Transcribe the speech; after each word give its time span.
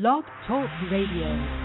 Blog 0.00 0.24
Talk 0.48 0.68
Radio. 0.90 1.63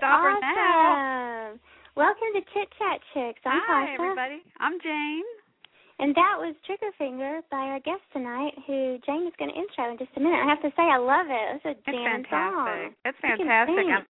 That 0.00 0.38
Welcome 1.96 2.30
to 2.34 2.40
Chit 2.54 2.68
Chat 2.78 3.00
Chicks. 3.12 3.40
I'm. 3.44 3.60
Hi 3.66 3.94
everybody. 3.94 4.38
I'm 4.60 4.78
Jane. 4.80 5.26
And 5.98 6.14
that 6.14 6.38
was 6.38 6.54
Triggerfinger 6.62 7.42
by 7.50 7.74
our 7.74 7.80
guest 7.80 8.02
tonight, 8.12 8.54
who 8.68 8.98
Jane 9.04 9.26
is 9.26 9.34
going 9.36 9.50
to 9.50 9.56
intro 9.58 9.90
in 9.90 9.98
just 9.98 10.10
a 10.16 10.20
minute. 10.20 10.38
I 10.38 10.46
have 10.46 10.62
to 10.62 10.70
say, 10.76 10.86
I 10.86 10.96
love 10.96 11.26
it. 11.26 11.56
It's 11.56 11.64
a 11.64 11.70
it's 11.70 11.82
fantastic. 11.84 12.30
Song. 12.30 12.94
It's 13.04 13.18
fantastic. 13.20 13.86
I'm, 13.90 14.06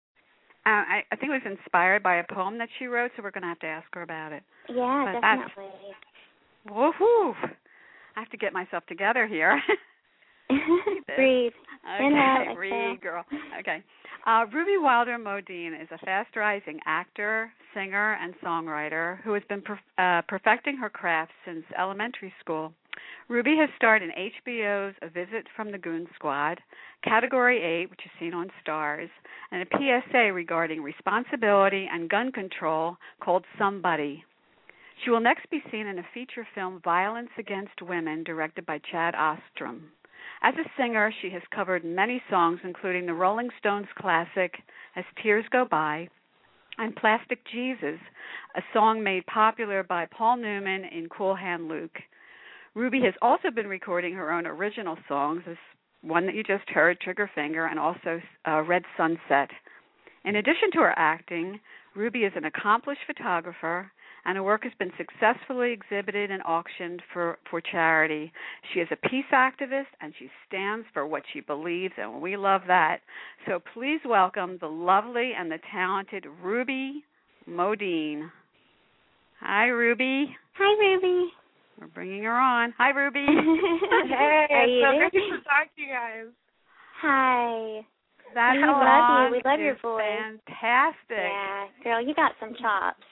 uh, 0.65 0.81
I, 0.81 1.03
I 1.11 1.15
think 1.15 1.29
it 1.29 1.45
was 1.45 1.57
inspired 1.59 2.01
by 2.01 2.15
a 2.15 2.23
poem 2.33 2.57
that 2.57 2.69
she 2.79 2.85
wrote, 2.87 3.11
so 3.15 3.21
we're 3.21 3.29
going 3.29 3.43
to 3.43 3.53
have 3.53 3.59
to 3.59 3.67
ask 3.67 3.85
her 3.93 4.01
about 4.01 4.33
it. 4.33 4.41
Yeah, 4.67 5.13
but 5.13 5.21
definitely. 5.21 5.93
Woohoo! 6.65 7.35
I 8.17 8.19
have 8.19 8.31
to 8.31 8.37
get 8.37 8.51
myself 8.51 8.83
together 8.87 9.27
here. 9.27 9.61
breathe. 11.15 11.53
Okay, 11.85 12.53
breathe, 12.55 13.01
girl. 13.01 13.23
Okay. 13.59 13.83
Uh, 14.25 14.45
Ruby 14.51 14.77
Wylder 14.77 15.17
Modine 15.19 15.79
is 15.79 15.87
a 15.91 15.99
fast 15.99 16.35
rising 16.35 16.79
actor, 16.85 17.51
singer, 17.75 18.17
and 18.19 18.33
songwriter 18.43 19.21
who 19.21 19.33
has 19.33 19.43
been 19.49 19.61
perf- 19.61 19.77
uh, 19.99 20.23
perfecting 20.27 20.77
her 20.77 20.89
craft 20.89 21.31
since 21.45 21.63
elementary 21.77 22.33
school. 22.39 22.73
Ruby 23.27 23.55
has 23.59 23.69
starred 23.75 24.01
in 24.01 24.09
HBO's 24.11 24.95
A 25.01 25.09
Visit 25.09 25.45
from 25.55 25.71
the 25.71 25.77
Goon 25.77 26.07
Squad, 26.15 26.59
Category 27.03 27.61
8, 27.83 27.89
which 27.91 28.05
is 28.05 28.11
seen 28.19 28.33
on 28.33 28.49
Starz, 28.63 29.09
and 29.51 29.61
a 29.61 29.77
PSA 29.77 30.33
regarding 30.33 30.81
responsibility 30.81 31.87
and 31.91 32.09
gun 32.09 32.31
control 32.31 32.97
called 33.19 33.45
Somebody. 33.59 34.23
She 35.03 35.09
will 35.09 35.19
next 35.19 35.49
be 35.49 35.61
seen 35.71 35.87
in 35.87 35.99
a 35.99 36.05
feature 36.13 36.47
film, 36.55 36.81
Violence 36.83 37.29
Against 37.37 37.81
Women, 37.81 38.23
directed 38.23 38.65
by 38.65 38.79
Chad 38.91 39.13
Ostrom. 39.13 39.91
As 40.41 40.53
a 40.55 40.69
singer, 40.77 41.11
she 41.21 41.29
has 41.31 41.41
covered 41.53 41.83
many 41.83 42.21
songs, 42.29 42.59
including 42.63 43.05
the 43.05 43.13
Rolling 43.13 43.49
Stones 43.59 43.87
classic 43.97 44.55
As 44.95 45.05
Tears 45.21 45.45
Go 45.51 45.65
By 45.65 46.09
and 46.77 46.95
Plastic 46.95 47.39
Jesus, 47.51 47.99
a 48.55 48.61
song 48.73 49.03
made 49.03 49.25
popular 49.27 49.83
by 49.83 50.05
Paul 50.05 50.37
Newman 50.37 50.85
in 50.85 51.09
Cool 51.09 51.35
Hand 51.35 51.67
Luke. 51.67 51.97
Ruby 52.73 53.01
has 53.01 53.13
also 53.21 53.49
been 53.49 53.67
recording 53.67 54.13
her 54.13 54.31
own 54.31 54.45
original 54.45 54.97
songs, 55.07 55.43
this 55.45 55.57
one 56.01 56.25
that 56.25 56.35
you 56.35 56.43
just 56.43 56.69
heard, 56.69 56.99
Trigger 56.99 57.29
Finger, 57.33 57.67
and 57.67 57.79
also 57.79 58.21
uh, 58.47 58.61
Red 58.61 58.83
Sunset. 58.97 59.49
In 60.25 60.35
addition 60.35 60.71
to 60.73 60.79
her 60.79 60.93
acting, 60.97 61.59
Ruby 61.95 62.19
is 62.19 62.33
an 62.35 62.45
accomplished 62.45 63.01
photographer 63.07 63.91
and 64.25 64.37
her 64.37 64.43
work 64.43 64.63
has 64.63 64.73
been 64.79 64.91
successfully 64.97 65.71
exhibited 65.71 66.31
and 66.31 66.41
auctioned 66.43 67.01
for, 67.13 67.37
for 67.49 67.61
charity. 67.61 68.31
She 68.73 68.79
is 68.79 68.87
a 68.91 69.07
peace 69.09 69.25
activist 69.31 69.93
and 70.01 70.13
she 70.17 70.29
stands 70.47 70.85
for 70.93 71.05
what 71.05 71.23
she 71.33 71.41
believes, 71.41 71.93
and 71.97 72.21
we 72.21 72.35
love 72.37 72.61
that. 72.67 72.99
So 73.47 73.61
please 73.73 73.99
welcome 74.05 74.57
the 74.59 74.67
lovely 74.67 75.31
and 75.37 75.51
the 75.51 75.59
talented 75.71 76.25
Ruby 76.43 77.03
Modine. 77.49 78.29
Hi, 79.41 79.65
Ruby. 79.67 80.35
Hi, 80.57 80.79
Ruby. 80.79 81.31
We're 81.79 81.87
bringing 81.87 82.23
her 82.23 82.37
on. 82.37 82.73
Hi, 82.77 82.89
Ruby. 82.89 83.25
hey, 83.27 84.47
Are 84.49 84.65
you 84.65 84.81
so 84.81 85.09
good 85.11 85.19
to 85.19 85.43
talk 85.43 85.75
to 85.75 85.81
you 85.81 85.89
guys. 85.89 86.31
Hi. 87.01 87.85
That 88.33 88.53
We 88.55 88.63
song 88.63 88.81
love 88.81 89.31
you. 89.31 89.37
We 89.37 89.41
love 89.45 89.59
your 89.59 89.77
voice. 89.81 90.03
Fantastic. 90.47 91.29
Yeah, 91.29 91.67
girl, 91.83 92.05
you 92.05 92.15
got 92.15 92.31
some 92.39 92.53
chops. 92.59 93.03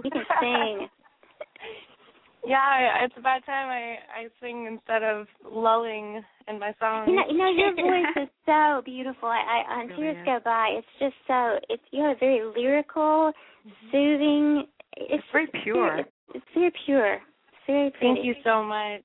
You 0.04 0.10
can 0.10 0.24
sing. 0.40 0.88
Yeah, 2.46 3.04
it's 3.04 3.14
about 3.18 3.44
time 3.44 3.68
I 3.68 3.96
I 4.16 4.28
sing 4.40 4.66
instead 4.66 5.02
of 5.02 5.26
lulling 5.44 6.22
in 6.48 6.58
my 6.58 6.72
songs. 6.80 7.08
You 7.08 7.16
know, 7.16 7.22
you 7.28 7.36
know 7.36 7.50
your 7.50 7.74
voice 7.76 8.16
is 8.16 8.28
so 8.46 8.82
beautiful. 8.84 9.28
I, 9.28 9.62
I 9.68 9.80
on 9.80 9.88
Really 9.88 10.02
Tears 10.02 10.16
is. 10.16 10.24
Go 10.24 10.38
By, 10.44 10.78
it's 10.78 10.86
just 10.98 11.14
so. 11.26 11.58
It's 11.68 11.82
you 11.90 12.02
have 12.02 12.16
a 12.16 12.20
very 12.20 12.40
lyrical, 12.56 13.32
mm-hmm. 13.32 13.86
soothing. 13.92 14.66
It's, 14.96 15.22
It's 15.22 15.24
very 15.32 15.48
pure. 15.62 15.98
It's, 15.98 16.10
it's 16.34 16.44
very 16.54 16.72
pure. 16.86 17.14
It's 17.14 17.66
very 17.66 17.90
pretty. 17.90 18.14
Thank 18.14 18.24
you 18.24 18.34
so 18.42 18.62
much. 18.62 19.04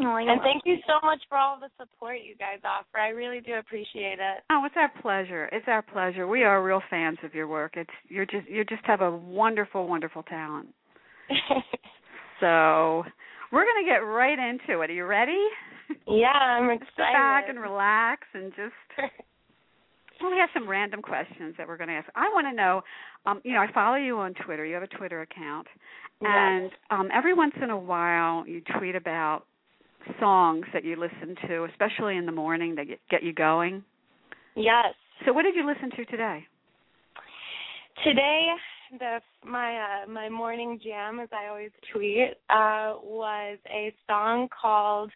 Oh, 0.00 0.16
And 0.16 0.40
thank 0.42 0.62
you 0.64 0.76
so 0.86 1.04
much 1.04 1.18
for 1.28 1.36
all 1.38 1.58
the 1.58 1.68
support 1.76 2.18
you 2.24 2.36
guys 2.36 2.58
offer. 2.64 2.98
I 2.98 3.08
really 3.08 3.40
do 3.40 3.54
appreciate 3.54 4.18
it. 4.20 4.44
Oh, 4.50 4.62
it's 4.64 4.76
our 4.76 4.90
pleasure. 5.02 5.48
It's 5.50 5.66
our 5.66 5.82
pleasure. 5.82 6.26
We 6.28 6.44
are 6.44 6.62
real 6.62 6.82
fans 6.88 7.18
of 7.24 7.34
your 7.34 7.48
work. 7.48 7.72
It's 7.76 7.90
you're 8.08 8.26
just 8.26 8.48
you 8.48 8.64
just 8.64 8.84
have 8.84 9.00
a 9.00 9.10
wonderful, 9.10 9.88
wonderful 9.88 10.22
talent. 10.24 10.68
So 12.40 13.02
we're 13.50 13.64
gonna 13.64 13.84
get 13.84 13.96
right 14.06 14.38
into 14.38 14.80
it. 14.82 14.90
Are 14.90 14.92
you 14.92 15.04
ready? 15.04 15.44
yeah, 16.06 16.28
I'm 16.28 16.70
excited. 16.70 16.86
Sit 16.94 17.12
back 17.14 17.48
and 17.48 17.58
relax 17.58 18.22
and 18.32 18.52
just 18.54 18.72
well, 20.20 20.30
we 20.30 20.38
have 20.38 20.48
some 20.54 20.68
random 20.68 21.02
questions 21.02 21.54
that 21.58 21.66
we're 21.66 21.76
going 21.76 21.88
to 21.88 21.94
ask. 21.94 22.08
I 22.14 22.28
want 22.34 22.46
to 22.48 22.52
know, 22.54 22.82
um, 23.26 23.40
you 23.44 23.52
know, 23.54 23.60
I 23.60 23.72
follow 23.72 23.96
you 23.96 24.18
on 24.18 24.34
Twitter. 24.34 24.64
You 24.64 24.74
have 24.74 24.82
a 24.82 24.88
Twitter 24.88 25.20
account, 25.22 25.66
and 26.20 26.64
Yes. 26.64 26.72
um, 26.90 27.08
every 27.14 27.34
once 27.34 27.54
in 27.62 27.70
a 27.70 27.78
while 27.78 28.46
you 28.46 28.60
tweet 28.78 28.94
about 28.96 29.44
songs 30.20 30.66
that 30.72 30.84
you 30.84 30.96
listen 30.96 31.36
to, 31.48 31.64
especially 31.64 32.16
in 32.16 32.26
the 32.26 32.32
morning 32.32 32.74
that 32.76 32.86
get, 32.88 33.00
get 33.10 33.22
you 33.22 33.32
going. 33.32 33.84
Yes. 34.56 34.94
So, 35.24 35.32
what 35.32 35.42
did 35.42 35.54
you 35.54 35.66
listen 35.66 35.90
to 35.96 36.04
today? 36.06 36.44
Today, 38.04 38.46
the 38.98 39.20
my 39.44 40.02
uh, 40.04 40.10
my 40.10 40.28
morning 40.28 40.78
jam, 40.82 41.20
as 41.20 41.28
I 41.32 41.48
always 41.48 41.70
tweet, 41.92 42.30
uh, 42.48 42.94
was 43.02 43.58
a 43.68 43.92
song 44.06 44.48
called 44.48 45.10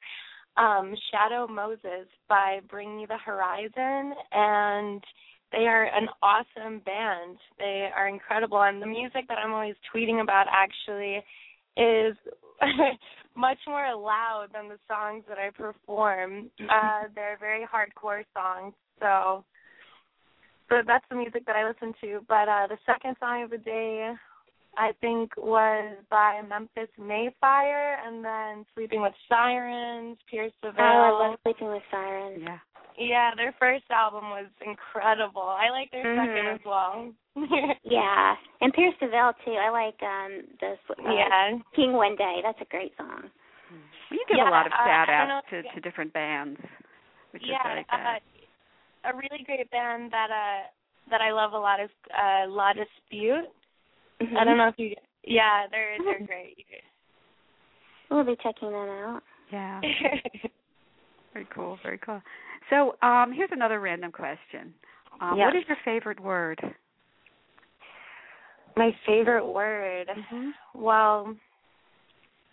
um, 0.56 0.94
"Shadow 1.10 1.46
Moses" 1.46 2.08
by 2.28 2.60
Bring 2.68 2.96
Me 2.96 3.06
the 3.06 3.18
Horizon, 3.18 4.14
and 4.32 5.02
they 5.52 5.66
are 5.66 5.84
an 5.84 6.08
awesome 6.22 6.80
band. 6.80 7.36
They 7.58 7.88
are 7.94 8.08
incredible, 8.08 8.62
and 8.62 8.82
the 8.82 8.86
music 8.86 9.28
that 9.28 9.38
I'm 9.38 9.52
always 9.52 9.76
tweeting 9.94 10.22
about 10.22 10.46
actually 10.50 11.22
is 11.76 12.16
much 13.36 13.58
more 13.66 13.94
loud 13.94 14.48
than 14.52 14.68
the 14.68 14.78
songs 14.88 15.24
that 15.28 15.38
I 15.38 15.50
perform. 15.50 16.50
Uh, 16.60 17.02
they're 17.14 17.38
very 17.40 17.64
hardcore 17.66 18.24
songs, 18.34 18.74
so 19.00 19.44
so 20.68 20.76
that's 20.86 21.04
the 21.10 21.16
music 21.16 21.44
that 21.46 21.56
I 21.56 21.66
listen 21.66 21.92
to. 22.02 22.20
But 22.28 22.48
uh 22.48 22.66
the 22.68 22.78
second 22.86 23.16
song 23.20 23.42
of 23.42 23.50
the 23.50 23.58
day 23.58 24.12
I 24.76 24.92
think 25.00 25.36
was 25.36 25.96
by 26.10 26.40
Memphis 26.48 26.88
May 26.98 27.28
Fire 27.40 27.98
and 28.06 28.24
then 28.24 28.64
Sleeping 28.74 29.02
with 29.02 29.12
Sirens, 29.28 30.16
Pierce 30.30 30.52
Oh, 30.62 30.70
Seville. 30.70 30.84
I 30.84 31.10
love 31.10 31.38
sleeping 31.42 31.68
with 31.68 31.82
sirens. 31.90 32.40
Yeah. 32.42 32.58
Yeah, 32.98 33.30
their 33.36 33.54
first 33.58 33.84
album 33.90 34.30
was 34.30 34.46
incredible. 34.64 35.42
I 35.42 35.70
like 35.70 35.90
their 35.90 36.04
Mhm. 36.04 36.16
second 36.26 36.46
as 36.48 36.64
well. 36.64 37.12
Yeah, 37.82 38.36
and 38.60 38.72
Pierce 38.74 38.94
the 39.00 39.08
Veil 39.08 39.32
too. 39.44 39.52
I 39.56 39.70
like 39.70 39.96
um 40.02 40.42
the 40.60 40.76
uh, 40.98 41.12
yeah. 41.12 41.58
King 41.74 41.94
One 41.94 42.14
Day. 42.16 42.40
That's 42.44 42.60
a 42.60 42.66
great 42.66 42.92
song. 42.96 43.30
Well, 43.70 44.18
you 44.18 44.24
give 44.28 44.36
Yeah, 44.36 44.50
a 44.50 44.52
lot 44.52 44.66
of 44.66 44.72
uh, 44.72 44.76
shout 44.84 45.08
I 45.08 45.18
don't 45.22 45.30
outs 45.30 45.46
to, 45.50 45.58
if- 45.60 45.74
to 45.74 45.80
different 45.80 46.12
bands, 46.12 46.60
which 47.32 47.42
is 47.42 47.48
yeah, 47.48 47.62
very 47.64 47.86
uh, 47.88 47.96
good. 47.96 49.10
a 49.10 49.16
really 49.16 49.42
great 49.44 49.70
band 49.70 50.12
that 50.12 50.30
uh 50.30 50.68
that 51.10 51.20
I 51.22 51.32
love 51.32 51.52
a 51.54 51.58
lot 51.58 51.80
is 51.80 51.90
uh 52.12 52.46
La 52.48 52.72
Dispute. 52.74 53.48
Mhm. 54.20 54.36
I 54.36 54.44
don't 54.44 54.56
know 54.58 54.68
if 54.68 54.78
you 54.78 54.94
yeah, 55.24 55.66
they're 55.70 55.96
they're 56.04 56.26
great. 56.26 56.66
We'll 58.10 58.24
be 58.24 58.36
checking 58.42 58.70
them 58.70 58.88
out. 58.90 59.22
yeah. 59.50 59.80
Very 61.32 61.46
cool. 61.54 61.78
Very 61.82 61.96
cool. 61.98 62.20
So, 62.70 62.96
um, 63.02 63.32
here's 63.32 63.50
another 63.52 63.80
random 63.80 64.12
question. 64.12 64.74
Um, 65.20 65.38
Yeah. 65.38 65.46
What 65.46 65.56
is 65.56 65.64
your 65.68 65.76
favorite 65.84 66.20
word? 66.20 66.60
My 68.76 68.90
favorite 69.06 69.46
word. 69.46 70.08
Mm-hmm. 70.08 70.50
Well, 70.74 71.36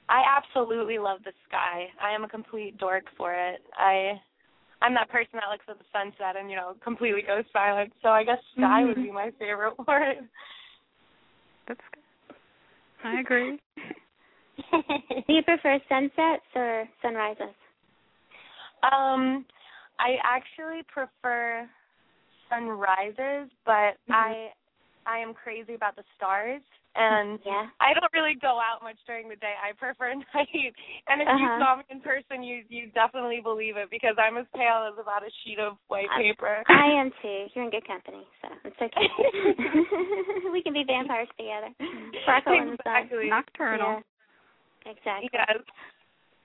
I 0.10 0.24
absolutely 0.38 0.98
love 0.98 1.20
the 1.24 1.32
sky. 1.48 1.88
I 2.02 2.14
am 2.14 2.24
a 2.24 2.28
complete 2.28 2.78
dork 2.78 3.06
for 3.18 3.34
it. 3.34 3.62
I 3.78 4.20
I'm 4.82 4.94
that 4.94 5.10
person 5.10 5.32
that 5.34 5.52
looks 5.52 5.66
at 5.68 5.78
the 5.78 5.86
sunset 5.92 6.40
and, 6.40 6.50
you 6.50 6.56
know, 6.56 6.74
completely 6.82 7.22
goes 7.22 7.44
silent. 7.52 7.92
So 8.02 8.10
I 8.10 8.24
guess 8.24 8.38
sky 8.58 8.86
would 8.86 8.96
be 8.96 9.12
my 9.12 9.32
favorite 9.38 9.78
word. 9.88 10.28
That's 11.68 11.82
good. 11.94 12.36
I 13.04 13.20
agree. 13.20 13.60
Do 14.72 15.34
you 15.34 15.44
prefer 15.44 15.80
sunsets 15.88 16.44
or 16.56 16.86
sunrises? 17.02 17.56
um 18.90 19.46
I 20.00 20.18
actually 20.24 20.82
prefer 20.88 21.70
sunrises, 22.50 23.52
but 23.66 23.98
Mhm. 24.08 24.16
I 24.16 24.54
I 25.06 25.18
am 25.20 25.34
crazy 25.34 25.74
about 25.74 25.96
the 25.96 26.04
stars 26.16 26.62
and 26.96 27.40
Yeah. 27.46 27.70
I 27.80 27.94
don't 27.94 28.12
really 28.14 28.36
go 28.36 28.60
out 28.60 28.84
much 28.84 28.98
during 29.08 29.28
the 29.30 29.36
day. 29.38 29.56
I 29.62 29.72
prefer 29.74 30.14
night. 30.34 30.76
And 31.08 31.22
if 31.22 31.28
you 31.28 31.34
Uh-huh. 31.46 31.60
saw 31.60 31.76
me 31.78 31.84
in 31.90 32.02
person, 32.02 32.44
you 32.44 32.64
you 32.70 32.88
definitely 32.92 33.40
believe 33.42 33.78
it 33.78 33.90
because 33.90 34.16
I'm 34.20 34.38
as 34.38 34.46
pale 34.56 34.84
as 34.92 34.98
about 35.00 35.24
a 35.24 35.32
sheet 35.44 35.58
of 35.60 35.78
white 35.88 36.10
I- 36.12 36.18
paper. 36.22 36.64
I 36.68 36.86
am 37.00 37.12
too. 37.22 37.48
You're 37.54 37.66
in 37.66 37.72
good 37.72 37.86
company, 37.88 38.28
so 38.42 38.50
it's 38.66 38.82
okay. 38.82 39.08
we 40.52 40.62
can 40.62 40.74
be 40.74 40.84
vampires 40.84 41.30
together. 41.38 41.74
Sparkle 42.24 42.54
in 42.54 42.66
the 42.72 42.78
sun. 42.84 42.98
exactly. 42.98 43.30
Nocturnal. 43.30 44.04
Yeah, 44.86 44.92
exactly. 44.92 45.30
Yes. 45.34 45.62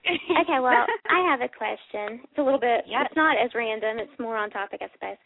Okay, 0.07 0.61
well, 0.61 0.85
I 1.09 1.27
have 1.31 1.41
a 1.41 1.49
question. 1.49 2.21
It's 2.25 2.39
a 2.39 2.43
little 2.43 2.61
bit. 2.61 2.85
Yes. 2.89 3.07
It's 3.07 3.17
not 3.17 3.37
as 3.39 3.51
random. 3.55 3.99
It's 3.99 4.19
more 4.21 4.37
on 4.37 4.51
topic, 4.51 4.81
I 4.83 4.89
suppose. 4.93 5.17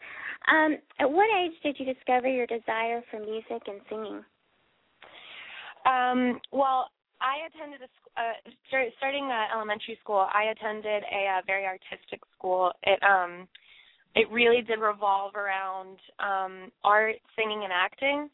Um, 0.47 0.77
at 0.99 1.11
what 1.11 1.27
age 1.37 1.51
did 1.63 1.75
you 1.77 1.85
discover 1.93 2.27
your 2.27 2.47
desire 2.47 3.01
for 3.11 3.19
music 3.19 3.67
and 3.67 3.81
singing? 3.89 4.23
Um, 5.85 6.39
well, 6.51 6.89
I 7.21 7.47
attended 7.47 7.81
a 7.81 7.89
uh, 8.19 8.33
start, 8.67 8.87
starting 8.97 9.25
uh, 9.25 9.55
elementary 9.55 9.97
school. 10.01 10.27
I 10.33 10.51
attended 10.51 11.03
a 11.03 11.39
uh, 11.39 11.41
very 11.45 11.65
artistic 11.65 12.21
school. 12.37 12.71
It 12.83 12.99
um, 13.03 13.47
it 14.15 14.29
really 14.31 14.61
did 14.61 14.79
revolve 14.79 15.35
around 15.35 15.97
um, 16.19 16.71
art, 16.83 17.15
singing, 17.37 17.61
and 17.63 17.73
acting. 17.73 18.29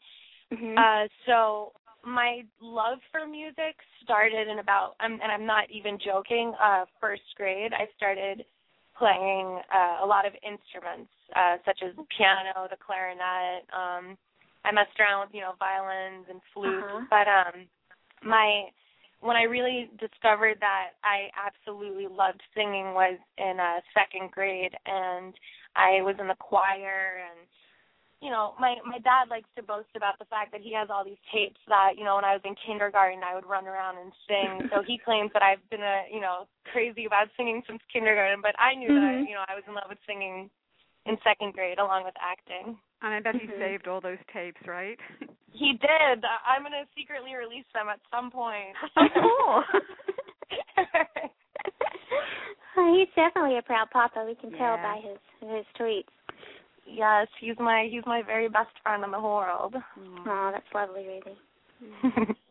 Mm-hmm. 0.52 0.78
Uh, 0.78 1.08
so 1.26 1.72
my 2.06 2.42
love 2.60 2.98
for 3.10 3.26
music 3.26 3.76
started 4.02 4.48
in 4.48 4.60
about, 4.60 4.94
um, 5.00 5.18
and 5.22 5.32
I'm 5.32 5.44
not 5.44 5.70
even 5.70 5.98
joking. 5.98 6.54
Uh, 6.62 6.84
first 7.00 7.22
grade, 7.36 7.72
I 7.74 7.88
started 7.96 8.44
playing 8.96 9.60
uh, 9.74 10.04
a 10.04 10.06
lot 10.06 10.24
of 10.24 10.32
instruments, 10.40 11.10
uh, 11.34 11.56
such 11.66 11.80
as 11.84 11.92
piano, 12.16 12.68
the 12.70 12.76
clarinet. 12.78 13.66
Um, 13.74 14.16
I 14.64 14.72
messed 14.72 14.98
around 14.98 15.26
with 15.26 15.34
you 15.34 15.42
know 15.42 15.52
violins 15.58 16.26
and 16.30 16.40
flutes, 16.54 16.82
Uh-huh. 16.82 17.04
but 17.10 17.26
um, 17.28 17.66
my 18.22 18.70
when 19.20 19.36
I 19.36 19.42
really 19.42 19.90
discovered 19.98 20.58
that 20.60 20.90
I 21.02 21.28
absolutely 21.34 22.06
loved 22.06 22.42
singing 22.54 22.94
was 22.94 23.18
in 23.38 23.58
uh, 23.58 23.80
second 23.94 24.30
grade, 24.30 24.74
and 24.86 25.34
I 25.74 26.02
was 26.02 26.16
in 26.20 26.28
the 26.28 26.36
choir 26.38 27.20
and 27.26 27.46
you 28.26 28.32
know, 28.34 28.58
my 28.58 28.74
my 28.82 28.98
dad 28.98 29.30
likes 29.30 29.46
to 29.54 29.62
boast 29.62 29.94
about 29.94 30.18
the 30.18 30.26
fact 30.26 30.50
that 30.50 30.60
he 30.60 30.74
has 30.74 30.90
all 30.90 31.04
these 31.06 31.22
tapes 31.30 31.62
that, 31.70 31.94
you 31.94 32.02
know, 32.02 32.16
when 32.18 32.26
I 32.26 32.34
was 32.34 32.42
in 32.42 32.58
kindergarten 32.58 33.22
I 33.22 33.38
would 33.38 33.46
run 33.46 33.70
around 33.70 34.02
and 34.02 34.10
sing. 34.26 34.66
so 34.74 34.82
he 34.82 34.98
claims 34.98 35.30
that 35.32 35.46
I've 35.46 35.62
been 35.70 35.86
a, 35.86 36.10
you 36.10 36.18
know, 36.18 36.50
crazy 36.74 37.06
about 37.06 37.30
singing 37.38 37.62
since 37.70 37.78
kindergarten, 37.92 38.42
but 38.42 38.58
I 38.58 38.74
knew 38.74 38.90
that 38.90 38.98
I, 39.06 39.22
Mhm. 39.22 39.28
you 39.30 39.34
know, 39.38 39.46
I 39.46 39.54
was 39.54 39.62
in 39.70 39.74
love 39.78 39.86
with 39.88 40.02
singing 40.10 40.50
in 41.06 41.14
second 41.22 41.54
grade 41.54 41.78
along 41.78 42.02
with 42.02 42.18
acting. 42.18 42.74
And 43.00 43.14
I 43.14 43.20
bet 43.22 43.36
he 43.38 43.46
Mhm. 43.46 43.60
saved 43.62 43.86
all 43.86 44.00
those 44.02 44.18
tapes, 44.34 44.66
right? 44.66 44.98
He 45.54 45.72
did. 45.72 46.24
I- 46.26 46.42
I'm 46.52 46.62
going 46.66 46.72
to 46.72 46.84
secretly 46.98 47.32
release 47.34 47.64
them 47.72 47.88
at 47.88 48.00
some 48.10 48.30
point. 48.30 48.74
Oh, 48.98 49.08
cool. 49.14 49.80
well, 52.76 52.94
he's 52.94 53.08
definitely 53.14 53.56
a 53.56 53.62
proud 53.62 53.88
papa. 53.90 54.24
We 54.26 54.34
can 54.34 54.50
tell 54.58 54.76
by 54.76 55.00
his 55.00 55.18
his 55.40 55.64
tweets. 55.78 56.12
Yes, 56.86 57.26
he's 57.40 57.56
my 57.58 57.88
he's 57.90 58.04
my 58.06 58.22
very 58.22 58.48
best 58.48 58.70
friend 58.82 59.04
in 59.04 59.10
the 59.10 59.20
whole 59.20 59.36
world. 59.36 59.74
Oh, 60.26 60.50
that's 60.52 60.64
lovely, 60.74 61.06
Ruby. 61.06 62.34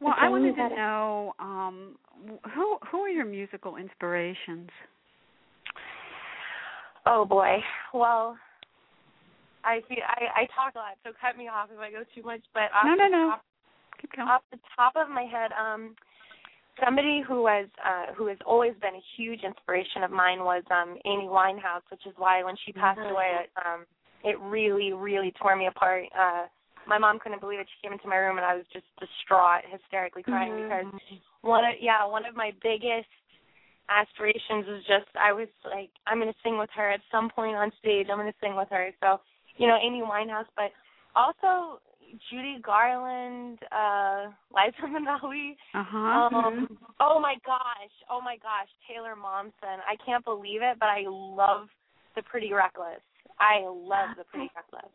Well, 0.00 0.14
I 0.20 0.28
wanted 0.28 0.56
to 0.56 0.68
know 0.68 1.32
um, 1.38 1.96
who 2.54 2.76
who 2.90 2.98
are 2.98 3.08
your 3.08 3.24
musical 3.24 3.76
inspirations? 3.76 4.68
Oh 7.06 7.24
boy. 7.24 7.58
Well, 7.94 8.36
I 9.64 9.80
feel 9.88 9.98
I 10.06 10.42
I 10.42 10.46
talk 10.54 10.74
a 10.74 10.78
lot, 10.78 10.98
so 11.02 11.12
cut 11.18 11.38
me 11.38 11.48
off 11.48 11.70
if 11.72 11.80
I 11.80 11.90
go 11.90 12.02
too 12.14 12.22
much. 12.22 12.42
But 12.52 12.64
off 12.74 12.84
No, 12.84 12.94
no, 12.94 13.08
no. 13.08 13.30
Top, 13.30 13.44
Keep 14.00 14.16
going. 14.16 14.28
off 14.28 14.42
the 14.52 14.58
top 14.76 14.92
of 14.96 15.08
my 15.08 15.22
head, 15.22 15.50
um, 15.58 15.96
somebody 16.84 17.22
who 17.26 17.42
was 17.42 17.68
uh 17.84 18.12
who 18.14 18.26
has 18.26 18.38
always 18.46 18.74
been 18.80 18.94
a 18.94 19.04
huge 19.16 19.40
inspiration 19.42 20.02
of 20.02 20.10
mine 20.10 20.40
was 20.40 20.62
um 20.70 20.96
Amy 21.04 21.28
Winehouse, 21.28 21.82
which 21.90 22.06
is 22.06 22.14
why 22.16 22.42
when 22.42 22.56
she 22.64 22.72
passed 22.72 23.00
Mhm. 23.00 23.10
away, 23.10 23.44
it, 23.44 23.50
um, 23.64 23.86
it 24.24 24.38
really 24.40 24.92
really 24.92 25.32
tore 25.32 25.56
me 25.56 25.66
apart. 25.66 26.04
Uh, 26.16 26.46
my 26.86 26.98
mom 26.98 27.18
couldn't 27.18 27.40
believe 27.40 27.58
it. 27.58 27.66
She 27.68 27.82
came 27.82 27.92
into 27.92 28.08
my 28.08 28.16
room 28.16 28.36
and 28.36 28.46
I 28.46 28.54
was 28.54 28.66
just 28.72 28.86
distraught, 29.00 29.64
hysterically 29.64 30.22
crying 30.22 30.52
Mhm. 30.52 30.62
because 30.62 31.02
one 31.42 31.64
of 31.64 31.74
yeah 31.80 32.04
one 32.04 32.24
of 32.24 32.36
my 32.36 32.52
biggest 32.62 33.08
aspirations 33.88 34.66
was 34.66 34.82
just 34.84 35.06
I 35.16 35.32
was 35.32 35.48
like 35.64 35.90
I'm 36.06 36.18
gonna 36.18 36.34
sing 36.42 36.58
with 36.58 36.70
her 36.70 36.90
at 36.90 37.00
some 37.10 37.30
point 37.30 37.56
on 37.56 37.72
stage. 37.78 38.08
I'm 38.10 38.18
gonna 38.18 38.34
sing 38.40 38.56
with 38.56 38.68
her. 38.70 38.92
So 39.00 39.20
you 39.56 39.66
know 39.66 39.76
Amy 39.76 40.02
Winehouse, 40.02 40.46
but 40.56 40.72
also 41.14 41.80
Judy 42.30 42.58
Garland, 42.62 43.58
uh, 43.72 44.30
Liza 44.54 44.82
Minnelli. 44.86 45.56
Uh 45.74 45.84
huh. 45.86 46.36
Um, 46.36 46.78
oh 47.00 47.18
my 47.20 47.34
gosh, 47.44 47.94
oh 48.10 48.20
my 48.20 48.36
gosh, 48.36 48.68
Taylor 48.88 49.14
Momsen. 49.16 49.78
I 49.86 49.96
can't 50.04 50.24
believe 50.24 50.60
it, 50.62 50.78
but 50.78 50.86
I 50.86 51.04
love 51.06 51.68
the 52.14 52.22
Pretty 52.22 52.52
Reckless. 52.52 53.00
I 53.38 53.66
love 53.66 54.16
the 54.16 54.24
Pretty 54.24 54.50
Reckless. 54.54 54.90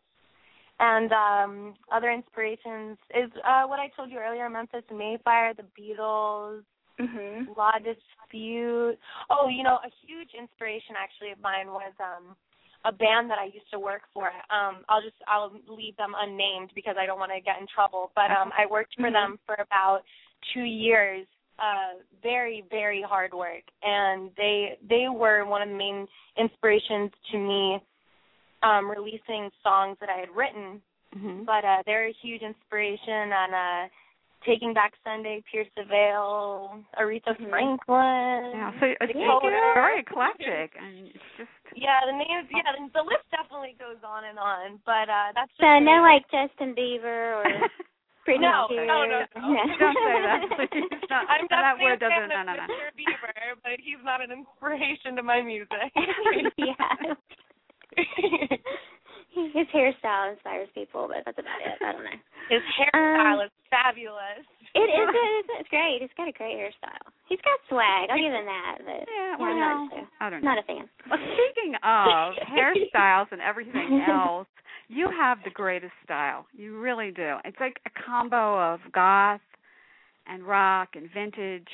And 0.80 1.12
um 1.12 1.74
other 1.92 2.10
inspirations 2.10 2.98
is 3.14 3.30
uh 3.46 3.64
what 3.66 3.78
I 3.78 3.88
told 3.94 4.10
you 4.10 4.18
earlier, 4.18 4.48
Memphis 4.50 4.82
May 4.90 5.18
Fire, 5.24 5.54
the 5.54 5.64
Beatles, 5.78 6.62
Mhm. 6.98 7.56
La 7.56 7.72
Dispute. 7.78 8.98
Oh, 9.30 9.48
you 9.48 9.62
know, 9.62 9.78
a 9.84 9.90
huge 10.06 10.30
inspiration 10.38 10.94
actually 10.98 11.30
of 11.30 11.40
mine 11.40 11.68
was 11.68 11.92
um 12.00 12.36
a 12.84 12.92
band 12.92 13.30
that 13.30 13.38
I 13.38 13.44
used 13.46 13.70
to 13.72 13.78
work 13.78 14.02
for. 14.12 14.26
Um 14.50 14.84
I'll 14.88 15.02
just 15.02 15.16
I'll 15.28 15.52
leave 15.68 15.96
them 15.96 16.14
unnamed 16.18 16.70
because 16.74 16.96
I 16.98 17.06
don't 17.06 17.18
want 17.18 17.32
to 17.32 17.40
get 17.40 17.60
in 17.60 17.66
trouble. 17.72 18.10
But 18.14 18.30
um 18.30 18.50
I 18.56 18.66
worked 18.66 18.94
for 18.96 19.08
Mhm. 19.08 19.12
them 19.12 19.38
for 19.46 19.54
about 19.54 20.02
2 20.54 20.60
years. 20.62 21.26
Uh 21.58 22.00
very 22.22 22.64
very 22.70 23.02
hard 23.02 23.32
work 23.34 23.62
and 23.82 24.30
they 24.36 24.78
they 24.88 25.06
were 25.08 25.44
one 25.44 25.62
of 25.62 25.68
the 25.68 25.74
main 25.74 26.08
inspirations 26.36 27.10
to 27.30 27.38
me 27.38 27.78
um 28.62 28.90
releasing 28.90 29.50
songs 29.62 29.96
that 30.00 30.08
I 30.08 30.18
had 30.18 30.30
written 30.34 30.80
hmm 31.14 31.44
but 31.44 31.62
uh 31.64 31.82
they're 31.84 32.06
a 32.08 32.12
huge 32.22 32.42
inspiration 32.42 33.32
on 33.32 33.52
uh 33.52 33.88
Taking 34.46 34.74
Back 34.74 34.92
Sunday, 35.04 35.42
Pierce 35.50 35.68
the 35.76 35.84
Veil, 35.84 36.82
Aretha 36.98 37.36
Mhm. 37.38 37.78
Yeah, 37.86 38.72
so 38.80 38.86
it's, 39.00 39.14
Yeah. 39.14 39.38
it's 39.38 39.74
very 39.74 40.00
eclectic, 40.00 40.74
and 40.80 41.06
it's 41.14 41.24
just 41.38 41.50
Yeah, 41.74 42.00
the 42.04 42.12
names 42.12 42.48
yeah, 42.50 42.72
the, 42.74 42.90
the 42.92 43.02
list 43.02 43.24
definitely 43.30 43.76
goes 43.78 44.02
on 44.04 44.24
and 44.24 44.38
on. 44.38 44.80
But 44.84 45.08
uh 45.08 45.32
that's 45.34 45.50
just 45.52 45.60
So 45.60 45.78
me. 45.78 45.86
no 45.86 46.02
like 46.02 46.28
Justin 46.30 46.74
Bieber 46.74 47.38
or 47.38 47.44
Britney 48.26 48.40
No, 48.42 48.66
Spears. 48.66 48.86
no, 48.86 49.04
no, 49.06 49.18
no. 49.18 49.76
Don't 49.78 49.96
say 49.98 50.22
that, 50.22 50.40
please. 50.70 50.90
Not, 51.10 51.26
I'm 51.30 51.46
that 51.50 51.78
word 51.80 52.02
a 52.02 52.08
fan 52.08 52.28
doesn't. 52.28 52.46
No, 52.46 52.52
no, 52.52 52.54
no. 52.54 52.66
Mr. 52.66 52.90
Bieber, 52.98 53.32
but 53.62 53.78
he's 53.78 53.98
not 54.04 54.20
an 54.22 54.30
inspiration 54.32 55.16
to 55.16 55.22
my 55.22 55.40
music. 55.42 55.90
yeah. 56.56 57.14
His 59.54 59.66
hairstyle 59.74 60.32
inspires 60.32 60.68
people, 60.74 61.08
but 61.08 61.24
that's 61.24 61.38
about 61.38 61.60
it. 61.64 61.76
I 61.80 61.92
don't 61.92 62.04
know. 62.04 62.18
His 62.50 62.62
hairstyle 62.76 63.40
Um, 63.40 63.46
is 63.46 63.52
fabulous. 63.70 64.44
It 64.74 64.88
is. 64.88 65.08
It 65.12 65.16
is. 65.16 65.44
It's 65.60 65.68
great. 65.68 65.98
He's 66.00 66.10
got 66.16 66.28
a 66.28 66.32
great 66.32 66.56
hairstyle. 66.56 67.06
He's 67.28 67.40
got 67.44 67.58
swag. 67.68 68.08
I'll 68.10 68.16
give 68.16 68.32
him 68.32 68.44
that. 68.46 68.78
But 68.84 69.04
Yeah, 69.08 69.36
well, 69.38 69.50
I'm 69.52 69.58
not, 69.60 70.08
I 70.20 70.30
don't 70.30 70.42
know. 70.42 70.50
not 70.54 70.58
a 70.58 70.66
fan. 70.66 70.88
Well, 71.10 71.18
speaking 71.20 71.74
of 71.82 72.32
hairstyles 72.56 73.28
and 73.32 73.40
everything 73.40 74.04
else, 74.08 74.48
you 74.88 75.08
have 75.10 75.38
the 75.44 75.50
greatest 75.50 75.92
style. 76.04 76.46
You 76.52 76.78
really 76.80 77.10
do. 77.10 77.36
It's 77.44 77.56
like 77.60 77.80
a 77.86 77.90
combo 78.06 78.58
of 78.74 78.80
goth 78.92 79.40
and 80.26 80.42
rock 80.44 80.90
and 80.94 81.08
vintage. 81.12 81.68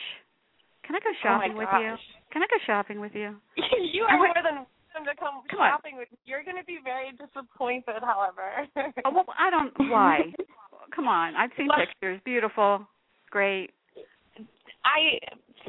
Can 0.86 0.96
I 0.96 1.00
go 1.00 1.10
shopping 1.22 1.52
oh 1.54 1.58
with 1.58 1.68
gosh. 1.70 1.82
you? 1.82 1.94
Can 2.32 2.42
I 2.42 2.46
go 2.46 2.56
shopping 2.66 3.00
with 3.00 3.12
you? 3.14 3.36
you 3.92 4.04
are 4.04 4.16
more 4.16 4.34
than 4.42 4.66
welcome 4.94 5.06
to 5.06 5.20
come, 5.20 5.42
Come 5.50 5.60
on. 5.60 5.78
with 5.98 6.10
me. 6.12 6.18
You're 6.24 6.44
going 6.44 6.56
to 6.56 6.64
be 6.64 6.78
very 6.82 7.12
disappointed, 7.12 8.02
however. 8.02 8.66
Oh, 9.04 9.10
well, 9.12 9.24
I 9.38 9.50
don't. 9.50 9.72
Why? 9.90 10.20
Come 10.94 11.08
on. 11.08 11.36
I've 11.36 11.50
seen 11.56 11.68
Well- 11.68 11.78
pictures. 11.84 12.20
Beautiful. 12.24 12.86
Great. 13.30 13.70
I 14.84 15.20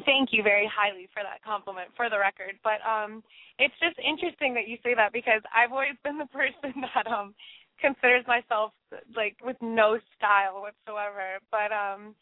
thank 0.06 0.30
you 0.32 0.42
very 0.42 0.70
highly 0.72 1.08
for 1.12 1.22
that 1.22 1.42
compliment, 1.44 1.90
for 1.96 2.08
the 2.08 2.18
record. 2.18 2.56
But 2.64 2.80
um, 2.88 3.22
it's 3.58 3.74
just 3.80 3.98
interesting 4.00 4.54
that 4.54 4.66
you 4.68 4.78
say 4.82 4.94
that 4.94 5.12
because 5.12 5.42
I've 5.54 5.72
always 5.72 5.98
been 6.04 6.16
the 6.18 6.26
person 6.32 6.72
that 6.94 7.06
um 7.06 7.34
considers 7.80 8.24
myself 8.26 8.72
like 9.16 9.36
with 9.44 9.56
no 9.60 9.98
style 10.16 10.62
whatsoever. 10.64 11.40
But 11.50 11.72
um, 11.72 12.14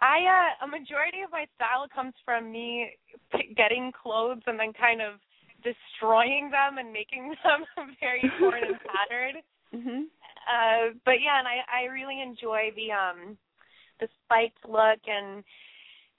I 0.00 0.20
uh, 0.60 0.64
a 0.64 0.68
majority 0.68 1.20
of 1.24 1.30
my 1.32 1.46
style 1.56 1.86
comes 1.94 2.12
from 2.24 2.52
me 2.52 2.92
p- 3.32 3.54
getting 3.56 3.92
clothes 3.92 4.42
and 4.46 4.58
then 4.58 4.72
kind 4.72 5.00
of 5.00 5.20
destroying 5.64 6.50
them 6.50 6.78
and 6.78 6.92
making 6.92 7.34
them 7.44 7.64
very 8.00 8.22
torn 8.38 8.62
and 8.62 8.76
tattered. 8.86 9.36
Mhm. 9.74 10.06
Uh, 10.46 10.94
but 11.04 11.18
yeah, 11.24 11.38
and 11.40 11.48
I 11.48 11.64
I 11.66 11.82
really 11.90 12.20
enjoy 12.20 12.70
the 12.76 12.92
um 12.92 13.36
the 14.00 14.08
spiked 14.24 14.60
look 14.68 15.00
and 15.08 15.42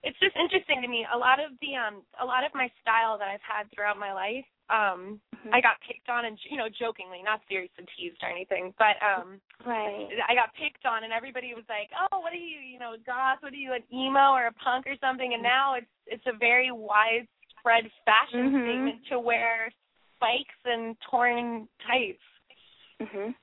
it's 0.03 0.17
just 0.19 0.35
interesting 0.37 0.81
to 0.81 0.87
me. 0.87 1.05
A 1.13 1.17
lot 1.17 1.39
of 1.39 1.53
the 1.61 1.75
um 1.77 2.01
a 2.21 2.25
lot 2.25 2.43
of 2.43 2.53
my 2.53 2.69
style 2.81 3.17
that 3.17 3.29
I've 3.29 3.45
had 3.45 3.71
throughout 3.71 3.97
my 3.97 4.13
life, 4.13 4.45
um 4.69 5.21
Mm-hmm. 5.45 5.53
I 5.53 5.61
got 5.61 5.77
picked 5.85 6.09
on 6.09 6.25
and 6.25 6.37
you 6.49 6.57
know 6.57 6.69
jokingly, 6.73 7.21
not 7.21 7.41
seriously 7.47 7.85
teased 7.93 8.17
or 8.23 8.29
anything, 8.29 8.73
but 8.81 8.97
um 9.05 9.39
Right. 9.65 10.09
I 10.27 10.33
got 10.33 10.53
picked 10.57 10.85
on 10.85 11.03
and 11.05 11.13
everybody 11.13 11.53
was 11.53 11.65
like, 11.69 11.89
"Oh, 11.93 12.19
what 12.19 12.33
are 12.33 12.35
you, 12.35 12.59
you 12.59 12.79
know, 12.79 12.97
goth? 13.05 13.41
What 13.41 13.53
are 13.53 13.55
you, 13.55 13.73
an 13.73 13.85
emo 13.93 14.33
or 14.33 14.47
a 14.47 14.53
punk 14.53 14.85
or 14.85 14.95
something?" 14.99 15.33
And 15.33 15.41
now 15.41 15.75
it's 15.75 15.93
it's 16.07 16.25
a 16.25 16.37
very 16.37 16.71
widespread 17.65 17.91
fashion 18.05 18.51
Mhm. 18.51 18.63
statement 18.63 19.05
to 19.07 19.19
wear 19.19 19.71
spikes 20.15 20.55
and 20.65 20.99
torn 21.01 21.67
tights. 21.85 22.23
Mhm. 23.01 23.35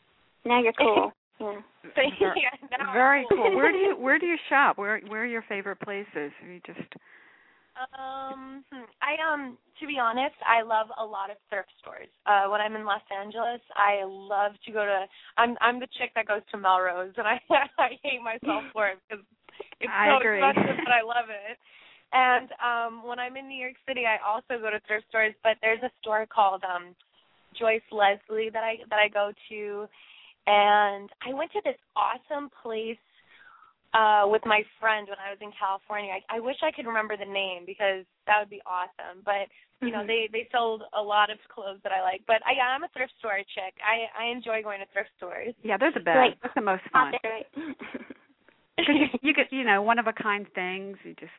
Now 0.45 0.61
you're 0.61 0.73
cool. 0.79 1.13
Yeah. 1.39 1.61
So, 1.95 2.01
yeah, 2.01 2.51
now 2.71 2.89
I'm 2.89 2.93
Very 2.95 3.27
cool. 3.31 3.55
Where 3.55 3.73
do 3.73 3.79
you 3.79 3.97
Where 3.99 4.19
do 4.19 4.27
you 4.27 4.39
shop? 4.49 4.79
Where 4.79 5.01
Where 5.01 5.23
are 5.23 5.27
your 5.27 5.43
favorite 5.43 5.81
places? 5.81 6.33
Are 6.43 6.49
you 6.49 6.61
just 6.65 6.95
Um, 7.99 8.65
hmm, 8.71 8.85
I 9.01 9.17
um, 9.33 9.59
to 9.81 9.87
be 9.87 9.99
honest, 9.99 10.37
I 10.47 10.63
love 10.63 10.89
a 10.99 11.05
lot 11.05 11.31
of 11.31 11.37
thrift 11.49 11.73
stores. 11.81 12.09
Uh, 12.27 12.47
when 12.49 12.61
I'm 12.61 12.77
in 12.77 12.85
Los 12.85 13.03
Angeles, 13.11 13.61
I 13.77 14.05
love 14.05 14.53
to 14.67 14.73
go 14.73 14.85
to. 14.85 15.07
I'm 15.37 15.57
I'm 15.61 15.81
the 15.81 15.89
chick 15.99 16.13
that 16.15 16.27
goes 16.27 16.43
to 16.53 16.59
Melrose, 16.59 17.15
and 17.17 17.27
I 17.27 17.41
I 17.79 17.99
hate 18.03 18.23
myself 18.23 18.65
for 18.73 18.89
it 18.89 18.99
because 19.09 19.25
it's 19.81 19.91
I 19.93 20.11
so 20.11 20.19
agree. 20.19 20.45
expensive, 20.45 20.85
but 20.85 20.93
I 20.93 21.03
love 21.03 21.29
it. 21.29 21.59
And 22.13 22.49
um, 22.61 23.07
when 23.09 23.19
I'm 23.19 23.37
in 23.37 23.49
New 23.49 23.57
York 23.61 23.77
City, 23.89 24.03
I 24.07 24.19
also 24.27 24.61
go 24.61 24.71
to 24.71 24.81
thrift 24.87 25.07
stores. 25.09 25.35
But 25.43 25.57
there's 25.63 25.83
a 25.83 25.91
store 26.01 26.27
called 26.27 26.63
um, 26.65 26.95
Joyce 27.59 27.85
Leslie 27.91 28.51
that 28.53 28.63
I 28.65 28.77
that 28.91 28.99
I 28.99 29.09
go 29.09 29.33
to, 29.49 29.89
and 30.47 31.09
I 31.27 31.33
went 31.33 31.53
to 31.53 31.61
this 31.65 31.79
awesome 31.97 32.51
place 32.63 33.01
uh 33.95 34.25
with 34.25 34.41
my 34.47 34.63
friend 34.81 35.05
when 35.09 35.21
I 35.21 35.29
was 35.29 35.39
in 35.41 35.53
California. 35.53 36.13
I, 36.17 36.37
I 36.37 36.41
wish 36.41 36.57
I 36.65 36.73
could 36.73 36.87
remember 36.87 37.17
the 37.17 37.29
name 37.29 37.65
because 37.67 38.05
that 38.27 38.41
would 38.41 38.49
be 38.49 38.63
awesome. 38.65 39.21
But 39.25 39.49
you 39.85 39.91
know, 39.93 40.01
Mhm. 40.05 40.07
they 40.07 40.29
they 40.33 40.49
sold 40.53 40.83
a 40.97 41.03
lot 41.03 41.29
of 41.31 41.39
clothes 41.53 41.81
that 41.83 41.93
I 41.93 42.01
like. 42.03 42.23
But 42.27 42.41
I 42.47 42.57
I'm 42.61 42.85
a 42.85 42.89
thrift 42.97 43.13
store 43.19 43.37
chick. 43.55 43.75
I 43.85 44.09
I 44.17 44.33
enjoy 44.33 44.63
going 44.63 44.81
to 44.81 44.87
thrift 44.93 45.11
stores. 45.17 45.55
yeah, 45.63 45.77
they're 45.77 45.93
the 45.93 46.01
best. 46.01 46.17
Like, 46.17 46.41
That's 46.41 46.55
the 46.55 46.61
most 46.61 46.83
fun. 46.93 47.13
there, 47.23 47.33
right? 47.37 47.49
you, 48.79 49.07
you 49.23 49.35
get 49.35 49.53
you 49.53 49.65
know 49.65 49.83
one 49.83 49.99
of 49.99 50.07
a 50.07 50.13
kind 50.13 50.47
things. 50.55 50.97
You 51.05 51.15
just 51.21 51.33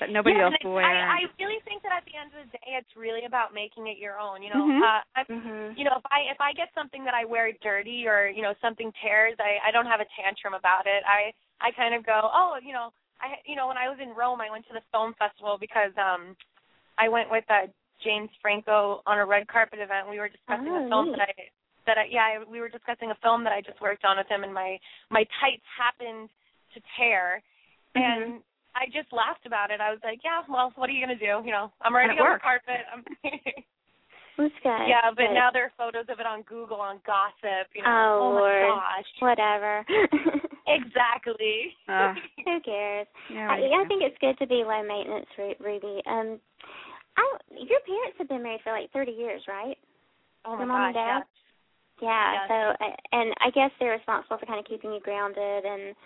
that 0.00 0.10
nobody 0.10 0.36
yeah, 0.38 0.46
else 0.46 0.54
will 0.62 0.74
wear. 0.78 0.86
I 0.86 1.22
I 1.26 1.30
really 1.38 1.58
think 1.66 1.82
that 1.82 1.92
at 1.92 2.04
the 2.06 2.14
end 2.14 2.30
of 2.34 2.46
the 2.46 2.50
day, 2.58 2.78
it's 2.78 2.94
really 2.96 3.24
about 3.26 3.52
making 3.54 3.86
it 3.90 3.98
your 3.98 4.18
own. 4.18 4.42
You 4.42 4.50
know, 4.54 4.62
Mhm. 4.62 4.82
uh, 4.82 5.02
I'm 5.16 5.26
mhm. 5.26 5.76
you 5.78 5.84
know 5.84 5.96
if 5.98 6.06
i 6.10 6.20
if 6.30 6.40
i 6.40 6.52
get 6.52 6.72
something 6.74 7.04
that 7.04 7.14
i 7.14 7.24
wear 7.24 7.52
dirty 7.62 8.06
or 8.08 8.26
you 8.28 8.42
know 8.42 8.54
something 8.60 8.90
tears 9.02 9.36
i 9.38 9.58
i 9.66 9.70
don't 9.70 9.86
have 9.86 10.00
a 10.00 10.08
tantrum 10.16 10.54
about 10.54 10.86
it 10.86 11.02
i 11.06 11.30
i 11.60 11.70
kind 11.72 11.94
of 11.94 12.02
go 12.06 12.18
oh 12.32 12.56
you 12.62 12.72
know 12.72 12.90
i 13.20 13.36
you 13.44 13.54
know 13.54 13.68
when 13.68 13.76
i 13.76 13.86
was 13.88 13.98
in 14.00 14.10
rome 14.16 14.40
i 14.40 14.50
went 14.50 14.66
to 14.66 14.72
the 14.72 14.82
film 14.90 15.14
festival 15.18 15.56
because 15.60 15.92
um 16.00 16.34
i 16.98 17.06
went 17.08 17.30
with 17.30 17.44
uh 17.50 17.66
james 18.02 18.30
franco 18.40 19.02
on 19.06 19.18
a 19.18 19.26
red 19.26 19.46
carpet 19.46 19.78
event 19.78 20.08
we 20.08 20.18
were 20.18 20.28
discussing 20.32 20.72
Oh, 20.72 20.86
a 20.86 20.88
film 20.88 21.06
neat. 21.12 21.18
that 21.18 21.28
i 21.28 21.42
that 21.86 21.98
i 21.98 22.04
yeah 22.10 22.40
I, 22.40 22.44
we 22.48 22.60
were 22.60 22.68
discussing 22.72 23.10
a 23.12 23.18
film 23.22 23.44
that 23.44 23.52
i 23.52 23.60
just 23.60 23.80
worked 23.80 24.04
on 24.04 24.16
with 24.16 24.26
him 24.28 24.42
and 24.42 24.52
my 24.54 24.78
my 25.10 25.24
tights 25.38 25.66
happened 25.76 26.30
to 26.74 26.80
tear 26.96 27.42
Mhm. 27.96 28.02
and 28.02 28.42
I 28.78 28.86
just 28.86 29.10
laughed 29.12 29.44
about 29.44 29.70
it. 29.74 29.80
I 29.82 29.90
was 29.90 29.98
like, 30.06 30.20
"Yeah, 30.22 30.42
well, 30.48 30.72
what 30.76 30.88
are 30.88 30.92
you 30.94 31.02
gonna 31.04 31.18
do? 31.18 31.42
You 31.44 31.50
know, 31.50 31.72
I'm 31.82 31.92
already 31.92 32.14
on 32.14 32.22
worked. 32.22 32.42
the 32.42 32.46
carpet. 32.46 32.82
I'm 32.94 33.02
yeah, 34.64 35.10
but 35.16 35.34
now 35.34 35.50
there 35.52 35.64
are 35.66 35.72
photos 35.76 36.06
of 36.08 36.20
it 36.20 36.26
on 36.26 36.42
Google 36.42 36.78
on 36.80 37.00
gossip. 37.04 37.66
You 37.74 37.82
know, 37.82 37.90
Oh, 37.90 38.18
oh 38.22 38.34
Lord. 38.38 38.62
my 38.70 39.02
gosh. 39.02 39.10
whatever. 39.18 39.84
exactly. 40.70 41.74
Uh, 41.88 42.14
Who 42.46 42.60
cares? 42.62 43.06
yeah, 43.30 43.50
I. 43.50 43.82
I 43.82 43.84
think 43.88 44.02
it's 44.06 44.18
good 44.20 44.38
to 44.38 44.46
be 44.46 44.62
low 44.62 44.82
maintenance, 44.86 45.26
Ruby. 45.58 45.98
Um, 46.06 46.38
I 47.18 47.22
your 47.50 47.80
parents 47.82 48.14
have 48.18 48.28
been 48.28 48.42
married 48.42 48.60
for 48.62 48.70
like 48.72 48.92
thirty 48.92 49.12
years, 49.12 49.42
right? 49.48 49.76
oh 50.46 50.54
my 50.54 50.58
Your 50.58 50.66
mom 50.68 50.84
and 50.86 50.94
gosh, 50.94 51.02
dad? 51.02 51.18
yes. 51.18 51.26
Yeah. 52.00 52.32
Yes. 52.32 52.46
So, 52.46 52.54
uh, 52.86 52.94
and 53.10 53.34
I 53.42 53.50
guess 53.50 53.70
they're 53.80 53.98
responsible 53.98 54.38
for 54.38 54.46
kind 54.46 54.60
of 54.60 54.66
keeping 54.66 54.92
you 54.92 55.00
grounded, 55.00 55.64
and 55.66 55.96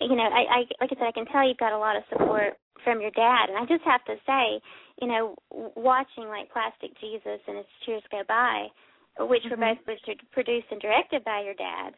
you 0.00 0.16
know, 0.16 0.24
I, 0.24 0.42
I 0.48 0.58
like 0.80 0.90
I 0.92 0.96
said, 0.96 1.08
I 1.08 1.12
can 1.12 1.26
tell 1.26 1.46
you've 1.46 1.58
got 1.60 1.72
a 1.72 1.78
lot 1.78 1.96
of 1.96 2.02
support 2.08 2.56
from 2.84 3.00
your 3.00 3.10
dad, 3.12 3.48
and 3.50 3.58
I 3.58 3.66
just 3.66 3.84
have 3.84 4.04
to 4.06 4.16
say, 4.26 4.60
you 5.00 5.08
know, 5.08 5.34
watching 5.76 6.28
like 6.28 6.50
Plastic 6.52 6.90
Jesus 7.00 7.40
and 7.46 7.58
As 7.58 7.64
Tears 7.84 8.02
Go 8.10 8.22
By, 8.26 8.68
which 9.28 9.44
were 9.50 9.56
Mhm. 9.56 9.76
both 9.84 9.96
produced 10.32 10.66
and 10.70 10.80
directed 10.80 11.24
by 11.24 11.40
your 11.42 11.54
dad, 11.54 11.94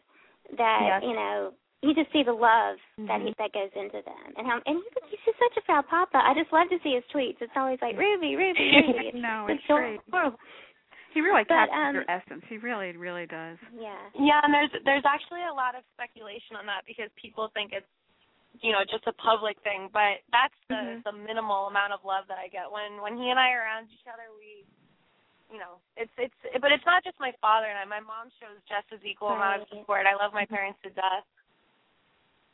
that 0.59 0.81
Yes. 0.83 1.03
you 1.03 1.15
know. 1.15 1.53
You 1.85 1.95
just 1.95 2.13
see 2.13 2.23
the 2.23 2.33
love 2.33 2.79
that 3.11 3.21
he, 3.23 3.31
Mhm. 3.31 3.37
that 3.39 3.51
goes 3.53 3.71
into 3.75 4.03
them, 4.03 4.33
and 4.39 4.47
how 4.47 4.63
and 4.67 4.79
he's, 4.79 5.11
he's 5.11 5.19
just 5.27 5.37
such 5.39 5.57
a 5.57 5.63
proud 5.63 5.89
papa. 5.89 6.15
I 6.25 6.33
just 6.33 6.53
love 6.53 6.69
to 6.69 6.79
see 6.79 6.95
his 6.95 7.03
tweets. 7.13 7.43
It's 7.43 7.57
always 7.57 7.83
like 7.83 7.99
Ruby, 7.99 8.37
Ruby, 8.37 8.71
Ruby. 8.71 9.11
No, 9.19 9.47
it's 9.49 9.59
it's 9.59 9.67
so 9.67 9.75
great. 9.79 10.01
horrible. 10.13 10.39
He 11.13 11.21
really 11.21 11.45
but, 11.45 11.69
captures 11.69 11.89
um, 11.89 11.95
your 11.95 12.09
essence. 12.09 12.43
He 12.49 12.57
really, 12.59 12.97
really 12.97 13.27
does. 13.27 13.57
Yeah. 13.77 14.01
Yeah, 14.17 14.41
and 14.43 14.53
there's 14.53 14.73
there's 14.85 15.07
actually 15.07 15.45
a 15.45 15.55
lot 15.55 15.77
of 15.77 15.85
speculation 15.95 16.57
on 16.57 16.67
that 16.67 16.83
because 16.89 17.13
people 17.21 17.53
think 17.53 17.73
it's 17.73 17.89
you 18.61 18.73
know 18.73 18.85
just 18.89 19.05
a 19.07 19.15
public 19.21 19.57
thing, 19.65 19.89
but 19.93 20.21
that's 20.33 20.57
the 20.69 20.75
Mhm. 20.75 21.05
the 21.05 21.13
minimal 21.13 21.69
amount 21.69 21.93
of 21.93 22.05
love 22.05 22.27
that 22.29 22.39
I 22.39 22.49
get 22.49 22.71
when 22.71 23.01
when 23.01 23.17
he 23.17 23.31
and 23.31 23.39
I 23.39 23.53
are 23.53 23.65
around 23.65 23.89
each 23.93 24.07
other. 24.09 24.29
We, 24.37 24.65
you 25.53 25.61
know, 25.61 25.81
it's 25.97 26.13
it's 26.17 26.37
but 26.61 26.73
it's 26.73 26.85
not 26.85 27.05
just 27.05 27.19
my 27.21 27.33
father 27.41 27.67
and 27.69 27.79
I. 27.79 27.85
My 27.85 28.01
mom 28.01 28.33
shows 28.41 28.57
just 28.69 28.89
as 28.93 29.01
equal 29.05 29.37
amount 29.37 29.63
of 29.63 29.69
support. 29.69 30.07
I 30.07 30.17
love 30.17 30.33
my 30.33 30.47
parents 30.47 30.81
to 30.85 30.91
death. 30.91 31.25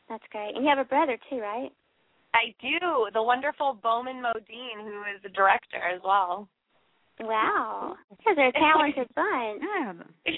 That's 0.07 0.25
great. 0.31 0.55
And 0.55 0.63
you 0.63 0.69
have 0.69 0.79
a 0.79 0.89
brother 0.89 1.17
too, 1.29 1.39
right? 1.39 1.71
I 2.33 2.53
do. 2.61 3.09
The 3.13 3.21
wonderful 3.23 3.73
Bowman 3.81 4.21
Modine, 4.21 4.83
who 4.83 5.01
is 5.15 5.21
the 5.23 5.29
director 5.29 5.77
as 5.77 6.01
well. 6.03 6.47
Wow. 7.21 7.95
Because 8.17 8.35
they're 8.35 8.49
a 8.49 8.53
talented 8.53 9.07
bunch. 9.15 9.61
Yeah. 10.25 10.33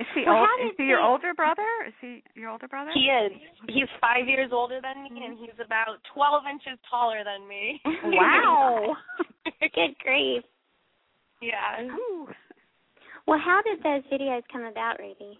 Is 0.00 0.06
he 0.14 0.22
Well, 0.24 0.38
old? 0.38 0.48
how 0.48 0.56
Is 0.64 0.70
did 0.76 0.82
he 0.82 0.88
your 0.88 0.98
they- 0.98 1.04
older 1.04 1.34
brother? 1.34 1.66
Is 1.86 1.92
he 2.00 2.22
your 2.34 2.48
older 2.50 2.66
brother? 2.68 2.90
he 2.94 3.00
is. 3.12 3.32
He's 3.68 3.88
five 4.00 4.26
years 4.26 4.50
older 4.52 4.80
than 4.80 5.02
me, 5.04 5.22
and 5.26 5.36
he's 5.38 5.52
about 5.62 6.00
twelve 6.14 6.44
inches 6.50 6.78
taller 6.88 7.20
than 7.22 7.46
me. 7.46 7.80
Wow. 8.04 8.96
Good 9.60 9.98
grief. 10.02 10.42
yeah. 11.42 11.84
Ooh. 11.84 12.28
Well, 13.26 13.38
how 13.44 13.60
did 13.62 13.82
those 13.82 14.02
videos 14.10 14.42
come 14.50 14.62
about, 14.64 14.98
Ruby? 14.98 15.38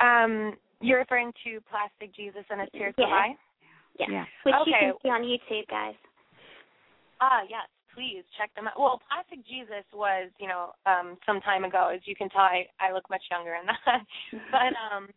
Um, 0.00 0.54
you're 0.80 0.98
referring 0.98 1.32
to 1.44 1.60
Plastic 1.70 2.14
Jesus 2.16 2.42
and 2.50 2.60
As 2.60 2.68
Tears 2.72 2.94
Go 2.96 3.04
Yes. 3.04 3.10
By? 3.10 3.28
Yes. 4.00 4.08
Yeah. 4.10 4.24
Which 4.42 4.54
you 4.66 4.74
can 4.80 4.92
see 5.02 5.08
on 5.08 5.22
YouTube, 5.22 5.68
guys. 5.68 5.94
Ah, 7.20 7.42
yes. 7.48 7.68
Please 7.94 8.24
check 8.38 8.54
them 8.54 8.68
out. 8.68 8.78
Well, 8.78 9.00
Plastic 9.08 9.46
Jesus 9.46 9.84
was, 9.92 10.30
you 10.40 10.48
know, 10.48 10.72
um, 10.86 11.18
some 11.26 11.40
time 11.40 11.64
ago. 11.64 11.90
As 11.94 12.00
you 12.04 12.16
can 12.16 12.28
tell, 12.30 12.40
I, 12.40 12.66
I 12.80 12.92
look 12.92 13.08
much 13.10 13.22
younger 13.30 13.54
in 13.54 13.66
that. 13.66 14.04
but 14.50 14.72
um, 14.80 15.08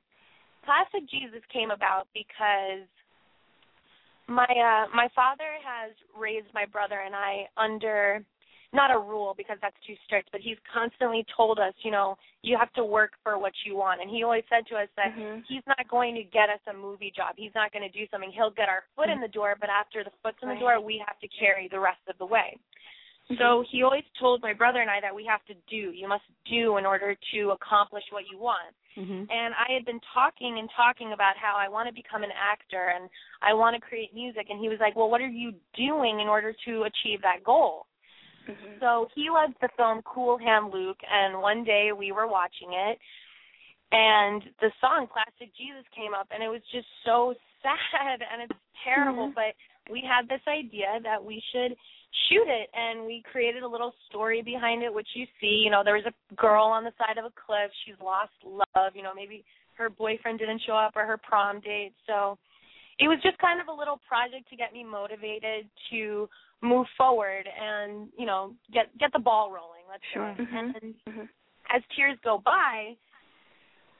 Plastic 0.65 1.10
Jesus 1.10 1.41
came 1.53 1.72
about 1.72 2.08
because 2.13 2.88
my 4.27 4.44
uh, 4.44 4.89
my 4.94 5.08
father 5.15 5.55
has 5.63 5.94
raised 6.17 6.48
my 6.53 6.65
brother 6.65 7.00
and 7.05 7.15
I 7.15 7.48
under 7.58 8.25
not 8.74 8.91
a 8.91 9.00
rule 9.00 9.34
because 9.38 9.58
that's 9.62 9.77
too 9.88 9.96
strict, 10.05 10.29
but 10.34 10.41
he's 10.41 10.58
constantly 10.67 11.25
told 11.36 11.60
us, 11.60 11.74
you 11.84 11.91
know, 11.91 12.17
you 12.41 12.58
have 12.60 12.72
to 12.74 12.84
work 12.84 13.12
for 13.24 13.39
what 13.39 13.53
you 13.65 13.77
want. 13.77 14.01
And 14.01 14.10
he 14.10 14.24
always 14.24 14.44
said 14.50 14.67
to 14.67 14.75
us 14.75 14.89
that 14.98 15.13
Mhm. 15.15 15.46
he's 15.48 15.65
not 15.65 15.88
going 15.88 16.13
to 16.15 16.24
get 16.24 16.50
us 16.50 16.60
a 16.67 16.74
movie 16.74 17.10
job. 17.12 17.36
He's 17.38 17.55
not 17.55 17.71
going 17.71 17.89
to 17.89 17.97
do 17.97 18.06
something. 18.08 18.32
He'll 18.32 18.52
get 18.52 18.67
our 18.67 18.84
foot 18.95 19.10
in 19.10 19.21
the 19.21 19.30
door, 19.30 19.56
but 19.60 19.69
after 19.69 20.04
the 20.04 20.12
foot's 20.21 20.41
in 20.41 20.49
the 20.49 20.56
Right. 20.56 20.60
door, 20.60 20.80
we 20.82 20.97
have 20.97 21.17
to 21.19 21.28
carry 21.30 21.69
the 21.69 21.80
rest 21.80 22.02
of 22.08 22.17
the 22.17 22.26
way. 22.26 22.58
So 23.39 23.63
he 23.71 23.81
always 23.81 24.03
told 24.19 24.43
my 24.43 24.53
brother 24.53 24.81
and 24.81 24.89
I 24.89 25.01
that 25.01 25.13
we 25.13 25.25
have 25.25 25.43
to 25.45 25.55
do. 25.67 25.91
You 25.91 26.07
must 26.07 26.23
do 26.45 26.77
in 26.77 26.85
order 26.85 27.15
to 27.33 27.51
accomplish 27.51 28.03
what 28.11 28.23
you 28.31 28.38
want. 28.38 28.75
Mhm. 28.95 29.29
And 29.31 29.53
I 29.55 29.71
had 29.73 29.83
been 29.83 29.99
talking 30.13 30.59
and 30.59 30.69
talking 30.71 31.11
about 31.11 31.35
how 31.35 31.55
I 31.55 31.67
want 31.67 31.88
to 31.89 31.93
become 31.93 32.23
an 32.23 32.31
actor 32.31 32.89
and 32.89 33.09
I 33.41 33.53
want 33.53 33.75
to 33.75 33.81
create 33.81 34.13
music. 34.13 34.49
And 34.49 34.59
he 34.59 34.69
was 34.69 34.79
like, 34.79 34.95
Well, 34.95 35.09
what 35.09 35.21
are 35.21 35.27
you 35.27 35.55
doing 35.73 36.19
in 36.19 36.27
order 36.27 36.53
to 36.65 36.83
achieve 36.83 37.21
that 37.23 37.43
goal? 37.43 37.88
Mhm. 38.45 38.79
So 38.79 39.09
he 39.15 39.29
loved 39.31 39.55
the 39.59 39.69
film 39.69 40.03
Cool 40.03 40.38
Hand 40.38 40.71
Luke, 40.71 41.01
and 41.09 41.41
one 41.41 41.63
day 41.63 41.93
we 41.93 42.11
were 42.11 42.27
watching 42.27 42.73
it, 42.73 42.99
and 43.91 44.43
the 44.59 44.71
song 44.79 45.07
Plastic 45.07 45.53
Jesus 45.55 45.83
came 45.95 46.13
up, 46.13 46.27
and 46.29 46.43
it 46.43 46.49
was 46.49 46.61
just 46.71 46.88
so 47.03 47.33
sad 47.63 48.21
and 48.21 48.43
it's 48.43 48.59
terrible. 48.83 49.29
Mhm. 49.29 49.35
But 49.35 49.55
we 49.89 50.01
had 50.01 50.27
this 50.27 50.41
idea 50.47 50.99
that 51.01 51.23
we 51.23 51.41
should 51.51 51.75
shoot 52.30 52.47
it, 52.47 52.69
and 52.73 53.06
we 53.06 53.23
created 53.32 53.63
a 53.63 53.67
little 53.67 53.93
story 54.08 54.41
behind 54.41 54.84
it, 54.84 54.93
which 54.93 55.08
you 55.13 55.25
see. 55.39 55.62
You 55.63 55.69
know, 55.71 55.84
there 55.84 55.95
was 55.95 56.06
a 56.06 56.36
girl 56.36 56.65
on 56.65 56.84
the 56.84 56.91
side 56.97 57.17
of 57.17 57.25
a 57.25 57.34
cliff. 57.36 57.71
She's 57.86 57.95
lost 58.04 58.32
love. 58.43 58.93
You 58.95 59.04
know, 59.04 59.13
maybe 59.13 59.43
her 59.73 59.89
boyfriend 59.89 60.39
didn't 60.39 60.62
show 60.65 60.75
up 60.75 60.93
or 60.95 61.06
her 61.06 61.17
prom 61.17 61.60
date. 61.60 61.93
So 62.08 62.38
it 62.99 63.08
was 63.08 63.19
just 63.21 63.38
kind 63.39 63.60
of 63.60 63.67
a 63.67 63.73
little 63.78 63.99
project 64.08 64.49
to 64.49 64.56
get 64.56 64.71
me 64.73 64.84
motivated 64.84 65.67
to 65.91 66.30
move 66.62 66.88
forward 66.97 67.45
and 67.47 68.08
you 68.17 68.25
know 68.25 68.54
get 68.73 68.86
get 68.97 69.12
the 69.13 69.19
ball 69.19 69.51
rolling. 69.51 69.84
Let's 69.89 70.04
Sure. 70.13 70.34
say. 70.38 70.43
Mhm. 70.45 70.75
And 70.82 70.95
Mhm. 71.08 71.30
as 71.69 71.82
tears 71.95 72.17
go 72.23 72.38
by 72.38 72.95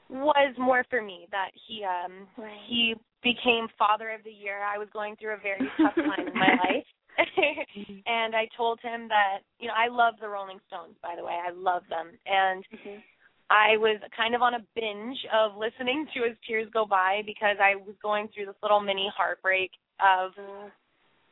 was 0.08 0.54
more 0.56 0.84
for 0.84 1.02
me 1.02 1.26
that 1.30 1.50
he 1.54 1.84
um 1.84 2.28
Right. 2.36 2.58
he 2.66 2.94
became 3.22 3.68
father 3.76 4.10
of 4.10 4.22
the 4.24 4.32
year. 4.32 4.62
I 4.62 4.78
was 4.78 4.88
going 4.90 5.16
through 5.16 5.34
a 5.34 5.38
very 5.38 5.70
tough 5.76 5.94
time 5.96 6.26
in 6.28 6.34
my 6.34 6.54
life. 6.64 6.86
and 8.06 8.34
I 8.34 8.48
told 8.56 8.80
him 8.80 9.08
that, 9.08 9.38
you 9.58 9.68
know, 9.68 9.74
I 9.76 9.88
love 9.88 10.14
the 10.20 10.28
Rolling 10.28 10.60
Stones 10.66 10.96
by 11.02 11.14
the 11.16 11.24
way. 11.24 11.34
I 11.34 11.50
love 11.50 11.82
them. 11.88 12.12
And 12.26 12.64
Mhm. 12.72 13.02
I 13.48 13.76
was 13.76 14.00
kind 14.16 14.34
of 14.34 14.42
on 14.42 14.54
a 14.54 14.66
binge 14.74 15.24
of 15.32 15.56
listening 15.56 16.06
to 16.14 16.24
As 16.24 16.36
Tears 16.46 16.68
Go 16.72 16.84
By 16.84 17.22
because 17.24 17.56
I 17.60 17.76
was 17.76 17.94
going 18.02 18.28
through 18.28 18.46
this 18.46 18.62
little 18.62 18.80
mini 18.80 19.08
heartbreak 19.16 19.70
of 20.00 20.34
Mhm. 20.34 20.72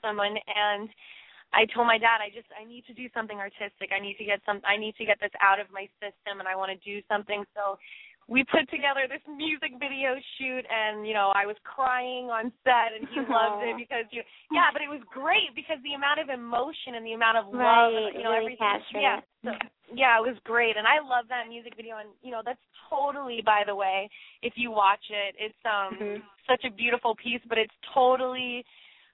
someone 0.01 0.39
and 0.47 0.89
I 1.53 1.67
told 1.67 1.87
my 1.87 1.99
dad 1.99 2.21
I 2.21 2.31
just 2.31 2.49
I 2.59 2.65
need 2.65 2.85
to 2.87 2.95
do 2.95 3.09
something 3.15 3.39
artistic. 3.39 3.93
I 3.93 4.01
need 4.01 4.17
to 4.19 4.25
get 4.25 4.43
some 4.45 4.61
I 4.65 4.77
need 4.77 4.97
to 4.97 5.05
get 5.05 5.21
this 5.21 5.33
out 5.41 5.61
of 5.61 5.71
my 5.71 5.89
system 6.01 6.41
and 6.41 6.49
I 6.49 6.57
want 6.57 6.71
to 6.71 6.79
do 6.85 7.03
something. 7.07 7.45
So 7.55 7.79
we 8.29 8.45
put 8.45 8.65
together 8.71 9.05
this 9.09 9.21
music 9.29 9.77
video 9.79 10.17
shoot 10.39 10.65
and 10.65 11.07
you 11.07 11.13
know 11.13 11.33
I 11.35 11.45
was 11.47 11.57
crying 11.65 12.33
on 12.33 12.53
set 12.65 12.97
and 12.97 13.05
he 13.09 13.21
loved 13.21 13.61
it 13.63 13.77
because 13.83 14.09
you 14.11 14.23
yeah, 14.51 14.73
but 14.73 14.81
it 14.81 14.89
was 14.89 15.01
great 15.13 15.53
because 15.55 15.77
the 15.85 15.95
amount 15.95 16.21
of 16.21 16.29
emotion 16.33 16.97
and 16.97 17.05
the 17.05 17.13
amount 17.13 17.37
of 17.39 17.47
love 17.53 17.61
Right, 17.61 18.13
and 18.13 18.17
you 18.17 18.25
know 18.25 18.33
really 18.33 18.57
everything 18.57 18.65
captured 18.65 19.01
yeah. 19.01 19.21
So, 19.45 19.53
yeah, 19.93 20.17
it 20.19 20.25
was 20.25 20.37
great 20.45 20.77
and 20.77 20.87
I 20.89 21.05
love 21.05 21.29
that 21.29 21.49
music 21.49 21.77
video 21.77 22.01
and 22.01 22.09
you 22.23 22.33
know 22.33 22.41
that's 22.45 22.63
totally 22.89 23.43
by 23.45 23.63
the 23.67 23.75
way 23.75 24.09
if 24.43 24.55
you 24.57 24.71
watch 24.71 25.05
it 25.11 25.37
it's 25.39 25.63
um 25.69 25.99
Mhm. 26.01 26.23
such 26.49 26.65
a 26.65 26.71
beautiful 26.73 27.15
piece 27.15 27.43
but 27.49 27.59
it's 27.59 27.75
totally 27.93 28.65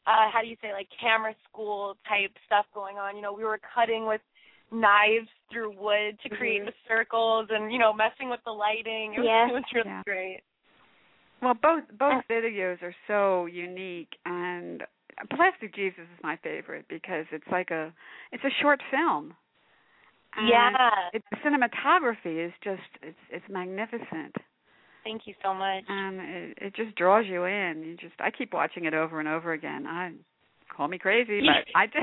uh 0.07 0.31
how 0.31 0.41
do 0.41 0.49
you 0.49 0.57
say 0.63 0.73
like 0.73 0.89
camera 1.01 1.35
school 1.49 1.97
type 2.09 2.31
stuff 2.47 2.67
going 2.75 2.97
on 2.97 3.17
you 3.17 3.23
know 3.23 3.33
we 3.33 3.45
were 3.45 3.59
cutting 3.75 4.07
with 4.07 4.23
knives 4.73 5.29
through 5.53 5.71
wood 5.77 6.19
to 6.23 6.29
create 6.31 6.63
Mhm. 6.63 6.67
the 6.67 6.73
circles 6.89 7.49
and 7.51 7.73
you 7.73 7.79
know 7.79 7.93
messing 7.93 8.31
with 8.31 8.41
the 8.45 8.51
lighting 8.53 9.15
it 9.15 9.21
was, 9.21 9.27
Yeah. 9.27 9.49
it 9.51 9.53
was 9.53 9.65
really 9.75 9.89
Yeah. 9.89 10.03
great 10.05 10.41
Well, 11.43 11.55
both 11.55 11.85
both 11.99 12.13
Uh, 12.13 12.23
videos 12.29 12.83
are 12.83 12.95
so 13.07 13.47
unique, 13.47 14.19
and 14.27 14.87
Plastic 15.35 15.75
Jesus 15.75 16.05
is 16.17 16.23
my 16.23 16.37
favorite 16.37 16.87
because 16.89 17.27
it's 17.33 17.49
like 17.51 17.71
a 17.71 17.93
it's 18.33 18.45
a 18.45 18.51
short 18.61 18.81
film. 18.91 19.35
And 20.37 20.51
yeah 20.51 21.09
it, 21.13 21.25
the 21.31 21.37
cinematography 21.39 22.47
is 22.47 22.53
just 22.63 22.83
it's 23.03 23.19
it's 23.31 23.49
magnificent, 23.49 24.37
thank 25.03 25.27
you 25.27 25.35
so 25.43 25.53
much 25.53 25.85
and 25.89 26.21
it, 26.21 26.59
it 26.59 26.75
just 26.77 26.95
draws 26.97 27.27
you 27.27 27.45
in. 27.45 27.83
You 27.85 27.97
just 27.97 28.15
I 28.21 28.31
keep 28.31 28.53
watching 28.53 28.85
it 28.85 28.95
over 28.95 29.19
and 29.19 29.29
over 29.29 29.53
again. 29.53 29.87
I 29.87 30.13
call 30.75 30.89
me 30.89 30.99
crazy, 30.99 31.41
but 31.41 31.67
I 31.75 31.87
do. 31.87 32.01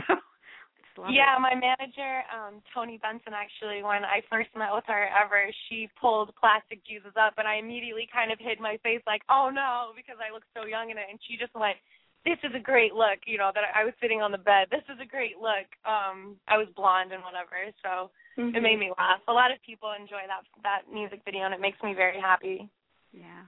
Love 0.97 1.13
yeah 1.13 1.37
it. 1.37 1.39
my 1.39 1.53
manager 1.53 2.25
um 2.33 2.61
tony 2.73 2.97
benson 2.97 3.33
actually 3.33 3.83
when 3.85 4.01
i 4.03 4.21
first 4.29 4.49
met 4.57 4.73
with 4.73 4.83
her 4.89 5.07
ever 5.13 5.45
she 5.69 5.87
pulled 6.01 6.33
plastic 6.35 6.81
jesus 6.85 7.13
up 7.15 7.37
and 7.37 7.47
i 7.47 7.55
immediately 7.61 8.09
kind 8.11 8.31
of 8.31 8.39
hid 8.41 8.59
my 8.59 8.77
face 8.81 9.01
like 9.05 9.21
oh 9.29 9.49
no 9.53 9.93
because 9.95 10.17
i 10.17 10.33
look 10.33 10.43
so 10.57 10.65
young 10.65 10.89
in 10.89 10.97
it 10.97 11.05
and 11.09 11.19
she 11.29 11.37
just 11.37 11.53
went 11.53 11.77
this 12.25 12.41
is 12.43 12.51
a 12.57 12.59
great 12.59 12.93
look 12.97 13.21
you 13.29 13.37
know 13.37 13.51
that 13.53 13.63
i 13.77 13.85
was 13.85 13.93
sitting 14.01 14.21
on 14.25 14.31
the 14.33 14.41
bed 14.41 14.65
this 14.73 14.83
is 14.89 14.97
a 14.99 15.05
great 15.05 15.37
look. 15.37 15.69
Um 15.85 16.35
i 16.49 16.57
was 16.57 16.67
blonde 16.75 17.13
and 17.13 17.21
whatever 17.23 17.55
so 17.85 18.09
Mhm. 18.37 18.55
it 18.55 18.61
made 18.61 18.77
me 18.77 18.91
laugh. 18.99 19.19
A 19.27 19.33
lot 19.33 19.49
of 19.49 19.57
people 19.65 19.89
enjoy 19.97 20.21
that 20.27 20.45
that 20.61 20.91
music 20.93 21.21
video 21.25 21.41
and 21.45 21.53
it 21.55 21.59
makes 21.59 21.81
me 21.81 21.93
very 21.95 22.19
happy. 22.21 22.69
Yeah, 23.11 23.45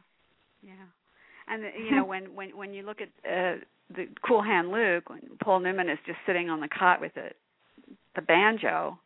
yeah, 0.63 0.89
and 1.49 1.63
uh, 1.63 1.67
you 1.77 1.95
know 1.95 2.05
when 2.11 2.35
when 2.35 2.55
when 2.55 2.73
you 2.73 2.83
look 2.83 2.97
at 3.01 3.09
uh, 3.29 3.59
the 3.95 4.07
Cool 4.25 4.41
Hand 4.41 4.71
Luke, 4.71 5.09
when 5.09 5.21
Paul 5.43 5.59
Newman 5.59 5.89
is 5.89 5.99
just 6.05 6.19
sitting 6.25 6.49
on 6.49 6.59
the 6.59 6.67
cot 6.67 7.01
with 7.01 7.13
the 7.15 7.29
the 8.15 8.21
banjo, 8.21 8.97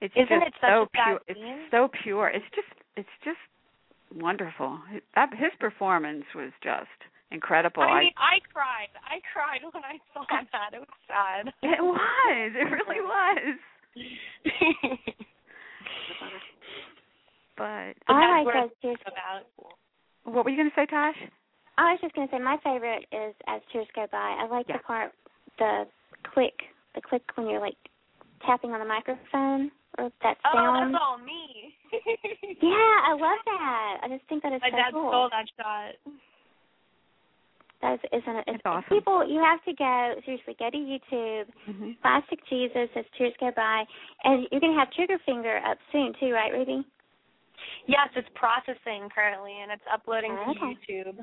it's 0.00 0.14
Isn't 0.16 0.28
just 0.28 0.46
it 0.46 0.54
so 0.60 0.86
pure. 0.92 1.20
It's 1.28 1.70
so 1.70 1.88
pure. 2.02 2.28
It's 2.28 2.44
just 2.54 2.68
it's 2.96 3.16
just 3.24 3.38
wonderful. 4.14 4.78
That 5.14 5.30
his 5.32 5.52
performance 5.60 6.24
was 6.34 6.52
just 6.62 6.88
incredible. 7.30 7.82
I 7.82 8.00
mean, 8.00 8.12
I, 8.16 8.36
I 8.36 8.38
cried. 8.52 8.90
I 9.04 9.20
cried 9.32 9.60
when 9.72 9.84
I 9.84 9.98
saw 10.12 10.24
that. 10.52 10.74
It 10.74 10.80
was 10.80 10.88
sad. 11.06 11.52
It 11.62 11.82
was. 11.82 12.52
It 12.56 12.68
really 12.70 13.00
was. 13.04 13.56
but 17.56 17.64
I 17.64 17.92
that's 18.08 18.46
like 18.46 18.72
what 18.84 18.96
about. 19.06 19.42
what 20.24 20.44
were 20.44 20.50
you 20.50 20.56
going 20.56 20.70
to 20.70 20.76
say, 20.76 20.86
Tosh? 20.86 21.16
I 21.80 21.92
was 21.96 22.00
just 22.02 22.14
gonna 22.14 22.28
say 22.30 22.38
my 22.38 22.58
favorite 22.62 23.06
is 23.12 23.34
as 23.48 23.60
tears 23.72 23.88
go 23.94 24.06
by. 24.12 24.36
I 24.38 24.46
like 24.46 24.68
Yeah. 24.68 24.76
the 24.78 24.82
part, 24.84 25.12
the 25.58 25.86
click, 26.24 26.54
the 26.94 27.00
click 27.00 27.22
when 27.36 27.48
you're 27.48 27.60
like 27.60 27.76
tapping 28.44 28.72
on 28.72 28.80
the 28.80 28.86
microphone 28.86 29.70
or 29.98 30.10
that 30.22 30.36
Oh, 30.44 30.52
sound. 30.52 30.94
that's 30.94 31.02
all 31.02 31.18
me. 31.18 31.74
yeah, 32.62 32.96
I 33.08 33.12
love 33.12 33.38
that. 33.44 33.98
I 34.02 34.08
just 34.08 34.24
think 34.28 34.42
that 34.42 34.52
is 34.52 34.60
My 34.60 34.70
so 34.70 34.76
dad 34.76 34.92
cool. 34.92 35.08
stole 35.10 35.28
that 35.30 35.46
shot. 35.56 35.94
That 37.82 37.94
is, 37.94 38.00
isn't 38.12 38.36
it? 38.36 38.44
It's 38.46 38.62
awesome. 38.66 38.84
People, 38.90 39.26
you 39.26 39.40
have 39.40 39.64
to 39.64 39.72
go. 39.72 40.14
Seriously, 40.26 40.54
go 40.58 40.68
to 40.68 40.76
YouTube. 40.76 41.46
Mm-hmm. 41.68 41.90
Plastic 42.02 42.40
Jesus 42.48 42.90
as 42.94 43.04
tears 43.16 43.32
go 43.40 43.50
by, 43.56 43.84
and 44.24 44.46
you're 44.52 44.60
gonna 44.60 44.78
have 44.78 44.92
Trigger 44.92 45.16
Finger 45.24 45.60
up 45.64 45.78
soon 45.92 46.12
too, 46.20 46.32
right, 46.32 46.52
Ruby? 46.52 46.84
Yes, 47.86 48.08
it's 48.16 48.28
processing 48.34 49.08
currently, 49.14 49.52
and 49.62 49.72
it's 49.72 49.82
uploading 49.92 50.36
Oh, 50.38 50.52
to 50.52 50.58
okay. 50.60 50.76
YouTube. 50.92 51.18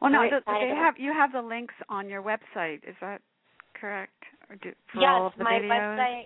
Well, 0.00 0.10
no, 0.10 0.28
the, 0.28 0.40
they 0.46 0.72
have 0.76 0.98
you 0.98 1.12
have 1.12 1.30
the 1.32 1.42
links 1.42 1.74
on 1.88 2.08
your 2.08 2.22
website. 2.22 2.88
Is 2.88 2.96
that 3.00 3.20
correct? 3.78 4.24
Or 4.50 4.56
do, 4.56 4.72
for 4.92 5.00
yes, 5.00 5.10
all 5.10 5.26
of 5.28 5.32
the 5.38 5.44
my 5.44 5.60
videos? 5.60 5.98
website. 5.98 6.24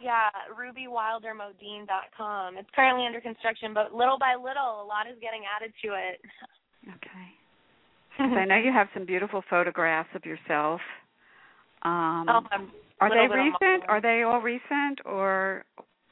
Yeah, 0.00 0.30
rubywildermodine.com. 0.54 2.56
It's 2.56 2.70
currently 2.76 3.06
under 3.06 3.20
construction, 3.20 3.74
but 3.74 3.92
little 3.92 4.18
by 4.18 4.36
little, 4.36 4.82
a 4.82 4.86
lot 4.86 5.08
is 5.10 5.18
getting 5.20 5.42
added 5.50 5.72
to 5.82 5.94
it. 5.94 6.20
Okay. 6.86 7.34
I 8.40 8.44
know 8.44 8.56
you 8.56 8.72
have 8.72 8.88
some 8.94 9.04
beautiful 9.04 9.42
photographs 9.50 10.10
of 10.14 10.24
yourself. 10.24 10.80
Um, 11.82 12.28
oh, 12.28 12.42
I'm 12.52 12.70
are 13.00 13.10
they 13.10 13.34
recent? 13.34 13.88
Are 13.88 14.00
they 14.00 14.22
all 14.22 14.40
recent, 14.40 15.00
or 15.06 15.64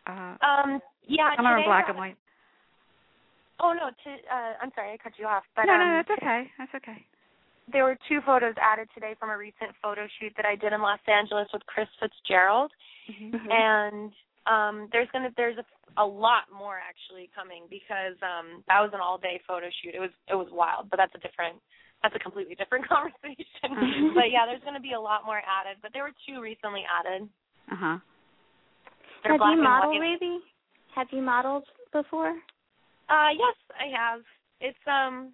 uh, 0.07 0.37
Um, 0.41 0.81
yeah, 1.07 1.37
some 1.37 1.47
are 1.47 1.59
in 1.59 1.65
black 1.65 1.89
and 1.89 1.99
white? 1.99 2.17
Oh 3.61 3.73
no, 3.73 3.91
to, 3.91 4.11
uh, 4.31 4.53
I'm 4.63 4.71
sorry, 4.75 4.93
I 4.93 4.97
cut 5.03 5.13
you 5.19 5.27
off. 5.27 5.43
But 5.57 5.67
no, 5.67 5.75
um, 5.75 5.81
no, 5.81 6.03
that's 6.03 6.15
okay. 6.23 6.47
That's 6.59 6.75
okay. 6.77 7.05
there 7.73 7.85
were 7.85 7.99
two 8.09 8.21
photos 8.25 8.55
added 8.63 8.89
today 8.95 9.15
from 9.19 9.31
a 9.31 9.37
recent 9.37 9.75
photo 9.83 10.07
shoot 10.19 10.33
that 10.37 10.47
I 10.47 10.55
did 10.55 10.73
in 10.73 10.81
Los 10.81 11.01
Angeles 11.07 11.49
with 11.53 11.65
Chris 11.67 11.89
Fitzgerald, 12.01 12.71
Mm-hmm. 13.09 13.49
and 13.51 14.13
um, 14.45 14.89
there's 14.93 15.09
gonna 15.13 15.31
there's 15.37 15.57
a, 15.57 15.65
a 15.97 16.05
lot 16.05 16.45
more 16.53 16.77
actually 16.77 17.31
coming 17.35 17.65
because 17.73 18.21
um, 18.21 18.61
that 18.69 18.81
was 18.85 18.91
an 18.93 19.01
all 19.01 19.17
day 19.17 19.41
photo 19.49 19.67
shoot. 19.81 19.95
It 19.97 20.01
was 20.01 20.13
it 20.29 20.37
was 20.37 20.49
wild, 20.53 20.91
but 20.91 20.99
that's 20.99 21.15
a 21.17 21.23
different 21.25 21.57
that's 22.03 22.15
a 22.15 22.19
completely 22.21 22.55
different 22.55 22.87
conversation. 22.93 23.73
Mhm. 23.73 24.13
but 24.15 24.29
yeah, 24.31 24.45
there's 24.45 24.61
gonna 24.63 24.79
be 24.79 24.93
a 24.93 25.01
lot 25.01 25.25
more 25.25 25.41
added. 25.41 25.81
But 25.81 25.93
there 25.97 26.05
were 26.05 26.13
two 26.29 26.41
recently 26.41 26.85
added. 26.85 27.29
Uh 27.73 27.77
huh. 27.81 27.99
Have 29.25 29.41
you 29.41 29.63
modeled, 29.63 29.97
white. 29.97 30.21
Ruby? 30.21 30.39
Have 30.95 31.09
you 31.11 31.23
modeled 31.23 31.65
before? 31.93 32.37
Uh 33.09 33.31
yes, 33.33 33.57
I 33.73 33.89
have. 33.97 34.21
It's 34.61 34.79
um 34.87 35.33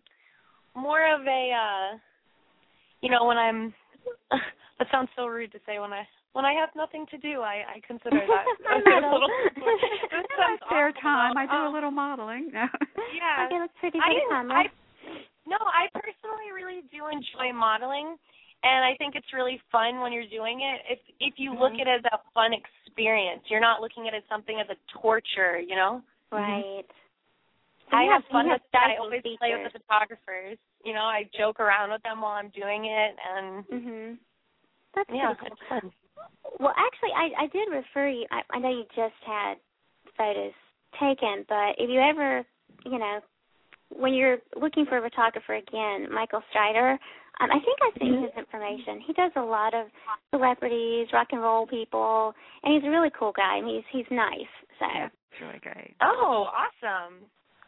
more 0.75 1.03
of 1.15 1.23
a 1.27 1.51
uh 1.53 1.97
you 3.01 3.11
know, 3.11 3.25
when 3.25 3.37
I'm 3.37 3.75
that 4.79 4.89
sounds 4.91 5.09
so 5.17 5.27
rude 5.27 5.53
to 5.53 5.59
say 5.67 5.79
when 5.79 5.93
I 5.93 6.07
when 6.33 6.45
I 6.45 6.53
have 6.55 6.71
nothing 6.75 7.07
to 7.11 7.19
do, 7.19 7.41
I 7.41 7.63
I 7.77 7.81
consider 7.87 8.11
that 8.27 8.47
I 8.69 8.79
a 8.99 9.01
model. 9.01 9.13
little 9.13 9.29
This 9.59 10.27
my 10.37 10.57
sounds 10.57 10.61
spare 10.67 10.89
awful, 10.89 11.01
time, 11.03 11.37
I 11.39 11.47
do 11.47 11.53
though. 11.53 11.71
a 11.71 11.73
little 11.73 11.91
modeling. 11.91 12.51
No. 12.53 12.67
Yeah. 13.15 13.49
get 13.51 13.63
a 13.63 13.69
pretty 13.81 13.99
I, 13.99 14.15
good, 14.15 14.29
Conrad. 14.31 14.67
I 14.67 14.71
no, 15.47 15.57
I 15.61 15.87
personally 15.93 16.51
really 16.55 16.83
do 16.91 17.07
enjoy 17.07 17.53
modeling 17.53 18.17
and 18.65 18.81
I 18.85 18.97
think 18.97 19.15
it's 19.15 19.29
really 19.35 19.61
fun 19.71 20.01
when 20.01 20.13
you're 20.13 20.27
doing 20.31 20.61
it. 20.63 20.81
If 20.89 20.99
if 21.21 21.35
you 21.37 21.53
look 21.55 21.73
Mhm. 21.75 21.83
at 21.83 21.87
it 21.87 22.05
as 22.07 22.13
a 22.13 22.19
fun 22.33 22.53
experience, 22.53 23.43
you're 23.51 23.61
not 23.61 23.81
looking 23.81 24.09
at 24.09 24.15
it 24.15 24.25
as 24.25 24.29
something 24.29 24.59
as 24.59 24.69
a 24.71 24.77
torture, 24.99 25.59
you 25.61 25.77
know? 25.77 26.03
Right. 26.33 26.89
I 27.93 28.05
You 28.05 28.11
have 28.11 28.25
fun 28.31 28.47
have 28.49 28.61
with 28.61 28.71
that. 28.73 28.91
I 28.91 28.97
always 28.97 29.23
play 29.23 29.55
with 29.55 29.73
the 29.73 29.79
photographers. 29.87 30.59
You 30.85 30.95
know, 30.95 31.05
I 31.05 31.29
joke 31.37 31.61
around 31.61 31.91
with 31.91 32.03
them 32.03 32.21
while 32.21 32.33
I'm 32.33 32.51
doing 32.51 32.87
it, 32.87 33.17
and 33.19 33.65
Mhm. 33.69 34.19
That's 34.95 35.11
yeah, 35.11 35.35
cool. 35.35 35.49
it's 35.51 35.63
fun. 35.69 35.93
Well, 36.61 36.75
actually, 36.77 37.13
I 37.13 37.45
I 37.45 37.47
did 37.49 37.69
refer 37.71 38.09
you. 38.09 38.27
I, 38.31 38.43
I 38.51 38.59
know 38.59 38.71
you 38.71 38.85
just 38.95 39.17
had 39.25 39.59
photos 40.17 40.53
taken, 41.01 41.45
but 41.49 41.75
if 41.79 41.91
you 41.91 42.01
ever, 42.01 42.45
you 42.85 42.99
know, 42.99 43.21
when 43.91 44.15
you're 44.15 44.39
looking 44.57 44.87
for 44.87 44.99
a 44.99 45.03
photographer 45.03 45.55
again, 45.55 46.11
Michael 46.13 46.43
Strider, 46.51 46.99
um, 47.41 47.51
I 47.51 47.59
think 47.59 47.79
I 47.83 47.91
sent 47.99 48.11
you 48.13 48.23
his 48.23 48.31
information. 48.39 49.01
He 49.01 49.13
does 49.13 49.33
a 49.37 49.43
lot 49.43 49.75
of 49.75 49.87
celebrities, 50.31 51.09
rock 51.13 51.29
and 51.33 51.43
roll 51.43 51.67
people, 51.67 52.33
and 52.63 52.75
he's 52.75 52.87
a 52.87 52.91
really 52.91 53.11
cool 53.19 53.33
guy, 53.33 53.57
and 53.57 53.67
he's 53.69 53.85
he's 53.91 54.07
nice. 54.11 54.53
So 54.79 54.87
Yeah, 54.87 55.07
it's 55.07 55.41
really 55.41 55.59
great. 55.59 55.95
Oh, 56.01 56.49
awesome! 56.55 57.25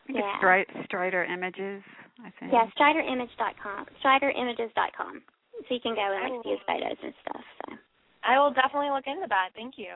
Yeah. 0.08 0.38
Stri- 0.40 0.84
Strider 0.84 1.24
Images. 1.24 1.82
I 2.24 2.32
think. 2.40 2.52
yeah, 2.52 2.64
StriderImage.com, 2.80 3.86
StriderImages.com. 4.02 5.22
So 5.68 5.74
you 5.74 5.80
can 5.80 5.94
go 5.94 6.00
and 6.00 6.32
like 6.32 6.42
see 6.44 6.50
his 6.56 6.60
oh. 6.64 6.72
photos 6.72 6.98
and 7.04 7.12
stuff. 7.20 7.44
So 7.68 7.76
I 8.24 8.38
will 8.40 8.52
definitely 8.56 8.88
look 8.88 9.04
into 9.06 9.26
that. 9.28 9.50
Thank 9.54 9.76
you. 9.76 9.92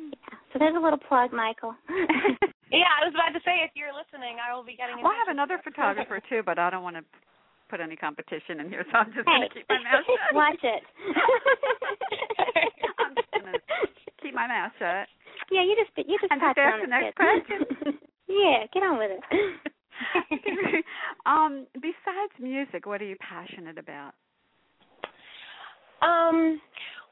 yeah, 0.00 0.32
so 0.52 0.58
there's 0.58 0.76
a 0.76 0.80
little 0.80 0.98
plug, 0.98 1.32
Michael. 1.32 1.74
Yeah, 2.72 2.88
I 2.88 3.04
was 3.04 3.12
about 3.12 3.36
to 3.36 3.42
say 3.44 3.60
if 3.60 3.76
you're 3.76 3.92
listening, 3.92 4.40
I 4.40 4.56
will 4.56 4.64
be 4.64 4.72
getting. 4.72 4.96
in 4.96 5.04
well, 5.04 5.12
I 5.12 5.20
have 5.20 5.28
another 5.28 5.60
photographer 5.60 6.24
too, 6.32 6.40
but 6.40 6.56
I 6.56 6.72
don't 6.72 6.80
want 6.80 6.96
to 6.96 7.04
put 7.68 7.84
any 7.84 8.00
competition 8.00 8.64
in 8.64 8.72
here, 8.72 8.80
so 8.88 8.96
I'm 8.96 9.12
just 9.12 9.28
Hey, 9.28 9.44
going 9.44 9.44
to 9.44 9.52
keep 9.52 9.68
my 9.68 9.76
mouth 9.84 10.08
shut. 10.08 10.32
watch 10.40 10.64
it. 10.64 10.82
I'm 12.96 13.12
just 13.12 13.28
gonna 13.28 13.60
keep 14.24 14.32
my 14.32 14.48
mouth 14.48 14.72
shut. 14.80 15.04
Yeah, 15.52 15.68
you 15.68 15.76
just 15.76 15.92
you 16.00 16.16
just 16.16 16.32
And 16.32 16.40
just 16.40 16.56
ask 16.56 16.80
the 16.80 16.88
next 16.88 17.12
question. 17.12 18.00
Yeah, 18.28 18.66
get 18.72 18.82
on 18.82 18.98
with 18.98 19.10
it. 19.10 20.84
um, 21.26 21.66
besides 21.74 22.32
music, 22.40 22.86
what 22.86 23.00
are 23.00 23.06
you 23.06 23.16
passionate 23.20 23.78
about? 23.78 24.12
Um, 26.02 26.60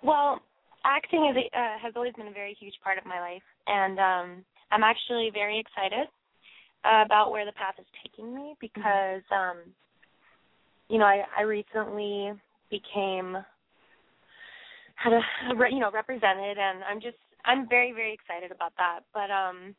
well, 0.03 0.41
acting 0.85 1.33
is 1.35 1.45
uh, 1.55 1.79
has 1.83 1.93
always 1.97 2.13
been 2.15 2.29
a 2.29 2.33
very 2.33 2.57
huge 2.59 2.75
part 2.83 2.99
of 2.99 3.07
my 3.07 3.21
life, 3.21 3.43
and 3.67 3.99
um, 3.99 4.45
I'm 4.73 4.83
actually 4.83 5.31
very 5.33 5.59
excited 5.59 6.09
uh, 6.85 7.03
about 7.05 7.31
where 7.31 7.45
the 7.45 7.53
path 7.53 7.75
is 7.79 7.87
taking 8.03 8.35
me 8.35 8.55
because, 8.61 9.23
um, 9.31 9.59
you 10.89 10.99
know, 10.99 11.05
I, 11.05 11.23
I 11.39 11.43
recently 11.43 12.33
became 12.71 13.37
had 14.97 15.13
a 15.13 15.21
you 15.71 15.81
know 15.81 15.91
represented, 15.91 16.59
and 16.59 16.85
I'm 16.85 17.01
just 17.01 17.17
I'm 17.45 17.69
very 17.69 17.93
very 17.93 18.13
excited 18.13 18.51
about 18.53 18.73
that. 18.77 19.01
But 19.15 19.31
um, 19.31 19.75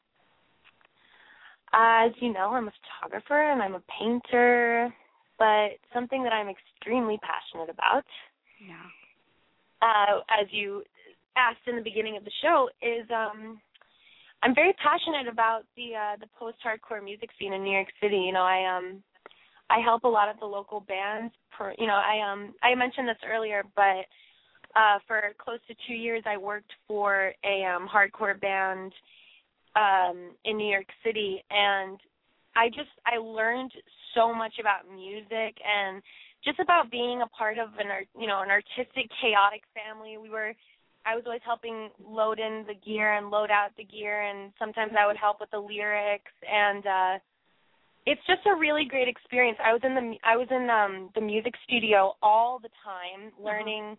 as 1.74 2.12
you 2.20 2.34
know, 2.34 2.52
I'm 2.52 2.68
a 2.68 2.74
photographer 3.00 3.52
and 3.52 3.62
I'm 3.62 3.76
a 3.76 3.84
painter, 4.00 4.94
but 5.40 5.72
something 5.94 6.24
that 6.24 6.34
I'm 6.34 6.50
extremely 6.50 7.20
passionate 7.20 7.70
about 7.70 8.06
Yeah. 8.60 8.88
uh, 9.82 10.20
as 10.30 10.48
you 10.52 10.84
asked 11.36 11.66
in 11.68 11.76
the 11.76 11.82
beginning 11.82 12.18
of 12.18 12.24
the 12.24 12.32
show, 12.42 12.70
is 12.82 13.10
um, 13.10 13.60
I'm 14.44 14.54
very 14.54 14.74
passionate 14.74 15.28
about 15.32 15.64
the 15.76 15.96
uh, 15.96 16.18
the 16.20 16.28
post 16.38 16.58
hardcore 16.66 17.04
music 17.04 17.30
scene 17.40 17.54
in 17.54 17.64
New 17.64 17.72
York 17.74 17.88
City. 18.02 18.18
You 18.18 18.34
know, 18.34 18.44
I 18.44 18.78
um 18.78 19.04
I 19.70 19.80
help 19.80 20.04
a 20.04 20.08
lot 20.08 20.30
of 20.30 20.40
the 20.40 20.46
local 20.46 20.82
bands. 20.82 21.34
Per, 21.58 21.74
you 21.78 21.88
know, 21.88 21.94
I 21.96 22.20
um 22.32 22.54
I 22.62 22.76
mentioned 22.76 23.08
this 23.08 23.18
earlier, 23.26 23.64
but 23.76 24.06
uh, 24.76 25.00
for 25.08 25.22
close 25.38 25.60
to 25.68 25.76
two 25.88 25.94
years, 25.94 26.24
I 26.26 26.38
worked 26.38 26.72
for 26.88 27.34
a 27.44 27.66
um, 27.66 27.88
hardcore 27.88 28.40
band 28.40 28.94
um, 29.76 30.32
in 30.46 30.58
New 30.58 30.70
York 30.70 30.88
City, 31.06 31.44
and 31.50 32.00
I 32.56 32.70
just 32.70 32.90
I 33.06 33.18
learned 33.18 33.72
so 34.16 34.34
much 34.34 34.54
about 34.60 34.90
music 34.94 35.56
and 35.64 36.02
just 36.44 36.60
about 36.60 36.92
being 36.92 37.22
a 37.22 37.28
part 37.28 37.58
of 37.58 37.70
an 37.80 37.88
art, 37.88 38.08
you 38.20 38.28
know 38.28 38.42
an 38.42 38.50
artistic 38.50 39.10
chaotic 39.22 39.64
family. 39.74 40.18
We 40.18 40.30
were 40.30 40.54
I 41.06 41.16
was 41.16 41.24
always 41.26 41.42
helping 41.46 41.90
load 42.06 42.40
in 42.40 42.66
the 42.68 42.76
gear 42.76 43.14
and 43.14 43.30
load 43.30 43.52
out 43.52 43.70
the 43.78 43.84
gear, 43.84 44.22
and 44.24 44.52
sometimes 44.60 44.92
I 44.98 45.08
would 45.08 45.18
help 45.18 45.40
with 45.40 45.52
the 45.52 45.60
lyrics 45.60 46.32
and. 46.50 46.86
uh 46.86 47.18
it's 48.06 48.22
just 48.26 48.42
a 48.48 48.56
really 48.56 48.86
great 48.86 49.08
experience. 49.08 49.60
I 49.64 49.74
was 49.74 49.82
in 49.84 49.94
the 49.94 50.16
I 50.24 50.36
was 50.36 50.48
in 50.50 50.70
um 50.70 51.10
the 51.14 51.22
music 51.22 51.54
studio 51.64 52.16
all 52.22 52.60
the 52.60 52.70
time 52.84 53.32
learning 53.40 53.96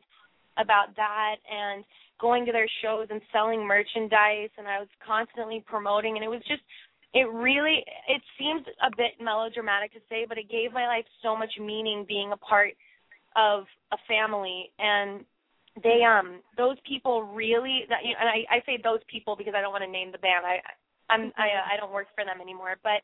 about 0.58 0.94
that 0.96 1.36
and 1.50 1.84
going 2.22 2.46
to 2.46 2.52
their 2.52 2.70
shows 2.80 3.08
and 3.10 3.20
selling 3.32 3.66
merchandise 3.66 4.54
and 4.56 4.66
I 4.68 4.78
was 4.78 4.88
constantly 5.04 5.62
promoting 5.66 6.14
and 6.16 6.24
it 6.24 6.30
was 6.30 6.40
just 6.46 6.62
it 7.12 7.28
really 7.28 7.84
it 8.08 8.22
seems 8.38 8.62
a 8.80 8.88
bit 8.96 9.20
melodramatic 9.20 9.92
to 9.92 10.00
say 10.08 10.24
but 10.26 10.38
it 10.38 10.48
gave 10.48 10.72
my 10.72 10.86
life 10.86 11.04
so 11.22 11.36
much 11.36 11.52
meaning 11.58 12.06
being 12.08 12.30
a 12.32 12.38
part 12.38 12.72
of 13.36 13.64
a 13.92 13.96
family. 14.08 14.70
And 14.78 15.24
they 15.82 16.00
um 16.04 16.40
those 16.56 16.76
people 16.86 17.22
really 17.22 17.84
that 17.88 18.04
you 18.04 18.10
know, 18.12 18.20
and 18.20 18.28
I 18.28 18.56
I 18.56 18.62
say 18.66 18.78
those 18.82 19.00
people 19.10 19.36
because 19.36 19.54
I 19.56 19.60
don't 19.60 19.72
want 19.72 19.84
to 19.84 19.90
name 19.90 20.12
the 20.12 20.18
band. 20.18 20.44
I 20.44 20.60
I'm 21.12 21.32
I 21.36 21.74
I 21.74 21.76
don't 21.78 21.92
work 21.92 22.08
for 22.14 22.24
them 22.24 22.40
anymore. 22.40 22.76
But 22.82 23.00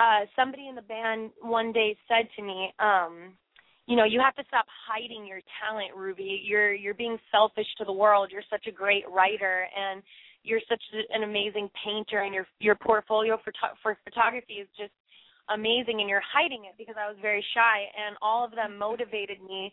uh 0.00 0.26
somebody 0.34 0.68
in 0.68 0.74
the 0.74 0.82
band 0.82 1.30
one 1.40 1.72
day 1.72 1.96
said 2.08 2.28
to 2.36 2.42
me, 2.42 2.72
um, 2.78 3.34
you 3.86 3.96
know, 3.96 4.04
you 4.04 4.20
have 4.20 4.34
to 4.36 4.44
stop 4.46 4.66
hiding 4.86 5.26
your 5.26 5.40
talent, 5.60 5.94
Ruby. 5.96 6.42
You're 6.44 6.72
you're 6.72 6.94
being 6.94 7.18
selfish 7.30 7.66
to 7.78 7.84
the 7.84 7.92
world. 7.92 8.30
You're 8.30 8.46
such 8.50 8.66
a 8.68 8.72
great 8.72 9.04
writer 9.10 9.66
and 9.76 10.02
you're 10.44 10.60
such 10.68 10.82
an 11.10 11.22
amazing 11.22 11.70
painter 11.84 12.22
and 12.22 12.34
your 12.34 12.46
your 12.60 12.74
portfolio 12.76 13.38
for 13.42 13.52
for 13.82 13.98
photography 14.04 14.54
is 14.54 14.68
just 14.78 14.92
amazing 15.50 16.00
and 16.00 16.08
you're 16.08 16.22
hiding 16.22 16.64
it 16.66 16.74
because 16.78 16.94
I 16.98 17.08
was 17.08 17.16
very 17.20 17.44
shy 17.54 17.86
and 18.06 18.16
all 18.22 18.44
of 18.44 18.52
them 18.52 18.78
motivated 18.78 19.42
me 19.42 19.72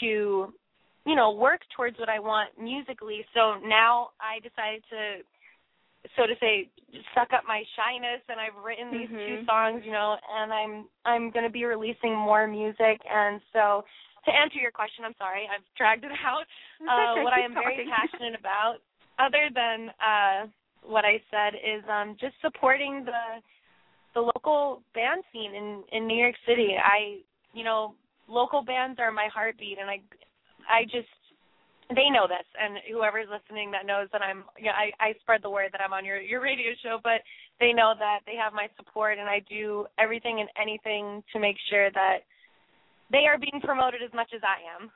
to 0.00 0.52
you 1.06 1.14
know 1.14 1.32
work 1.32 1.60
towards 1.76 1.98
what 1.98 2.08
I 2.08 2.18
want 2.18 2.50
musically 2.60 3.24
so 3.34 3.58
now 3.64 4.10
I 4.20 4.38
decided 4.40 4.82
to 4.90 5.22
so 6.16 6.26
to 6.26 6.34
say 6.40 6.68
suck 7.14 7.32
up 7.32 7.44
my 7.46 7.62
shyness 7.76 8.20
and 8.28 8.40
I've 8.40 8.58
written 8.58 8.90
these 8.90 9.08
mm-hmm. 9.08 9.42
two 9.42 9.46
songs 9.46 9.82
you 9.84 9.92
know 9.92 10.16
and 10.18 10.52
I'm 10.52 10.86
I'm 11.04 11.30
going 11.30 11.44
to 11.44 11.52
be 11.52 11.64
releasing 11.64 12.16
more 12.16 12.46
music 12.46 13.00
and 13.08 13.40
so 13.52 13.84
to 14.26 14.30
answer 14.30 14.58
your 14.58 14.70
question 14.72 15.04
I'm 15.04 15.16
sorry 15.18 15.46
I've 15.46 15.64
dragged 15.76 16.04
it 16.04 16.12
out 16.26 16.46
uh 16.82 17.22
what 17.22 17.32
I 17.32 17.40
am 17.40 17.54
very 17.54 17.86
passionate 17.94 18.38
about 18.38 18.82
other 19.18 19.48
than 19.54 19.90
uh 20.02 20.50
what 20.82 21.04
I 21.04 21.22
said 21.30 21.54
is 21.54 21.82
um 21.88 22.16
just 22.20 22.34
supporting 22.42 23.04
the 23.06 23.40
the 24.14 24.20
local 24.20 24.82
band 24.94 25.22
scene 25.32 25.54
in 25.54 25.82
in 25.92 26.06
New 26.06 26.18
York 26.18 26.34
City. 26.46 26.74
I 26.76 27.20
you 27.52 27.64
know 27.64 27.94
local 28.28 28.62
bands 28.62 28.98
are 29.00 29.10
my 29.10 29.28
heartbeat, 29.32 29.78
and 29.78 29.88
I 29.88 30.00
I 30.68 30.84
just 30.84 31.08
they 31.96 32.10
know 32.10 32.26
this, 32.26 32.46
and 32.58 32.78
whoever's 32.90 33.28
listening 33.30 33.70
that 33.72 33.86
knows 33.86 34.08
that 34.12 34.22
I'm 34.22 34.44
yeah 34.60 34.72
I 34.72 34.92
I 35.00 35.14
spread 35.20 35.42
the 35.42 35.50
word 35.50 35.70
that 35.72 35.80
I'm 35.80 35.92
on 35.92 36.04
your 36.04 36.20
your 36.20 36.40
radio 36.40 36.72
show, 36.82 36.98
but 37.02 37.20
they 37.60 37.72
know 37.72 37.94
that 37.98 38.20
they 38.26 38.36
have 38.36 38.52
my 38.52 38.68
support, 38.76 39.18
and 39.18 39.28
I 39.28 39.40
do 39.48 39.86
everything 39.98 40.40
and 40.40 40.48
anything 40.60 41.22
to 41.32 41.40
make 41.40 41.56
sure 41.70 41.90
that 41.90 42.24
they 43.10 43.26
are 43.28 43.38
being 43.38 43.60
promoted 43.62 44.02
as 44.02 44.12
much 44.14 44.30
as 44.34 44.40
I 44.42 44.58
am. 44.74 44.90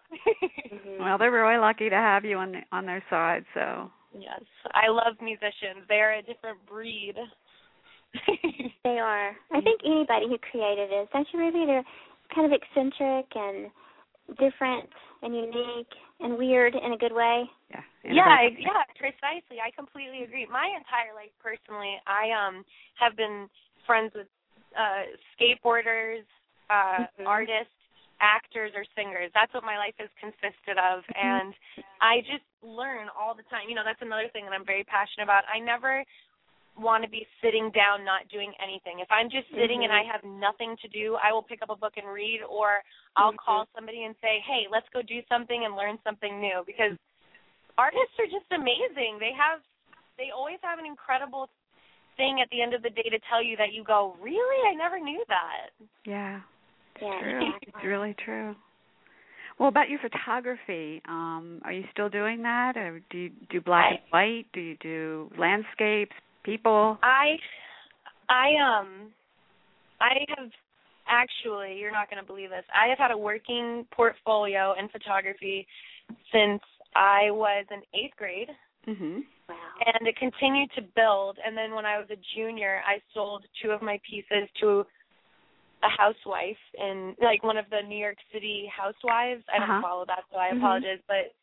mm-hmm. 0.73 1.03
Well, 1.03 1.19
they're 1.19 1.31
really 1.31 1.61
lucky 1.61 1.91
to 1.91 1.97
have 1.97 2.25
you 2.25 2.39
on 2.39 2.53
the, 2.53 2.61
on 2.73 2.87
their 2.87 3.03
side. 3.11 3.45
So 3.55 3.91
yes, 4.15 4.41
I 4.73 4.89
love 4.89 5.15
musicians. 5.21 5.85
They 5.89 6.01
are 6.01 6.15
a 6.15 6.23
different 6.23 6.59
breed. 6.69 7.15
they 8.85 8.99
are. 8.99 9.37
I 9.53 9.61
think 9.61 9.81
anybody 9.85 10.27
who 10.29 10.39
created 10.51 10.89
it, 10.91 11.09
don't 11.13 11.29
you, 11.33 11.39
Ruby? 11.39 11.65
They're 11.67 11.85
kind 12.35 12.51
of 12.51 12.59
eccentric 12.59 13.27
and 13.35 13.71
different 14.39 14.89
and 15.23 15.35
unique 15.35 15.93
and 16.21 16.39
weird 16.39 16.75
in 16.75 16.93
a 16.93 16.99
good 16.99 17.13
way. 17.13 17.45
Yeah. 17.71 17.83
Yeah, 18.07 18.49
yeah, 18.55 18.87
precisely. 18.95 19.59
I 19.59 19.75
completely 19.75 20.23
agree. 20.23 20.47
My 20.47 20.71
entire 20.79 21.11
life 21.11 21.35
personally, 21.43 21.99
I 22.07 22.31
um 22.31 22.65
have 23.03 23.17
been 23.17 23.49
friends 23.87 24.13
with 24.15 24.31
uh 24.79 25.11
skateboarders, 25.35 26.23
uh 26.71 27.05
mm-hmm. 27.05 27.27
artists, 27.27 27.75
actors 28.21 28.73
or 28.79 28.87
singers. 28.95 29.31
That's 29.35 29.53
what 29.53 29.65
my 29.65 29.77
life 29.77 29.99
has 29.99 30.09
consisted 30.23 30.79
of 30.79 31.03
mm-hmm. 31.05 31.19
and 31.19 31.53
I 32.01 32.23
just 32.25 32.47
learn 32.63 33.11
all 33.11 33.35
the 33.35 33.47
time. 33.51 33.69
You 33.69 33.75
know, 33.75 33.85
that's 33.85 34.03
another 34.03 34.31
thing 34.33 34.47
that 34.47 34.55
I'm 34.55 34.67
very 34.67 34.85
passionate 34.85 35.27
about. 35.27 35.43
I 35.51 35.59
never 35.59 36.05
want 36.77 37.03
to 37.05 37.11
be 37.11 37.27
sitting 37.41 37.73
down 37.73 38.05
not 38.05 38.29
doing 38.29 38.53
anything. 38.61 39.01
If 39.01 39.09
I'm 39.09 39.33
just 39.33 39.49
sitting 39.51 39.81
mm-hmm. 39.81 39.91
and 39.91 39.93
I 39.93 40.05
have 40.05 40.23
nothing 40.25 40.77
to 40.85 40.89
do, 40.89 41.17
I 41.17 41.33
will 41.33 41.43
pick 41.43 41.65
up 41.65 41.71
a 41.73 41.77
book 41.77 41.97
and 41.97 42.07
read 42.07 42.41
or 42.45 42.85
I'll 43.17 43.33
mm-hmm. 43.33 43.45
call 43.45 43.67
somebody 43.75 44.05
and 44.05 44.15
say, 44.21 44.45
"Hey, 44.45 44.69
let's 44.71 44.87
go 44.93 45.01
do 45.01 45.25
something 45.29 45.65
and 45.65 45.75
learn 45.75 45.99
something 46.05 46.41
new." 46.41 46.63
Because 46.69 46.93
artists 47.81 48.17
are 48.21 48.29
just 48.29 48.49
amazing. 48.53 49.17
They 49.19 49.33
have 49.33 49.65
they 50.21 50.29
always 50.33 50.61
have 50.63 50.79
an 50.79 50.87
incredible 50.87 51.49
thing 52.17 52.41
at 52.41 52.49
the 52.49 52.61
end 52.61 52.73
of 52.73 52.81
the 52.83 52.91
day 52.91 53.09
to 53.09 53.21
tell 53.29 53.43
you 53.43 53.57
that 53.57 53.73
you 53.73 53.85
go, 53.85 54.17
"Really? 54.21 54.61
I 54.69 54.75
never 54.77 55.01
knew 55.01 55.25
that." 55.29 55.73
Yeah. 56.05 56.41
Yeah, 57.01 57.21
true. 57.21 57.53
It's 57.63 57.85
really 57.85 58.15
true. 58.25 58.57
Well, 59.59 59.71
about 59.71 59.89
your 59.89 60.01
photography, 60.01 61.01
um, 61.09 61.63
are 61.65 61.73
you 61.73 61.85
still 61.91 62.11
doing 62.11 62.43
that, 62.43 62.77
or 62.77 63.01
do 63.11 63.19
you 63.19 63.31
do 63.49 63.61
black 63.63 63.91
and 63.91 64.01
white? 64.11 64.47
Do 64.53 64.61
you 64.61 64.77
do 64.81 65.31
landscapes, 65.39 66.13
people? 66.47 66.99
I 67.03 67.37
I 68.31 68.55
um 68.63 69.11
I 70.01 70.25
have 70.37 70.51
actually, 71.09 71.79
you're 71.79 71.93
not 71.93 72.11
going 72.11 72.21
to 72.21 72.27
believe 72.27 72.51
this. 72.51 72.65
I 72.75 72.89
have 72.89 72.99
had 72.99 73.11
a 73.11 73.19
working 73.19 73.87
portfolio 73.93 74.75
in 74.79 74.89
photography 74.89 75.67
since 76.33 76.61
I 76.95 77.31
was 77.31 77.65
in 77.71 77.81
8th 77.95 78.17
grade. 78.17 78.49
Mhm. 78.87 79.25
Wow. 79.49 79.57
And 79.85 80.09
it 80.09 80.17
continued 80.17 80.71
to 80.77 80.83
build 80.83 81.39
and 81.45 81.57
then 81.57 81.75
when 81.75 81.87
I 81.87 81.99
was 81.99 82.09
a 82.11 82.17
junior, 82.35 82.83
I 82.87 83.01
sold 83.15 83.45
two 83.63 83.71
of 83.71 83.83
my 83.83 84.01
pieces 84.09 84.49
to 84.61 84.87
a 85.83 85.89
housewife 85.89 86.63
in 86.79 87.15
like 87.21 87.43
one 87.43 87.57
of 87.57 87.67
the 87.71 87.83
New 87.87 87.99
York 87.99 88.17
City 88.33 88.71
housewives. 88.75 89.45
I 89.53 89.59
don't 89.59 89.71
uh-huh. 89.71 89.83
follow 89.83 90.05
that, 90.07 90.25
so 90.33 90.39
I 90.39 90.49
mm-hmm. 90.49 90.59
apologize, 90.59 91.01
but 91.07 91.35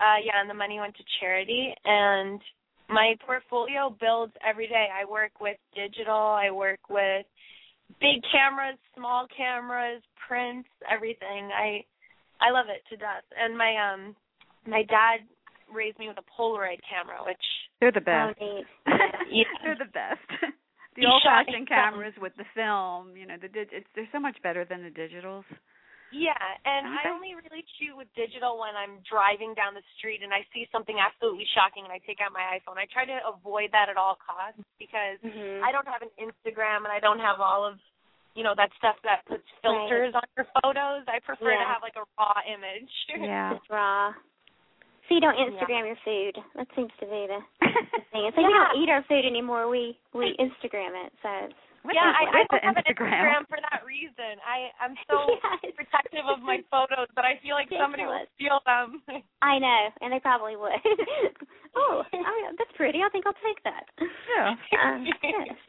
uh 0.00 0.18
yeah, 0.24 0.40
and 0.40 0.48
the 0.48 0.54
money 0.54 0.80
went 0.80 0.96
to 0.96 1.04
charity 1.20 1.74
and 1.84 2.40
my 2.88 3.14
portfolio 3.24 3.94
builds 4.00 4.32
every 4.46 4.66
day. 4.66 4.88
I 4.92 5.04
work 5.04 5.40
with 5.40 5.56
digital, 5.74 6.14
I 6.14 6.50
work 6.50 6.80
with 6.90 7.26
big 8.00 8.22
cameras, 8.30 8.78
small 8.96 9.26
cameras, 9.36 10.02
prints, 10.26 10.68
everything. 10.90 11.50
I 11.52 11.84
I 12.40 12.50
love 12.50 12.66
it 12.68 12.82
to 12.90 12.96
death. 12.96 13.24
And 13.38 13.56
my 13.56 13.74
um 13.76 14.16
my 14.66 14.82
dad 14.82 15.24
raised 15.72 15.98
me 15.98 16.08
with 16.08 16.18
a 16.18 16.40
Polaroid 16.40 16.80
camera, 16.88 17.24
which 17.24 17.36
they're 17.80 17.92
the 17.92 18.00
best. 18.00 18.38
Oh, 18.40 18.60
yeah. 19.30 19.44
they're 19.62 19.78
the 19.78 19.92
best. 19.92 20.24
the 20.96 21.06
old-fashioned 21.06 21.68
cameras 21.68 22.14
with 22.20 22.32
the 22.36 22.44
film, 22.54 23.16
you 23.16 23.26
know, 23.26 23.36
the 23.40 23.48
dig- 23.48 23.72
it's 23.72 23.86
they're 23.94 24.08
so 24.12 24.20
much 24.20 24.36
better 24.42 24.64
than 24.64 24.82
the 24.82 24.90
digitals. 24.90 25.44
Yeah, 26.14 26.46
and 26.62 26.86
okay. 26.86 27.10
I 27.10 27.10
only 27.10 27.34
really 27.34 27.66
shoot 27.74 27.98
with 27.98 28.06
digital 28.14 28.62
when 28.62 28.78
I'm 28.78 29.02
driving 29.02 29.50
down 29.58 29.74
the 29.74 29.82
street 29.98 30.22
and 30.22 30.30
I 30.30 30.46
see 30.54 30.70
something 30.70 30.94
absolutely 30.94 31.42
shocking 31.58 31.82
and 31.82 31.90
I 31.90 31.98
take 32.06 32.22
out 32.22 32.30
my 32.30 32.54
iPhone. 32.54 32.78
I 32.78 32.86
try 32.86 33.02
to 33.02 33.18
avoid 33.26 33.74
that 33.74 33.90
at 33.90 33.98
all 33.98 34.14
costs 34.22 34.62
because 34.78 35.18
mm-hmm. 35.18 35.66
I 35.66 35.74
don't 35.74 35.90
have 35.90 36.06
an 36.06 36.14
Instagram 36.14 36.86
and 36.86 36.94
I 36.94 37.02
don't 37.02 37.18
have 37.18 37.42
all 37.42 37.66
of 37.66 37.82
you 38.38 38.42
know 38.42 38.54
that 38.54 38.70
stuff 38.78 38.98
that 39.02 39.26
puts 39.26 39.46
filters 39.62 40.14
right. 40.14 40.22
on 40.22 40.26
your 40.38 40.46
photos. 40.62 41.02
I 41.10 41.18
prefer 41.18 41.54
yeah. 41.54 41.66
to 41.66 41.70
have 41.70 41.82
like 41.82 41.98
a 41.98 42.06
raw 42.14 42.38
image. 42.46 42.94
Yeah, 43.18 43.58
it's 43.58 43.66
raw. 43.70 44.14
So 45.08 45.14
you 45.14 45.20
don't 45.20 45.36
Instagram 45.36 45.84
yeah. 45.84 45.94
your 45.94 46.00
food. 46.06 46.34
That 46.56 46.66
seems 46.74 46.90
to 46.98 47.06
be 47.06 47.26
the, 47.28 47.40
the 47.60 48.02
thing. 48.10 48.24
It's 48.26 48.36
like 48.36 48.46
yeah. 48.46 48.48
we 48.48 48.54
don't 48.54 48.76
eat 48.82 48.90
our 48.90 49.04
food 49.06 49.26
anymore. 49.26 49.68
We 49.68 49.98
we 50.14 50.34
Instagram 50.38 50.94
it. 50.94 51.12
So 51.22 51.28
it's 51.50 51.62
what 51.84 51.92
yeah, 51.92 52.08
I, 52.08 52.24
I, 52.24 52.40
I 52.40 52.44
don't 52.48 52.64
have 52.64 52.80
Instagram? 52.80 53.12
an 53.12 53.44
Instagram 53.44 53.44
for 53.44 53.60
that 53.60 53.84
reason. 53.84 54.40
I 54.40 54.72
I'm 54.80 54.96
so 55.08 55.36
yes. 55.36 55.76
protective 55.76 56.24
of 56.24 56.40
my 56.40 56.64
photos 56.72 57.12
that 57.12 57.28
I 57.28 57.36
feel 57.44 57.52
like 57.52 57.68
somebody 57.68 58.08
will 58.08 58.24
steal 58.40 58.64
them. 58.64 59.04
I 59.44 59.60
know, 59.60 59.92
and 60.00 60.08
they 60.08 60.20
probably 60.24 60.56
would. 60.56 60.80
oh, 61.76 62.00
I, 62.08 62.56
that's 62.56 62.72
pretty. 62.80 63.04
I 63.04 63.12
think 63.12 63.28
I'll 63.28 63.36
take 63.44 63.60
that. 63.68 63.84
Yeah. 64.00 64.56
Um, 64.80 65.04
yes. 65.22 65.60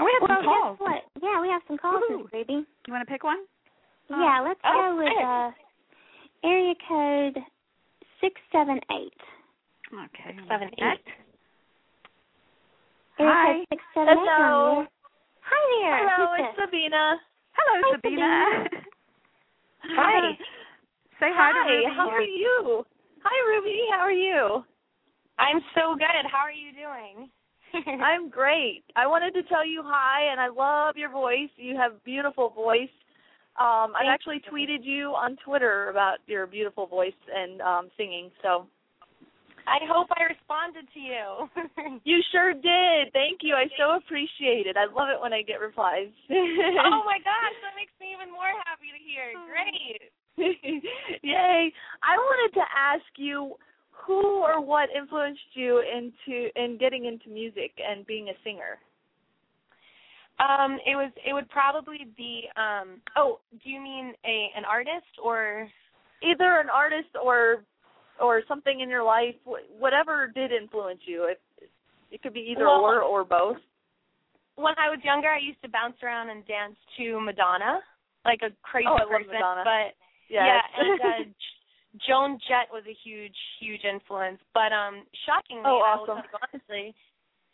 Oh, 0.00 0.04
we 0.04 0.12
have 0.16 0.24
well, 0.24 0.40
some 0.40 0.48
calls. 0.48 0.76
What? 0.80 1.04
Yeah, 1.20 1.40
we 1.40 1.48
have 1.52 1.62
some 1.68 1.76
calls, 1.76 2.00
Miss 2.08 2.32
Ruby. 2.32 2.64
You 2.64 2.92
want 2.92 3.06
to 3.06 3.12
pick 3.12 3.24
one? 3.24 3.44
Yeah, 4.08 4.40
let's 4.40 4.60
oh, 4.64 4.72
go 4.72 5.04
with 5.04 5.20
uh, 5.20 5.50
area 6.48 6.74
code 6.88 7.44
six 8.20 8.40
seven 8.52 8.80
eight. 8.88 9.20
Okay. 9.92 10.36
Seven 10.48 10.68
eight. 10.80 11.04
Area 13.20 13.32
Hi. 13.36 13.52
code 13.52 13.66
six 13.68 13.82
seven 13.94 14.16
eight. 14.16 14.24
Hello. 14.24 14.86
Hi 15.46 15.62
there. 15.80 16.08
Hello, 16.08 16.34
Who's 16.34 16.44
it's 16.44 16.56
this? 16.58 16.66
Sabina. 16.66 17.16
Hello, 17.54 17.74
Hi, 17.86 17.96
Sabina. 17.96 18.44
Hi. 19.94 20.32
Say 21.20 21.30
hi, 21.32 21.52
to 21.52 21.58
Hi, 21.58 21.74
Ruby. 21.74 21.96
how 21.96 22.08
are 22.10 22.22
you? 22.22 22.84
Hi, 23.24 23.36
Ruby. 23.48 23.78
How 23.90 24.00
are 24.00 24.12
you? 24.12 24.64
I'm 25.38 25.60
so 25.74 25.94
good. 25.96 26.24
How 26.30 26.38
are 26.38 26.52
you 26.52 26.72
doing? 26.72 27.30
I'm 28.02 28.28
great. 28.28 28.84
I 28.96 29.06
wanted 29.06 29.32
to 29.34 29.42
tell 29.44 29.66
you 29.66 29.82
hi, 29.84 30.30
and 30.30 30.40
I 30.40 30.48
love 30.48 30.96
your 30.96 31.10
voice. 31.10 31.50
You 31.56 31.76
have 31.76 32.02
beautiful 32.04 32.50
voice. 32.50 32.92
Um, 33.58 33.92
I've 33.96 34.08
actually 34.08 34.42
you. 34.44 34.52
tweeted 34.52 34.84
you 34.84 35.08
on 35.10 35.36
Twitter 35.44 35.88
about 35.88 36.18
your 36.26 36.46
beautiful 36.46 36.86
voice 36.86 37.16
and 37.34 37.60
um, 37.62 37.88
singing. 37.96 38.30
So 38.42 38.66
I 39.66 39.82
hope 39.90 40.08
I 40.14 40.30
responded 40.30 40.86
to 40.94 41.00
you. 41.00 41.50
you 42.04 42.22
sure 42.30 42.54
did. 42.54 43.12
Thank 43.12 43.42
you. 43.42 43.54
I 43.54 43.66
so 43.74 43.96
appreciate 43.98 44.66
it. 44.66 44.76
I 44.78 44.86
love 44.86 45.10
it 45.10 45.20
when 45.20 45.32
I 45.32 45.42
get 45.42 45.60
replies. 45.60 46.08
oh 46.30 47.02
my 47.04 47.18
gosh, 47.18 47.56
that 47.66 47.74
makes 47.74 47.92
me 48.00 48.14
even 48.14 48.30
more 48.30 48.54
happy 48.64 48.94
to 48.94 49.00
hear. 49.02 49.34
Great. 49.50 50.02
Yay! 51.22 51.72
I 52.02 52.16
wanted 52.16 52.54
to 52.54 52.64
ask 52.76 53.04
you 53.16 53.54
who 53.90 54.44
or 54.44 54.60
what 54.60 54.88
influenced 54.94 55.40
you 55.54 55.80
into 55.80 56.48
in 56.54 56.76
getting 56.78 57.06
into 57.06 57.30
music 57.30 57.72
and 57.82 58.06
being 58.06 58.28
a 58.28 58.36
singer. 58.44 58.78
Um, 60.38 60.78
it 60.84 60.94
was 60.94 61.10
it 61.26 61.32
would 61.32 61.48
probably 61.48 62.06
be 62.16 62.44
um 62.56 63.00
oh, 63.16 63.40
do 63.64 63.70
you 63.70 63.80
mean 63.80 64.12
a 64.26 64.50
an 64.54 64.64
artist 64.66 65.08
or 65.24 65.68
Either 66.22 66.60
an 66.60 66.70
artist 66.72 67.12
or 67.22 67.62
or 68.20 68.42
something 68.48 68.80
in 68.80 68.88
your 68.88 69.02
life, 69.02 69.34
wh- 69.44 69.64
whatever 69.80 70.30
did 70.34 70.52
influence 70.52 71.00
you. 71.06 71.24
It 71.24 71.40
it 72.10 72.22
could 72.22 72.32
be 72.34 72.40
either 72.52 72.64
Well- 72.66 72.84
or 72.84 73.02
or 73.02 73.24
both. 73.24 73.58
when 74.56 74.74
I 74.78 74.88
was 74.88 75.00
younger, 75.04 75.28
I 75.28 75.38
used 75.38 75.60
to 75.62 75.68
bounce 75.68 75.96
around 76.02 76.30
and 76.30 76.46
dance 76.46 76.76
to 76.96 77.20
Madonna, 77.20 77.80
like 78.24 78.40
a 78.42 78.50
crazy 78.62 78.88
Oh, 78.88 78.96
I 78.96 79.04
love. 79.04 79.26
Madonna. 79.26 79.62
But 79.64 79.94
Yes. 80.28 80.42
yeah, 80.46 80.62
and 80.80 81.00
uh, 81.00 81.30
Joan 82.06 82.38
Jett 82.48 82.68
was 82.72 82.82
a 82.88 82.96
huge, 83.04 83.36
huge 83.60 83.84
influence. 83.84 84.40
But 84.54 84.72
um, 84.72 85.04
shockingly, 85.24 85.62
Oh, 85.64 85.80
I 85.84 85.96
will 85.96 86.06
tell 86.06 86.16
you 86.16 86.38
honestly, 86.52 86.94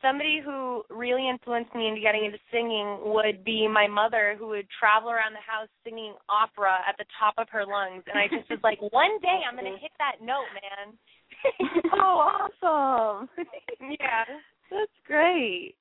somebody 0.03 0.43
who 0.45 0.83
really 0.91 1.29
influenced 1.29 1.75
me 1.75 1.89
into 1.89 2.01
getting 2.01 2.25
into 2.25 2.39
singing 2.51 2.99
would 3.05 3.45
be 3.45 3.69
my 3.69 3.87
mother, 3.87 4.37
who 4.39 4.49
would 4.49 4.67
travel 4.79 5.11
around 5.11 5.33
the 5.33 5.47
house 5.47 5.69
singing 5.85 6.15
opera 6.29 6.79
at 6.87 6.97
the 6.99 7.05
top 7.19 7.35
of 7.39 7.49
her 7.51 7.65
lungs, 7.65 8.03
and 8.11 8.19
I 8.19 8.27
just 8.29 8.51
was 8.51 8.59
like, 8.63 8.79
one 8.93 9.19
day 9.23 9.41
I'm 9.49 9.57
gonna 9.57 9.79
hit 9.81 9.93
that 9.99 10.21
note, 10.21 10.51
man. 10.53 10.99
oh, 11.95 12.51
awesome. 12.63 13.29
yeah. 14.01 14.25
That's 14.71 14.99
great. 15.07 15.75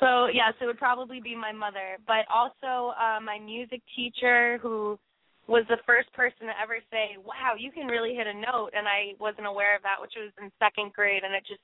so 0.00 0.26
yes, 0.26 0.54
it 0.60 0.66
would 0.66 0.78
probably 0.78 1.20
be 1.20 1.34
my 1.34 1.52
mother, 1.52 1.98
but 2.06 2.26
also 2.32 2.92
uh, 2.98 3.20
my 3.20 3.38
music 3.38 3.82
teacher, 3.94 4.58
who 4.58 4.98
was 5.48 5.64
the 5.68 5.80
first 5.88 6.12
person 6.12 6.46
to 6.46 6.54
ever 6.60 6.78
say, 6.92 7.16
"Wow, 7.24 7.54
you 7.56 7.72
can 7.72 7.88
really 7.88 8.14
hit 8.14 8.26
a 8.28 8.34
note," 8.34 8.70
and 8.76 8.86
I 8.86 9.14
wasn't 9.18 9.46
aware 9.48 9.74
of 9.74 9.82
that, 9.82 10.00
which 10.00 10.14
was 10.14 10.30
in 10.40 10.52
second 10.60 10.92
grade, 10.92 11.24
and 11.24 11.34
it 11.34 11.44
just 11.46 11.62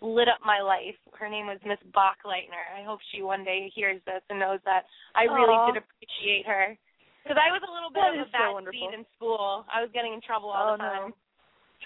lit 0.00 0.28
up 0.28 0.40
my 0.44 0.60
life. 0.60 0.96
Her 1.12 1.28
name 1.28 1.46
was 1.46 1.60
Miss 1.64 1.78
Bachleitner. 1.92 2.64
I 2.74 2.82
hope 2.82 3.00
she 3.12 3.22
one 3.22 3.44
day 3.44 3.68
hears 3.74 4.02
this 4.04 4.22
and 4.28 4.40
knows 4.40 4.60
that 4.64 4.86
I 5.14 5.24
really 5.24 5.54
Aw. 5.54 5.66
did 5.72 5.76
appreciate 5.84 6.46
her. 6.46 6.76
Because 7.22 7.38
I 7.38 7.52
was 7.52 7.62
a 7.62 7.72
little 7.72 7.90
bit 7.90 8.02
That 8.02 8.14
of 8.14 8.26
a 8.26 8.30
so 8.30 8.32
bad 8.32 8.52
wonderful. 8.52 8.80
seed 8.80 8.94
in 8.94 9.06
school. 9.16 9.64
I 9.72 9.80
was 9.80 9.90
getting 9.92 10.12
in 10.12 10.20
trouble 10.20 10.50
all 10.50 10.72
Oh, 10.72 10.76
the 10.76 10.82
no. 10.82 11.12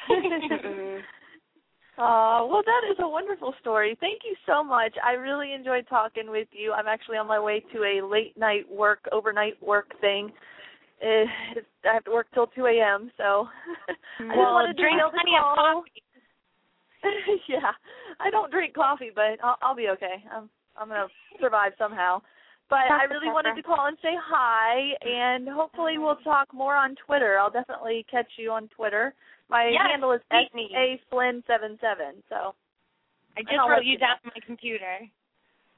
time. 0.09 1.03
Uh, 1.99 2.47
well, 2.49 2.63
that 2.65 2.91
is 2.91 2.97
a 3.01 3.07
wonderful 3.09 3.53
story. 3.61 3.95
Thank 4.01 4.23
you 4.25 4.35
so 4.47 4.65
much. 4.65 4.95
I 5.05 5.13
really 5.13 5.53
enjoyed 5.53 5.87
talking 5.87 6.31
with 6.31 6.49
you. 6.53 6.73
I'm 6.73 6.87
actually 6.87 7.19
on 7.19 7.27
my 7.27 7.39
way 7.39 7.63
to 7.75 7.83
a 7.85 8.01
late 8.01 8.39
night 8.39 8.65
work, 8.71 9.01
overnight 9.13 9.63
work 9.63 9.89
thing. 10.01 10.33
Uh, 11.03 11.25
it's, 11.57 11.67
I 11.85 11.95
have 11.95 12.05
to 12.05 12.11
work 12.11 12.27
till 12.35 12.47
2 12.49 12.67
a.m. 12.67 13.11
So 13.17 13.49
I 13.89 13.93
just 14.23 14.37
well, 14.37 14.67
to 14.67 14.73
drink 14.75 15.01
plenty 15.01 15.37
of 15.37 15.57
coffee. 15.57 16.03
yeah, 17.49 17.73
I 18.21 18.31
don't 18.31 18.51
drink 18.51 18.75
coffee, 18.75 19.11
but 19.15 19.43
I'll, 19.43 19.57
I'll 19.63 19.75
be 19.77 19.89
okay. 19.89 20.23
I'm 20.31 20.51
I'm 20.77 20.89
gonna 20.89 21.09
survive 21.41 21.73
somehow. 21.79 22.21
But 22.69 22.93
I 22.93 23.05
really 23.11 23.33
wanted 23.33 23.57
to 23.57 23.63
call 23.63 23.87
and 23.87 23.97
say 24.01 24.15
hi, 24.15 24.93
and 25.03 25.49
hopefully 25.49 25.99
we'll 25.99 26.21
talk 26.23 26.53
more 26.55 26.77
on 26.77 26.95
Twitter. 27.05 27.39
I'll 27.39 27.51
definitely 27.51 28.07
catch 28.09 28.29
you 28.37 28.53
on 28.53 28.69
Twitter. 28.69 29.15
My 29.49 29.71
Yes, 29.73 29.83
handle 29.91 30.13
is 30.13 30.21
sa 30.31 30.45
flynn 31.11 31.43
seven 31.47 31.79
seven. 31.81 32.23
So. 32.29 32.55
I 33.37 33.43
just 33.43 33.69
wrote 33.69 33.85
you 33.85 33.99
down 33.99 34.17
on 34.25 34.33
my 34.35 34.41
computer. 34.45 35.01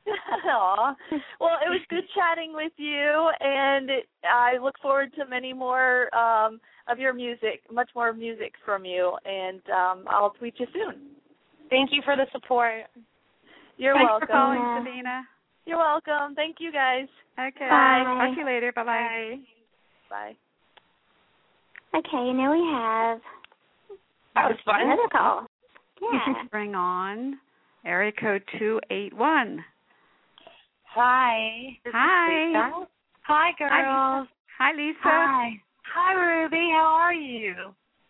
Aw. 0.46 0.94
Well, 1.40 1.58
it 1.64 1.70
was 1.70 1.80
good 1.88 2.04
chatting 2.14 2.52
with 2.54 2.72
you, 2.76 3.30
and 3.40 3.90
I 4.24 4.58
look 4.62 4.74
forward 4.82 5.12
to 5.18 5.26
many 5.26 5.52
more 5.52 6.12
um, 6.14 6.60
of 6.88 6.98
your 6.98 7.12
music, 7.12 7.62
much 7.72 7.90
more 7.94 8.12
music 8.12 8.52
from 8.64 8.84
you, 8.84 9.12
and 9.24 9.60
um, 9.70 10.04
I'll 10.08 10.30
tweet 10.38 10.54
you 10.58 10.66
soon. 10.72 11.02
Thank 11.70 11.90
you 11.92 12.02
for 12.04 12.16
the 12.16 12.26
support. 12.32 12.82
You're 13.76 13.94
Thanks 13.94 14.10
welcome. 14.10 14.26
for 14.28 14.32
calling, 14.32 14.84
Sabina. 14.84 15.22
You're 15.64 15.78
welcome. 15.78 16.34
Thank 16.34 16.56
you, 16.58 16.72
guys. 16.72 17.06
Okay. 17.38 17.68
Bye. 17.68 18.02
Talk 18.04 18.34
to 18.34 18.40
you 18.40 18.46
later. 18.46 18.72
Bye 18.74 18.84
bye. 18.84 19.36
Bye. 20.10 20.32
Okay, 21.94 22.28
and 22.28 22.36
now 22.38 22.52
we 22.52 22.58
have 22.72 23.20
That 24.34 24.48
was 24.50 24.58
fun. 24.64 24.80
another 24.80 25.08
call. 25.10 25.46
Yeah. 26.00 26.42
Bring 26.50 26.74
on 26.74 27.38
area 27.86 28.12
code 28.20 28.42
two 28.58 28.80
eight 28.90 29.12
one. 29.14 29.64
Hi. 30.94 31.78
This 31.84 31.92
Hi. 31.96 32.70
Hi, 33.22 33.50
girls. 33.58 34.28
Hi, 34.58 34.72
Lisa. 34.72 34.98
Hi. 35.02 35.50
Hi, 35.94 36.12
Ruby. 36.12 36.68
How 36.72 36.98
are 37.00 37.14
you? 37.14 37.54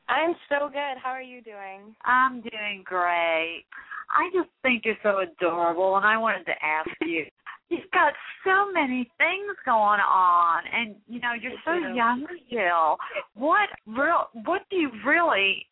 I'm 0.08 0.34
so 0.48 0.68
good. 0.68 0.98
How 1.00 1.10
are 1.10 1.22
you 1.22 1.42
doing? 1.42 1.94
I'm 2.04 2.40
doing 2.40 2.82
great. 2.84 3.64
I 4.10 4.30
just 4.34 4.48
think 4.62 4.84
you're 4.84 4.98
so 5.02 5.20
adorable, 5.20 5.96
and 5.96 6.04
I 6.04 6.16
wanted 6.18 6.44
to 6.46 6.64
ask 6.64 6.90
you. 7.02 7.24
You've 7.68 7.90
got 7.92 8.12
so 8.44 8.70
many 8.70 9.08
things 9.16 9.56
going 9.64 10.00
on, 10.00 10.62
and 10.74 10.96
you 11.08 11.20
know 11.20 11.32
you're 11.40 11.52
so 11.64 11.72
young 11.94 12.26
still. 12.46 12.98
What 13.34 13.70
real? 13.86 14.28
What 14.44 14.62
do 14.70 14.76
you 14.76 14.90
really? 15.06 15.66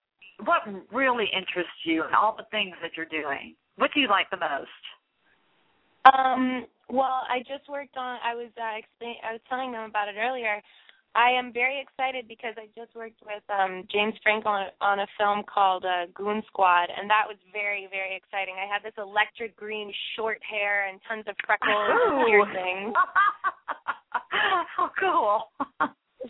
What 0.44 0.62
really 0.90 1.26
interests 1.26 1.84
you 1.84 2.04
in 2.06 2.14
all 2.14 2.34
the 2.36 2.46
things 2.50 2.74
that 2.80 2.92
you're 2.96 3.04
doing? 3.04 3.54
What 3.76 3.90
do 3.92 4.00
you 4.00 4.08
like 4.08 4.30
the 4.30 4.38
most? 4.38 4.70
Um, 6.14 6.64
well, 6.92 7.22
I 7.28 7.38
just 7.40 7.68
worked 7.68 7.96
on. 7.96 8.18
I 8.24 8.34
was 8.34 8.50
uh, 8.58 8.76
explain. 8.78 9.16
I 9.26 9.32
was 9.32 9.40
telling 9.48 9.72
them 9.72 9.88
about 9.88 10.08
it 10.08 10.16
earlier. 10.18 10.60
I 11.14 11.30
am 11.30 11.52
very 11.52 11.80
excited 11.82 12.28
because 12.28 12.54
I 12.56 12.66
just 12.78 12.94
worked 12.94 13.18
with 13.26 13.42
um 13.50 13.82
James 13.90 14.14
Franco 14.22 14.48
on, 14.48 14.66
on 14.80 15.00
a 15.00 15.06
film 15.18 15.42
called 15.42 15.84
uh, 15.84 16.06
Goon 16.14 16.42
Squad, 16.46 16.86
and 16.90 17.10
that 17.10 17.24
was 17.26 17.36
very, 17.52 17.88
very 17.90 18.14
exciting. 18.14 18.54
I 18.62 18.66
had 18.72 18.82
this 18.84 18.94
electric 18.98 19.56
green 19.56 19.92
short 20.14 20.38
hair 20.48 20.86
and 20.88 21.00
tons 21.08 21.24
of 21.26 21.34
freckles 21.46 21.90
and 21.90 22.14
Ooh. 22.14 22.26
piercings. 22.26 22.94
How 24.30 24.90
cool! 24.98 25.50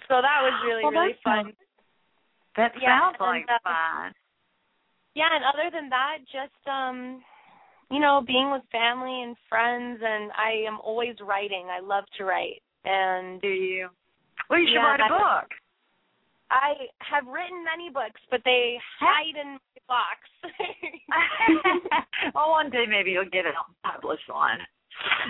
So 0.08 0.16
that 0.24 0.40
was 0.40 0.54
really, 0.64 0.84
Well, 0.84 0.92
really 0.92 1.16
fun. 1.22 1.44
sounds- 1.44 1.56
That 2.56 2.72
Yeah, 2.80 2.98
sounds 3.00 3.16
like 3.20 3.44
and, 3.48 3.50
uh, 3.50 3.58
fun. 3.64 4.12
Yeah, 5.14 5.28
and 5.34 5.44
other 5.44 5.68
than 5.72 5.90
that, 5.90 6.18
just 6.32 6.56
um 6.66 7.20
you 7.90 7.98
know, 8.00 8.22
being 8.26 8.50
with 8.50 8.62
family 8.70 9.22
and 9.22 9.36
friends 9.48 10.00
and 10.04 10.30
I 10.32 10.64
am 10.66 10.78
always 10.82 11.16
writing. 11.20 11.66
I 11.70 11.80
love 11.80 12.04
to 12.18 12.24
write. 12.24 12.62
And 12.84 13.40
Do 13.40 13.48
you? 13.48 13.88
Well, 14.48 14.58
you 14.58 14.66
should 14.68 14.74
Yeah, 14.74 14.86
write 14.86 15.00
a 15.00 15.08
book. 15.08 15.50
I 16.50 16.74
have 16.98 17.26
written 17.26 17.62
many 17.64 17.90
books, 17.90 18.20
but 18.30 18.40
they 18.44 18.78
hide 18.98 19.36
in 19.38 19.54
my 19.54 19.80
box. 19.86 20.18
well, 22.34 22.50
one 22.50 22.70
day 22.70 22.86
maybe 22.88 23.10
you'll 23.12 23.30
get 23.30 23.46
it 23.46 23.54
published 23.84 24.28
one. 24.28 24.58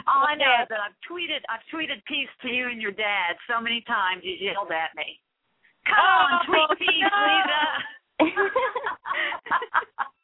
All 0.08 0.24
I 0.26 0.34
know 0.34 0.48
is 0.62 0.68
that 0.70 0.80
I've 0.80 0.96
tweeted, 1.04 1.44
I've 1.52 1.60
tweeted 1.72 2.02
peace 2.08 2.30
to 2.42 2.48
you 2.48 2.68
and 2.68 2.80
your 2.80 2.92
dad 2.92 3.36
so 3.48 3.60
many 3.60 3.82
times. 3.86 4.22
You 4.24 4.32
yelled 4.32 4.72
at 4.72 4.96
me. 4.96 5.20
Come 5.86 5.96
on, 6.00 6.40
Oh, 6.40 6.46
tweet 6.48 6.78
peace, 6.78 7.04
no. 7.04 7.20
Lisa. 7.20 7.62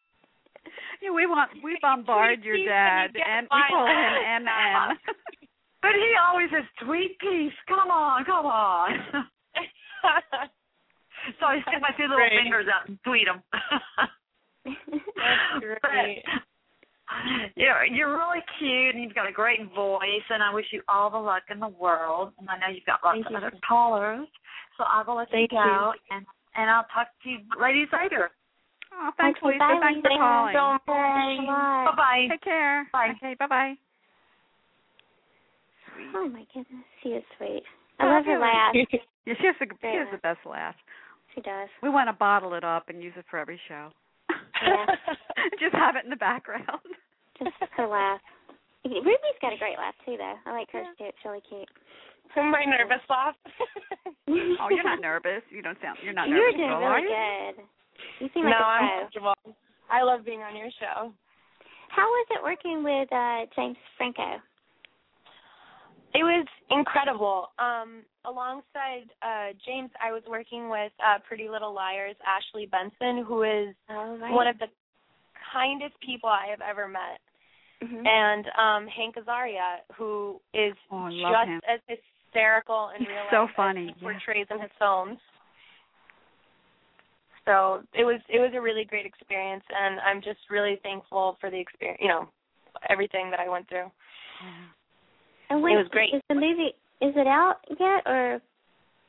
Yeah, 1.03 1.11
we 1.15 1.27
want 1.27 1.51
we 1.63 1.77
bombard 1.83 2.43
your 2.45 2.57
dad, 2.59 3.11
and 3.15 3.47
and 3.47 3.49
we 3.51 3.63
call 3.71 3.87
him. 3.87 4.45
MM. 4.47 4.97
but 5.83 5.93
he 5.95 6.11
always 6.21 6.49
says, 6.51 6.65
"Tweet 6.85 7.19
peace." 7.19 7.53
Come 7.69 7.91
on, 7.91 8.25
come 8.25 8.47
on. 8.47 8.89
so 11.41 11.47
I 11.47 11.61
stick 11.63 11.81
my 11.81 11.91
two 11.97 12.05
little 12.05 12.17
Great. 12.17 12.33
fingers 12.43 12.67
out 12.73 12.89
and 12.89 12.99
tweet 13.05 13.27
him. 13.29 13.43
That's 14.65 15.81
great. 15.83 16.25
You're 17.55 17.85
you're 17.87 18.11
really 18.17 18.43
cute 18.59 18.95
and 18.95 19.05
you've 19.05 19.15
got 19.15 19.29
a 19.29 19.33
great 19.33 19.61
voice 19.75 20.27
and 20.29 20.43
I 20.43 20.53
wish 20.53 20.67
you 20.73 20.83
all 20.89 21.09
the 21.11 21.19
luck 21.19 21.45
in 21.51 21.61
the 21.61 21.69
world 21.69 22.33
and 22.39 22.49
I 22.51 22.59
know 22.59 22.67
you've 22.75 22.85
got 22.85 22.99
lots 23.05 23.17
Thank 23.23 23.27
of 23.27 23.33
you. 23.33 23.39
other 23.39 23.53
callers. 23.67 24.27
So 24.77 24.85
I 24.85 25.03
will 25.07 25.17
let 25.17 25.31
Thank 25.31 25.53
you 25.53 25.59
go 25.59 25.93
and 26.11 26.27
and 26.57 26.71
I'll 26.71 26.87
talk 26.93 27.09
to 27.23 27.29
you 27.31 27.39
ladies 27.61 27.89
later. 27.93 28.31
Oh, 28.99 29.11
thanks, 29.19 29.39
Okay, 29.43 29.53
Lisa. 29.53 29.59
bye, 29.59 29.79
Thanks 29.81 30.01
for 30.01 30.09
Lisa. 30.11 30.21
calling. 30.21 30.55
Thanks 30.87 31.43
a 31.47 31.53
lot. 31.53 31.85
Bye 31.85 31.97
bye. 31.97 32.27
Take 32.31 32.43
care. 32.43 32.89
Bye. 32.93 33.13
Okay, 33.17 33.35
bye 33.39 33.47
bye. 33.47 33.75
Oh 36.15 36.29
my 36.29 36.45
goodness, 36.53 36.85
she 37.03 37.11
is 37.11 37.25
sweet. 37.37 37.63
Oh, 38.01 38.07
I 38.09 38.17
love 38.17 38.25
her 38.27 38.39
laugh. 38.39 38.75
Yeah, 39.27 39.35
she 39.41 39.47
has 39.51 39.57
the 39.59 39.67
she 39.67 39.75
Very 39.83 39.99
has 40.07 40.09
the 40.15 40.23
best 40.23 40.39
laugh. 40.47 40.77
She 41.35 41.41
does. 41.41 41.67
We 41.83 41.91
want 41.91 42.07
to 42.09 42.13
bottle 42.13 42.55
it 42.55 42.63
up 42.63 42.89
and 42.89 43.03
use 43.03 43.13
it 43.17 43.25
for 43.29 43.41
every 43.41 43.59
show. 43.67 43.91
Yeah. 44.62 44.87
Just 45.61 45.75
have 45.75 45.97
it 45.97 46.05
in 46.05 46.11
the 46.11 46.16
background. 46.23 46.62
Just 47.37 47.51
her 47.77 47.89
laugh. 47.89 48.20
Ruby's 48.85 49.41
got 49.43 49.53
a 49.53 49.59
great 49.59 49.77
laugh 49.79 49.95
too, 50.07 50.14
though. 50.16 50.35
I 50.47 50.53
like 50.53 50.70
hers 50.70 50.87
too. 50.97 51.07
It's 51.11 51.18
really 51.25 51.43
cute. 51.49 51.66
My 52.37 52.62
nervous 52.70 53.03
laugh. 53.11 53.35
Oh, 54.29 54.68
you're 54.70 54.85
not 54.85 55.01
nervous. 55.01 55.43
You 55.51 55.61
don't 55.61 55.77
sound. 55.83 55.99
You're 56.05 56.12
not 56.14 56.29
You're 56.29 56.39
nervous 56.39 56.55
doing 56.57 56.70
at 56.70 56.75
all, 56.77 56.85
are 56.85 56.95
really 57.03 57.11
you? 57.11 57.53
good. 57.57 57.64
You 58.21 58.29
seem 58.35 58.45
no, 58.45 58.51
like 58.51 58.61
a 58.61 58.65
I'm 58.65 59.01
comfortable. 59.01 59.35
I 59.91 60.03
love 60.03 60.25
being 60.25 60.41
on 60.41 60.57
your 60.57 60.71
show. 60.81 61.13
How 61.91 62.03
was 62.07 62.27
it 62.31 62.43
working 62.43 62.83
with 62.83 63.13
uh 63.13 63.47
James 63.55 63.77
Franco? 63.97 64.41
It 66.15 66.23
was 66.25 66.47
incredible. 66.71 67.49
Um, 67.59 68.01
alongside 68.25 69.05
uh, 69.21 69.53
James, 69.67 69.91
I 70.03 70.13
was 70.13 70.23
working 70.27 70.71
with 70.71 70.91
uh, 70.99 71.19
Pretty 71.29 71.47
Little 71.51 71.75
Liars, 71.75 72.17
Ashley 72.25 72.65
Benson, 72.65 73.23
who 73.27 73.43
is 73.43 73.75
right. 73.91 74.33
one 74.33 74.47
of 74.47 74.57
the 74.59 74.67
kindest 75.53 75.93
people 76.01 76.31
I 76.31 76.47
have 76.49 76.63
ever 76.63 76.89
met, 76.89 77.21
Mhm. 77.85 78.07
and 78.07 78.47
um, 78.57 78.87
Hank 78.89 79.17
Azaria, 79.17 79.81
who 79.95 80.41
is 80.55 80.73
Oh, 80.91 81.11
just 81.11 81.49
him. 81.49 81.61
as 81.69 81.81
hysterical 81.87 82.89
in 82.97 83.01
He's 83.01 83.09
real 83.09 83.27
so 83.31 83.49
funny, 83.55 83.89
as 83.91 83.95
he 83.99 84.05
yeah. 84.07 84.13
portrays 84.13 84.47
in 84.51 84.59
his 84.61 84.71
films. 84.79 85.19
So 87.47 87.82
it 87.94 88.05
was 88.05 88.20
it 88.28 88.38
was 88.42 88.51
a 88.55 88.61
really 88.61 88.84
great 88.84 89.07
experience, 89.07 89.64
and 89.70 90.01
I'm 90.01 90.20
just 90.20 90.40
really 90.51 90.78
thankful 90.82 91.38
for 91.40 91.49
the 91.51 91.59
experience. 91.59 91.99
You 92.03 92.09
know, 92.09 92.28
everything 92.90 93.30
that 93.30 93.40
I 93.40 93.49
went 93.49 93.68
through. 93.68 93.86
And 95.49 95.62
when, 95.62 95.72
It 95.74 95.76
was 95.86 95.88
great. 95.90 96.12
Is 96.12 96.20
the 96.28 96.34
movie 96.34 96.74
is 97.01 97.14
it 97.14 97.26
out 97.26 97.62
yet 97.78 98.03
or 98.05 98.40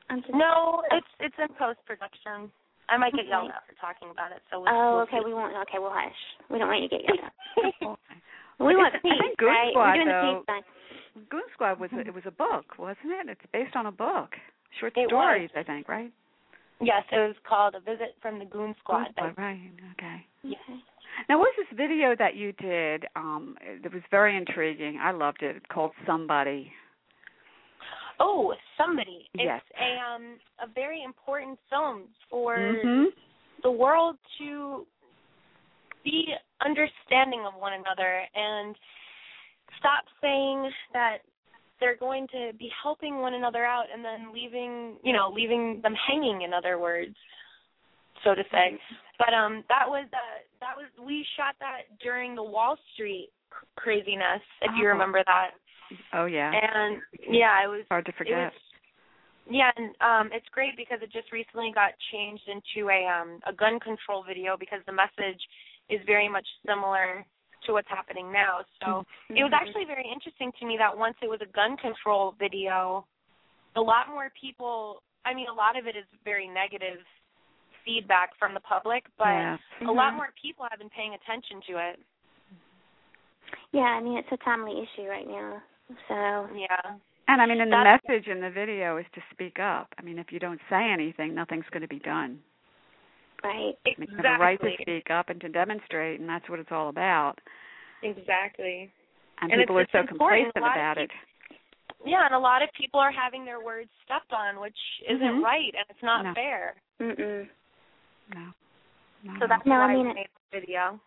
I'm 0.10 0.22
just 0.22 0.34
No, 0.34 0.84
it's 0.92 1.08
it's 1.20 1.36
in 1.42 1.50
post 1.58 1.80
production. 1.86 2.52
I 2.90 2.96
might 2.96 3.12
get 3.12 3.22
Okay. 3.28 3.30
yelled 3.30 3.50
at 3.52 3.66
for 3.68 3.76
talking 3.82 4.10
about 4.12 4.32
it. 4.32 4.40
So 4.52 4.62
we'll, 4.62 4.70
Oh, 4.72 4.92
we'll 4.94 5.02
okay, 5.10 5.20
see. 5.20 5.26
we 5.26 5.34
won't 5.34 5.56
okay, 5.68 5.80
we'll 5.80 5.92
hush. 5.92 6.22
We 6.50 6.60
don't 6.60 6.70
want 6.70 6.82
you 6.84 6.88
to 6.90 6.96
get 6.96 7.04
yelled 7.10 7.26
at. 7.26 7.34
We 8.60 8.76
want 8.76 8.94
peace, 9.04 9.12
I 9.14 9.22
think 9.22 9.38
Goon 9.38 9.50
right? 9.50 9.70
Squad, 9.70 9.86
We're 9.86 9.94
doing 9.94 10.08
though, 10.08 10.44
the 10.48 10.62
peace 10.64 10.66
sign. 11.14 11.26
Goon 11.30 11.48
Squad 11.54 11.80
was 11.80 11.92
a, 11.94 12.00
it 12.00 12.14
was 12.14 12.24
a 12.26 12.32
book, 12.32 12.66
wasn't 12.80 13.14
it? 13.14 13.30
It's 13.30 13.42
based 13.54 13.76
on 13.76 13.86
a 13.86 13.92
book, 13.92 14.34
short 14.80 14.94
It 14.98 15.12
was. 15.14 15.14
stories, 15.14 15.50
I 15.56 15.62
think, 15.62 15.88
right? 15.88 16.12
Yes, 16.80 17.04
it 17.12 17.16
was 17.16 17.36
called 17.48 17.76
A 17.76 17.80
Visit 17.80 18.16
from 18.22 18.40
the 18.40 18.46
Goon 18.46 18.76
Squad. 18.80 19.06
Goon 19.06 19.34
Squad, 19.34 19.38
right? 19.38 19.72
Okay. 19.94 20.26
Okay. 20.46 20.82
Now, 21.28 21.40
what 21.40 21.50
was 21.58 21.66
this 21.70 21.78
video 21.78 22.16
that 22.20 22.36
you 22.36 22.52
did? 22.54 23.06
Um, 23.16 23.58
it 23.62 23.92
was 23.92 24.04
very 24.12 24.38
intriguing. 24.38 25.00
I 25.02 25.12
loved 25.12 25.42
it. 25.42 25.68
Called 25.70 25.92
Somebody. 26.06 26.72
Oh, 28.20 28.54
somebody. 28.78 29.30
It's 29.34 29.44
Yes. 29.44 29.62
a 29.80 30.00
um 30.00 30.40
a 30.60 30.68
very 30.68 31.04
important 31.04 31.60
film 31.70 32.04
for 32.30 32.56
Mhm. 32.58 33.14
the 33.62 33.72
world 33.72 34.18
to 34.40 34.88
be 36.04 36.36
understanding 36.62 37.46
of 37.46 37.54
one 37.56 37.74
another 37.74 38.28
and 38.34 38.76
stop 39.78 40.06
saying 40.22 40.74
that 40.94 41.22
they're 41.80 41.98
going 41.98 42.28
to 42.28 42.52
be 42.58 42.70
helping 42.84 43.20
one 43.20 43.34
another 43.34 43.64
out 43.66 43.86
and 43.94 44.04
then 44.04 44.34
leaving 44.34 44.98
you 45.04 45.14
know 45.14 45.32
leaving 45.34 45.80
them 45.84 45.94
hanging 46.08 46.42
in 46.44 46.54
other 46.54 46.78
words 46.80 47.16
so 48.24 48.34
to 48.36 48.44
say 48.52 48.78
but 49.20 49.34
um 49.34 49.64
that 49.70 49.88
was 49.88 50.06
uh 50.14 50.40
that 50.60 50.76
was 50.76 50.88
we 51.06 51.26
shot 51.38 51.56
that 51.60 51.82
during 52.02 52.36
the 52.36 52.44
wall 52.44 52.76
street 52.94 53.30
craziness 53.76 54.42
if 54.62 54.72
you 54.78 54.86
Oh. 54.86 54.90
remember 54.90 55.24
that 55.26 55.52
Oh 56.14 56.26
yeah. 56.26 56.52
and 56.52 57.02
yeah 57.30 57.64
it 57.64 57.68
was 57.68 57.86
Hard 57.90 58.06
to 58.08 58.12
forget. 58.14 58.52
was 58.52 58.52
yeah, 59.50 59.72
and 59.78 59.96
um 60.02 60.30
it's 60.34 60.50
great 60.52 60.76
because 60.76 61.00
it 61.02 61.10
just 61.14 61.32
recently 61.32 61.72
got 61.74 61.92
changed 62.12 62.44
into 62.50 62.90
a 62.90 63.06
um 63.08 63.40
a 63.48 63.54
gun 63.54 63.80
control 63.80 64.22
video 64.28 64.58
because 64.60 64.80
the 64.86 64.92
message 64.92 65.40
is 65.90 66.02
very 66.06 66.28
much 66.28 66.46
similar 66.68 67.26
to 67.68 67.74
what's 67.74 67.88
happening 67.90 68.32
now. 68.32 68.66
So 68.82 69.06
it 69.30 69.44
was 69.44 69.54
actually 69.54 69.86
very 69.86 70.08
interesting 70.12 70.52
to 70.60 70.66
me 70.66 70.76
that 70.80 70.98
once 70.98 71.16
it 71.22 71.30
was 71.30 71.40
a 71.42 71.52
gun 71.54 71.78
control 71.78 72.34
video, 72.40 73.06
a 73.76 73.82
lot 73.82 74.08
more 74.10 74.32
people 74.40 75.04
I 75.26 75.34
mean 75.34 75.48
a 75.48 75.54
lot 75.54 75.78
of 75.78 75.86
it 75.88 75.96
is 75.96 76.06
very 76.26 76.48
negative 76.48 77.00
feedback 77.86 78.32
from 78.40 78.54
the 78.54 78.60
public, 78.62 79.04
but 79.18 79.28
yeah. 79.28 79.58
a 79.88 79.92
lot 79.92 80.14
Mhm. 80.14 80.18
more 80.18 80.30
people 80.42 80.66
have 80.70 80.80
been 80.80 80.90
paying 80.90 81.14
attention 81.14 81.62
to 81.68 81.78
it. 81.90 82.00
Yeah, 83.72 83.82
I 83.96 84.02
mean 84.02 84.18
it's 84.18 84.32
a 84.32 84.38
timely 84.38 84.82
issue 84.82 85.08
right 85.08 85.28
now. 85.28 85.62
So 86.08 86.50
Yeah. 86.56 86.96
And 87.30 87.42
I 87.42 87.46
mean, 87.46 87.60
and 87.60 87.70
the 87.72 87.76
That's- 87.76 88.00
message 88.08 88.28
in 88.30 88.40
the 88.40 88.50
video 88.50 88.96
is 88.98 89.06
to 89.14 89.22
speak 89.32 89.60
up. 89.60 89.94
I 90.00 90.02
mean, 90.02 90.18
if 90.18 90.32
you 90.32 90.40
don't 90.40 90.62
say 90.70 90.90
anything, 90.90 91.36
nothing's 91.36 91.68
going 91.72 91.82
to 91.82 91.88
be 91.88 92.00
done. 92.00 92.42
Right. 93.44 93.74
I 93.86 93.90
mean, 94.00 94.10
have 94.18 94.40
a 94.40 94.44
right 94.44 94.60
to 94.62 94.70
speak 94.82 95.10
up 95.10 95.30
and 95.30 95.40
to 95.42 95.50
demonstrate, 95.50 96.20
and 96.20 96.28
that's 96.28 96.50
what 96.50 96.60
it's 96.60 96.72
all 96.72 96.90
about. 96.90 97.36
Exactly. 98.04 98.92
And, 99.42 99.52
And 99.52 99.62
people 99.62 99.78
are 99.78 99.88
so 99.92 100.00
important. 100.00 100.20
complacent 100.54 100.58
A 100.58 100.60
lot 100.62 100.72
of 100.72 100.82
about 100.82 100.98
it. 100.98 101.12
Yeah, 102.06 102.26
and 102.26 102.34
a 102.36 102.40
lot 102.40 102.62
of 102.62 102.70
people 102.80 103.00
are 103.00 103.12
having 103.12 103.44
their 103.46 103.60
words 103.64 103.90
stepped 104.06 104.32
on, 104.34 104.60
which 104.60 104.78
isn't 105.08 105.22
Mhm. 105.22 105.44
right 105.44 105.74
and 105.76 105.86
it's 105.90 106.02
not 106.04 106.24
No. 106.26 106.34
fair. 106.34 106.76
Mm-mm. 107.00 107.50
No. 108.34 108.54
no. 109.24 109.40
So 109.40 109.48
that's 109.48 109.66
No, 109.66 109.82
I 109.82 109.94
mean 109.94 110.08
we 110.08 110.14
made 110.14 110.30
the 110.52 110.60
video. 110.60 111.00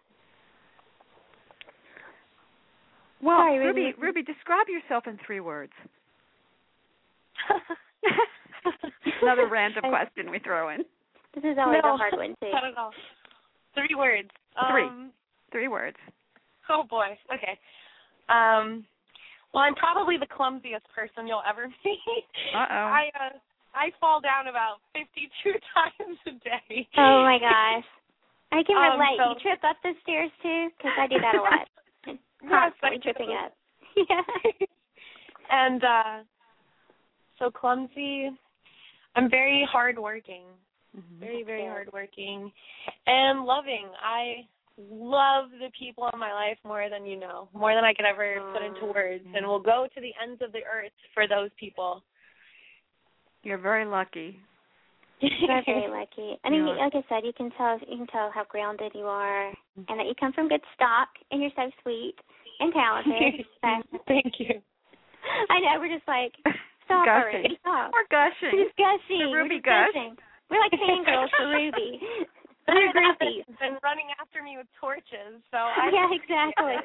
well, 3.21 3.39
Sorry, 3.39 3.59
Ruby. 3.59 3.87
Ruby. 3.87 4.01
Ruby, 4.01 4.23
describe 4.23 4.69
yourself 4.69 5.07
in 5.07 5.17
three 5.19 5.41
words. 5.41 5.73
Another 9.23 9.47
random 9.47 9.85
question 9.91 10.31
we 10.31 10.39
throw 10.41 10.71
in. 10.71 10.85
This 11.35 11.45
is 11.45 11.57
always 11.59 11.81
no, 11.85 11.95
a 11.95 11.97
hard 11.97 12.15
one 12.17 12.35
too. 12.43 12.51
Not 12.53 12.65
at 12.65 12.77
all. 12.77 12.91
Three 13.75 13.95
words. 13.97 14.29
Three. 14.71 14.83
Um, 14.85 15.13
Three 15.53 15.69
words. 15.69 15.97
oh 16.71 16.83
boy. 16.89 17.17
Okay. 17.33 17.59
Um 18.29 18.85
well 19.55 19.65
I'm 19.65 19.75
probably 19.75 20.17
the 20.17 20.27
clumsiest 20.27 20.87
person 20.95 21.27
you'll 21.27 21.43
ever 21.49 21.67
meet. 21.85 22.25
Uh 22.55 22.67
oh. 22.71 22.87
I 22.91 23.11
uh 23.19 23.37
I 23.75 23.91
fall 24.01 24.21
down 24.21 24.49
about 24.49 24.79
fifty 24.93 25.31
two 25.43 25.53
times 25.75 26.19
a 26.27 26.33
day. 26.43 26.89
Oh 26.99 27.23
my 27.23 27.39
gosh. 27.39 27.87
I 28.53 28.63
can 28.65 28.77
Um, 28.77 28.99
relate. 28.99 29.19
so- 29.19 29.31
you 29.31 29.41
trip 29.41 29.61
up 29.63 29.77
the 29.83 29.93
stairs 30.03 30.31
too? 30.43 30.69
Because 30.77 30.93
I 30.99 31.07
do 31.07 31.21
that 31.21 31.35
a 31.37 31.43
lot. 31.43 31.69
Yes, 32.07 32.19
Constantly 32.49 32.99
I 32.99 33.03
tripping 33.03 33.37
up. 33.37 33.53
Yeah. 33.97 34.67
and 35.51 35.85
uh 35.85 36.15
so 37.39 37.51
clumsy. 37.51 38.31
I'm 39.17 39.29
very 39.31 39.67
hardworking. 39.71 40.43
Mhm. 40.97 41.19
Very, 41.21 41.43
very 41.43 41.63
Yeah. 41.65 41.71
hardworking. 41.73 42.53
And 43.07 43.45
loving. 43.45 43.89
I 44.03 44.47
love 44.77 45.51
the 45.53 45.71
people 45.79 46.09
in 46.13 46.19
my 46.19 46.33
life 46.33 46.59
more 46.65 46.89
than 46.89 47.05
you 47.07 47.17
know. 47.17 47.49
More 47.53 47.75
than 47.75 47.85
I 47.85 47.93
could 47.95 48.07
ever 48.07 48.41
put 48.53 48.63
into 48.63 48.87
Aw. 48.87 48.93
words. 48.93 49.25
Yeah. 49.27 49.39
And 49.39 49.47
will 49.47 49.61
go 49.61 49.87
to 49.87 50.01
the 50.01 50.15
ends 50.21 50.41
of 50.43 50.53
the 50.53 50.65
earth 50.65 50.93
for 51.15 51.27
those 51.27 51.51
people. 51.55 52.03
You're 53.43 53.59
very 53.59 53.85
lucky. 53.85 54.41
You're 55.21 55.63
very 55.65 55.89
lucky. 55.89 56.39
I 56.45 56.49
mean, 56.51 56.67
You 56.67 56.75
like 56.75 56.95
I 56.95 57.03
said, 57.09 57.25
you 57.27 57.33
can 57.35 57.51
tell 57.53 57.79
you 57.87 57.99
can 57.99 58.07
tell 58.07 58.31
how 58.31 58.45
grounded 58.45 58.93
you 58.95 59.07
are, 59.07 59.49
and 59.77 59.99
that 60.01 60.07
you 60.07 60.15
come 60.19 60.33
from 60.33 60.49
good 60.49 60.65
stock, 60.75 61.09
and 61.31 61.43
you're 61.43 61.51
so 61.57 61.71
sweet 61.83 62.15
and 62.59 62.73
talented. 62.73 63.45
Thank 64.09 64.41
you. 64.41 64.63
I 65.51 65.61
know 65.61 65.79
we're 65.79 65.95
just 65.95 66.09
like 66.09 66.33
stop 66.85 67.05
Gushing. 67.05 67.23
already, 67.45 67.59
stop. 67.61 67.93
We're 67.93 68.09
gushing. 68.11 68.51
We're 68.59 68.73
gushing. 68.79 69.19
The 69.21 69.29
We're 69.31 69.43
Ruby 69.43 69.57
just 69.57 69.67
gush. 69.67 69.95
We're 70.51 70.61
like 70.61 70.75
fangirls 70.75 71.31
for 71.39 71.47
Ruby. 71.49 72.01
We're 72.69 72.93
groupies. 72.95 73.47
been 73.59 73.83
running 73.83 74.15
after 74.23 74.43
me 74.43 74.55
with 74.55 74.67
torches, 74.79 75.43
so 75.51 75.59
I 75.83 75.91
Yeah, 75.91 76.07
exactly. 76.15 76.79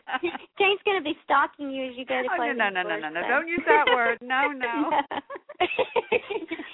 Jane's 0.58 0.82
gonna 0.86 1.04
be 1.06 1.14
stalking 1.26 1.70
you 1.70 1.90
as 1.90 1.98
you 1.98 2.06
go 2.06 2.22
to 2.22 2.30
play. 2.38 2.50
Oh, 2.50 2.58
no, 2.58 2.70
no, 2.70 2.82
no, 2.82 2.98
no, 2.98 3.10
no! 3.10 3.22
Don't 3.28 3.48
use 3.48 3.62
that 3.68 3.86
word. 3.94 4.18
No, 4.22 4.50
no, 4.50 4.90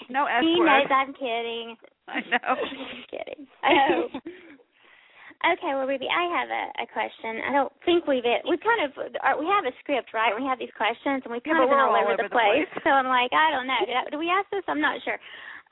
no 0.09 0.25
S 0.27 0.43
he 0.43 0.59
knows 0.59 0.87
I'm 0.87 1.11
kidding. 1.13 1.75
I 2.07 2.19
know. 2.31 2.55
I'm 2.55 3.03
kidding. 3.11 3.47
Oh. 3.67 4.07
Okay, 5.41 5.73
well, 5.73 5.89
Ruby, 5.89 6.05
I 6.05 6.29
have 6.37 6.49
a, 6.53 6.85
a 6.85 6.87
question. 6.93 7.41
I 7.41 7.51
don't 7.51 7.73
think 7.81 8.05
we've 8.05 8.23
it. 8.23 8.45
We 8.45 8.61
kind 8.61 8.85
of 8.85 8.93
uh, 8.93 9.33
we 9.41 9.49
have 9.49 9.65
a 9.65 9.73
script, 9.81 10.13
right? 10.13 10.37
We 10.37 10.45
have 10.45 10.61
these 10.61 10.73
questions, 10.77 11.25
and 11.25 11.33
Yeah, 11.33 11.41
kind 11.41 11.65
of 11.65 11.65
been 11.65 11.81
all, 11.81 11.97
all 11.97 11.97
over, 11.97 12.13
the, 12.13 12.29
place. 12.29 12.69
place. 12.69 12.85
So 12.85 12.93
I'm 12.93 13.09
like, 13.09 13.33
I 13.33 13.49
don't 13.49 13.65
know. 13.65 13.81
Did 14.05 14.21
we 14.21 14.29
ask 14.29 14.45
this? 14.53 14.61
I'm 14.69 14.79
not 14.79 15.01
sure. 15.01 15.17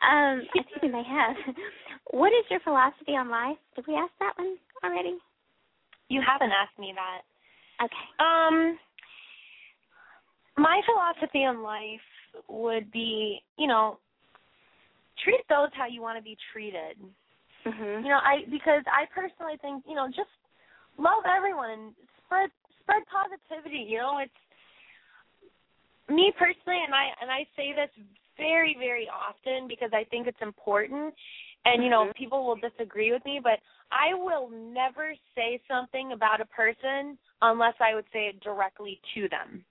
Um, 0.02 0.42
I 0.56 0.64
think 0.64 0.82
we 0.82 0.90
may 0.90 1.04
have. 1.04 1.36
What 2.12 2.34
is 2.34 2.44
your 2.50 2.60
philosophy 2.62 3.14
on 3.14 3.30
life? 3.30 3.58
Did 3.76 3.86
we 3.86 3.94
ask 3.94 4.10
that 4.20 4.34
one 4.36 4.58
already? 4.84 5.20
you 6.10 6.22
haven't 6.26 6.52
asked 6.52 6.78
me 6.78 6.94
that. 6.98 7.22
Okay. 7.86 8.06
Um, 8.20 8.78
my 10.58 10.82
philosophy 10.86 11.46
on 11.46 11.62
life 11.64 12.02
would 12.50 12.92
be, 12.92 13.42
you 13.58 13.68
know, 13.68 14.00
treat 15.24 15.42
those 15.50 15.70
how 15.74 15.86
you 15.86 16.02
want 16.02 16.18
to 16.18 16.24
be 16.24 16.36
treated. 16.52 16.98
Mhm. 17.66 18.04
You 18.04 18.10
know, 18.10 18.20
I 18.24 18.46
because 18.50 18.84
I 18.88 19.06
personally 19.14 19.58
think, 19.62 19.86
you 19.88 19.96
know, 19.96 20.08
just 20.08 20.34
love 20.98 21.24
everyone 21.26 21.70
and 21.70 21.96
spread 22.26 22.50
spread 22.82 23.04
positivity. 23.08 23.86
You 23.88 24.00
know, 24.00 24.18
it's 24.18 24.34
me 26.10 26.34
personally, 26.38 26.82
and 26.84 26.94
I 26.94 27.14
and 27.22 27.30
I 27.32 27.46
say 27.56 27.74
this 27.74 27.92
very 28.40 28.76
very 28.80 29.08
often 29.08 29.68
because 29.68 29.92
I 29.94 30.04
think 30.06 30.26
it's 30.26 30.42
important. 30.42 31.14
And 31.66 31.84
you 31.84 31.90
know, 31.90 32.06
Mhm. 32.06 32.16
people 32.16 32.46
will 32.48 32.56
disagree 32.56 33.12
with 33.12 33.24
me, 33.26 33.40
but 33.44 33.60
I 33.92 34.14
will 34.14 34.50
never 34.50 35.14
say 35.36 35.62
something 35.68 36.14
about 36.14 36.40
a 36.42 36.46
person 36.46 37.18
unless 37.42 37.76
I 37.80 37.96
would 37.96 38.10
say 38.14 38.28
it 38.28 38.40
directly 38.40 39.00
to 39.14 39.28
them. 39.30 39.66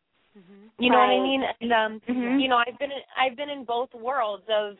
You 0.78 0.90
know 0.90 0.98
what 0.98 1.08
I 1.08 1.18
mean? 1.18 1.42
And 1.60 1.72
um, 1.72 2.00
Mhm. 2.08 2.40
you 2.40 2.48
know, 2.48 2.62
I've 2.64 2.78
been 2.78 2.92
in, 2.92 3.02
I've 3.16 3.36
been 3.36 3.50
in 3.50 3.64
both 3.64 3.92
worlds 3.94 4.48
of 4.48 4.76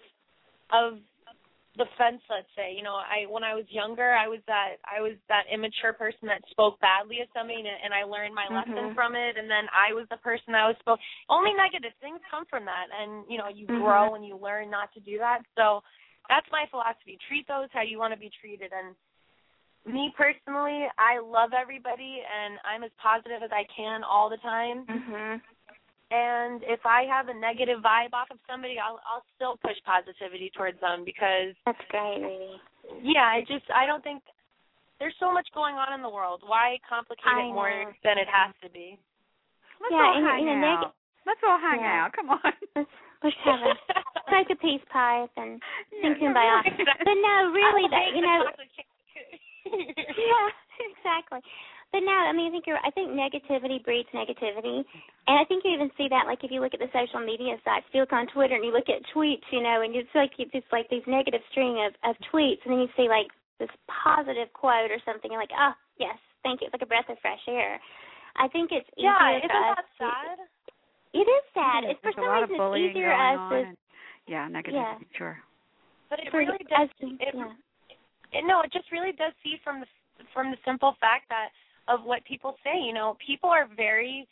of 0.70 1.01
the 1.79 1.87
fence, 1.97 2.20
let's 2.29 2.51
say. 2.55 2.74
You 2.74 2.83
know, 2.83 2.99
I 2.99 3.31
when 3.31 3.43
I 3.43 3.55
was 3.55 3.64
younger, 3.70 4.12
I 4.12 4.26
was 4.26 4.41
that 4.47 4.83
I 4.85 5.01
was 5.01 5.14
that 5.29 5.47
immature 5.51 5.95
person 5.95 6.26
that 6.29 6.43
spoke 6.51 6.79
badly 6.81 7.22
of 7.22 7.29
somebody, 7.33 7.62
and, 7.62 7.68
and 7.68 7.95
I 7.95 8.03
learned 8.05 8.35
my 8.35 8.51
lesson 8.51 8.91
Mhm. 8.91 8.95
from 8.95 9.14
it. 9.14 9.39
And 9.39 9.49
then 9.49 9.70
I 9.72 9.95
was 9.95 10.07
the 10.11 10.18
person 10.18 10.53
that 10.53 10.66
was 10.66 10.76
spoke. 10.81 11.01
Only 11.31 11.55
negative 11.55 11.95
things 12.01 12.20
come 12.31 12.45
from 12.47 12.66
that, 12.66 12.91
and 12.93 13.24
you 13.31 13.39
know, 13.39 13.49
you 13.49 13.66
Mhm. 13.68 13.79
grow 13.79 14.14
and 14.14 14.26
you 14.26 14.37
learn 14.37 14.68
not 14.70 14.93
to 14.95 15.01
do 15.01 15.16
that. 15.18 15.47
So 15.57 15.83
that's 16.29 16.51
my 16.51 16.66
philosophy. 16.70 17.16
Treat 17.29 17.47
those 17.49 17.70
how 17.72 17.83
you 17.83 17.99
want 17.99 18.12
to 18.12 18.20
be 18.20 18.31
treated, 18.41 18.72
and 18.74 18.95
me 19.87 20.12
personally, 20.16 20.87
I 20.99 21.18
love 21.20 21.55
everybody, 21.55 22.20
and 22.26 22.59
I'm 22.66 22.83
as 22.83 22.93
positive 23.01 23.43
as 23.43 23.51
I 23.53 23.64
can 23.74 24.05
all 24.05 24.29
the 24.29 24.37
time 24.39 24.85
Mhm. 24.85 25.41
And 26.11 26.63
if 26.65 26.81
I 26.87 27.05
have 27.05 27.29
a 27.29 27.35
negative 27.35 27.81
vibe 27.85 28.13
off 28.13 28.31
of 28.31 28.39
somebody, 28.49 28.77
I'll 28.81 29.01
I'll 29.05 29.25
still 29.37 29.57
push 29.61 29.77
positivity 29.85 30.51
towards 30.57 30.81
them 30.81 31.05
because 31.05 31.53
That's 31.67 31.81
great, 31.91 32.57
yeah, 33.03 33.29
I 33.29 33.41
just 33.47 33.65
I 33.75 33.85
don't 33.87 34.03
think 34.03 34.23
there's 34.99 35.15
so 35.21 35.31
much 35.33 35.47
going 35.55 35.77
on 35.77 35.93
in 35.95 36.03
the 36.03 36.09
world. 36.11 36.43
Why 36.47 36.79
complicate 36.89 37.29
I 37.29 37.47
it 37.47 37.53
more 37.55 37.71
know. 37.71 37.93
than 38.03 38.19
it 38.19 38.27
has 38.27 38.51
to 38.65 38.69
be? 38.71 38.99
Let's 39.81 39.93
Yeah, 39.95 40.03
all 40.03 40.17
and- 40.17 40.27
hang 40.27 40.49
and 40.49 40.65
out. 40.65 40.81
neg- 40.81 40.95
Let's 41.27 41.41
all 41.47 41.59
hang 41.61 41.81
Yeah. 41.85 42.05
out. 42.09 42.13
Come 42.17 42.31
on. 42.31 42.41
Let's 42.75 42.89
let's 43.23 43.37
have 43.45 43.61
a 43.61 43.75
smoke 44.27 44.51
a 44.51 44.57
peace 44.57 44.83
pipe 44.91 45.31
and 45.37 45.61
Yeah, 45.93 46.15
kumbaya. 46.17 46.65
yeah. 46.65 46.95
But 47.05 47.15
no, 47.21 47.53
really, 47.53 47.87
that 47.93 48.17
you 48.17 48.23
know, 48.25 48.49
yeah, 49.69 50.49
exactly. 50.81 51.41
But 51.89 52.05
no, 52.05 52.12
I 52.12 52.36
mean, 52.36 52.49
I 52.49 52.53
think 52.53 52.68
you're. 52.68 52.80
I 52.84 52.93
think 52.93 53.16
negativity 53.16 53.80
breeds 53.80 54.12
negativity, 54.12 54.84
and 55.24 55.41
I 55.41 55.45
think 55.49 55.64
you 55.64 55.72
even 55.72 55.89
see 55.97 56.05
that, 56.12 56.28
like 56.28 56.45
if 56.45 56.53
you 56.53 56.61
look 56.61 56.76
at 56.76 56.84
the 56.84 56.93
social 56.93 57.24
media 57.24 57.57
sites, 57.64 57.89
if 57.89 57.97
you 57.97 58.05
look 58.05 58.12
on 58.12 58.28
Twitter 58.28 58.61
and 58.61 58.64
you 58.64 58.76
look 58.76 58.93
at 58.93 59.01
tweets, 59.16 59.49
you 59.49 59.64
know, 59.64 59.80
and 59.80 59.97
it's 59.97 60.12
like 60.12 60.36
it's 60.36 60.68
like 60.68 60.84
these 60.93 61.07
negative 61.09 61.41
string 61.51 61.80
of 61.89 61.97
of 62.05 62.12
tweets, 62.28 62.61
and 62.68 62.76
then 62.76 62.84
you 62.84 62.93
see 62.93 63.09
like 63.09 63.32
this 63.57 63.72
positive 63.89 64.53
quote 64.53 64.93
or 64.93 65.01
something, 65.09 65.32
you're 65.32 65.41
like, 65.41 65.57
oh 65.57 65.72
yes, 65.97 66.20
thank 66.45 66.61
you. 66.61 66.68
It's 66.68 66.76
like 66.76 66.84
a 66.84 66.93
breath 66.93 67.09
of 67.09 67.16
fresh 67.24 67.41
air. 67.49 67.80
I 68.36 68.53
think 68.53 68.68
it's 68.68 68.86
easier 69.01 69.09
yeah, 69.09 69.41
isn't 69.41 69.49
us 69.49 69.80
that 69.80 69.80
to- 69.80 69.97
sad? 69.99 70.39
It 71.16 71.24
is 71.24 71.45
sad. 71.57 71.89
It 71.89 71.97
is. 71.97 71.97
It's 71.97 72.05
for 72.05 72.12
some 72.20 72.28
reason 72.28 72.53
it's 72.53 72.93
easier 72.93 73.16
going 73.16 73.32
us 73.32 73.41
on. 73.41 73.53
as 73.57 73.64
and, 73.64 73.76
yeah, 74.28 74.45
negativity. 74.45 75.09
Sure. 75.16 75.41
But 76.12 76.20
it 76.20 76.28
for 76.28 76.45
really 76.45 76.61
us, 76.68 76.93
does. 76.93 76.93
It, 77.01 77.32
yeah. 77.32 77.49
it, 78.36 78.45
no, 78.45 78.61
it 78.61 78.72
just 78.76 78.93
really 78.93 79.16
does 79.16 79.32
see 79.41 79.57
from 79.64 79.80
the 79.80 79.89
from 80.36 80.53
the 80.53 80.61
simple 80.68 80.93
fact 81.01 81.32
that 81.32 81.49
of 81.89 82.05
what 82.05 82.24
people 82.24 82.55
say. 82.62 82.78
You 82.78 82.93
know, 82.93 83.16
people 83.24 83.51
are 83.51 83.66
very 83.76 84.28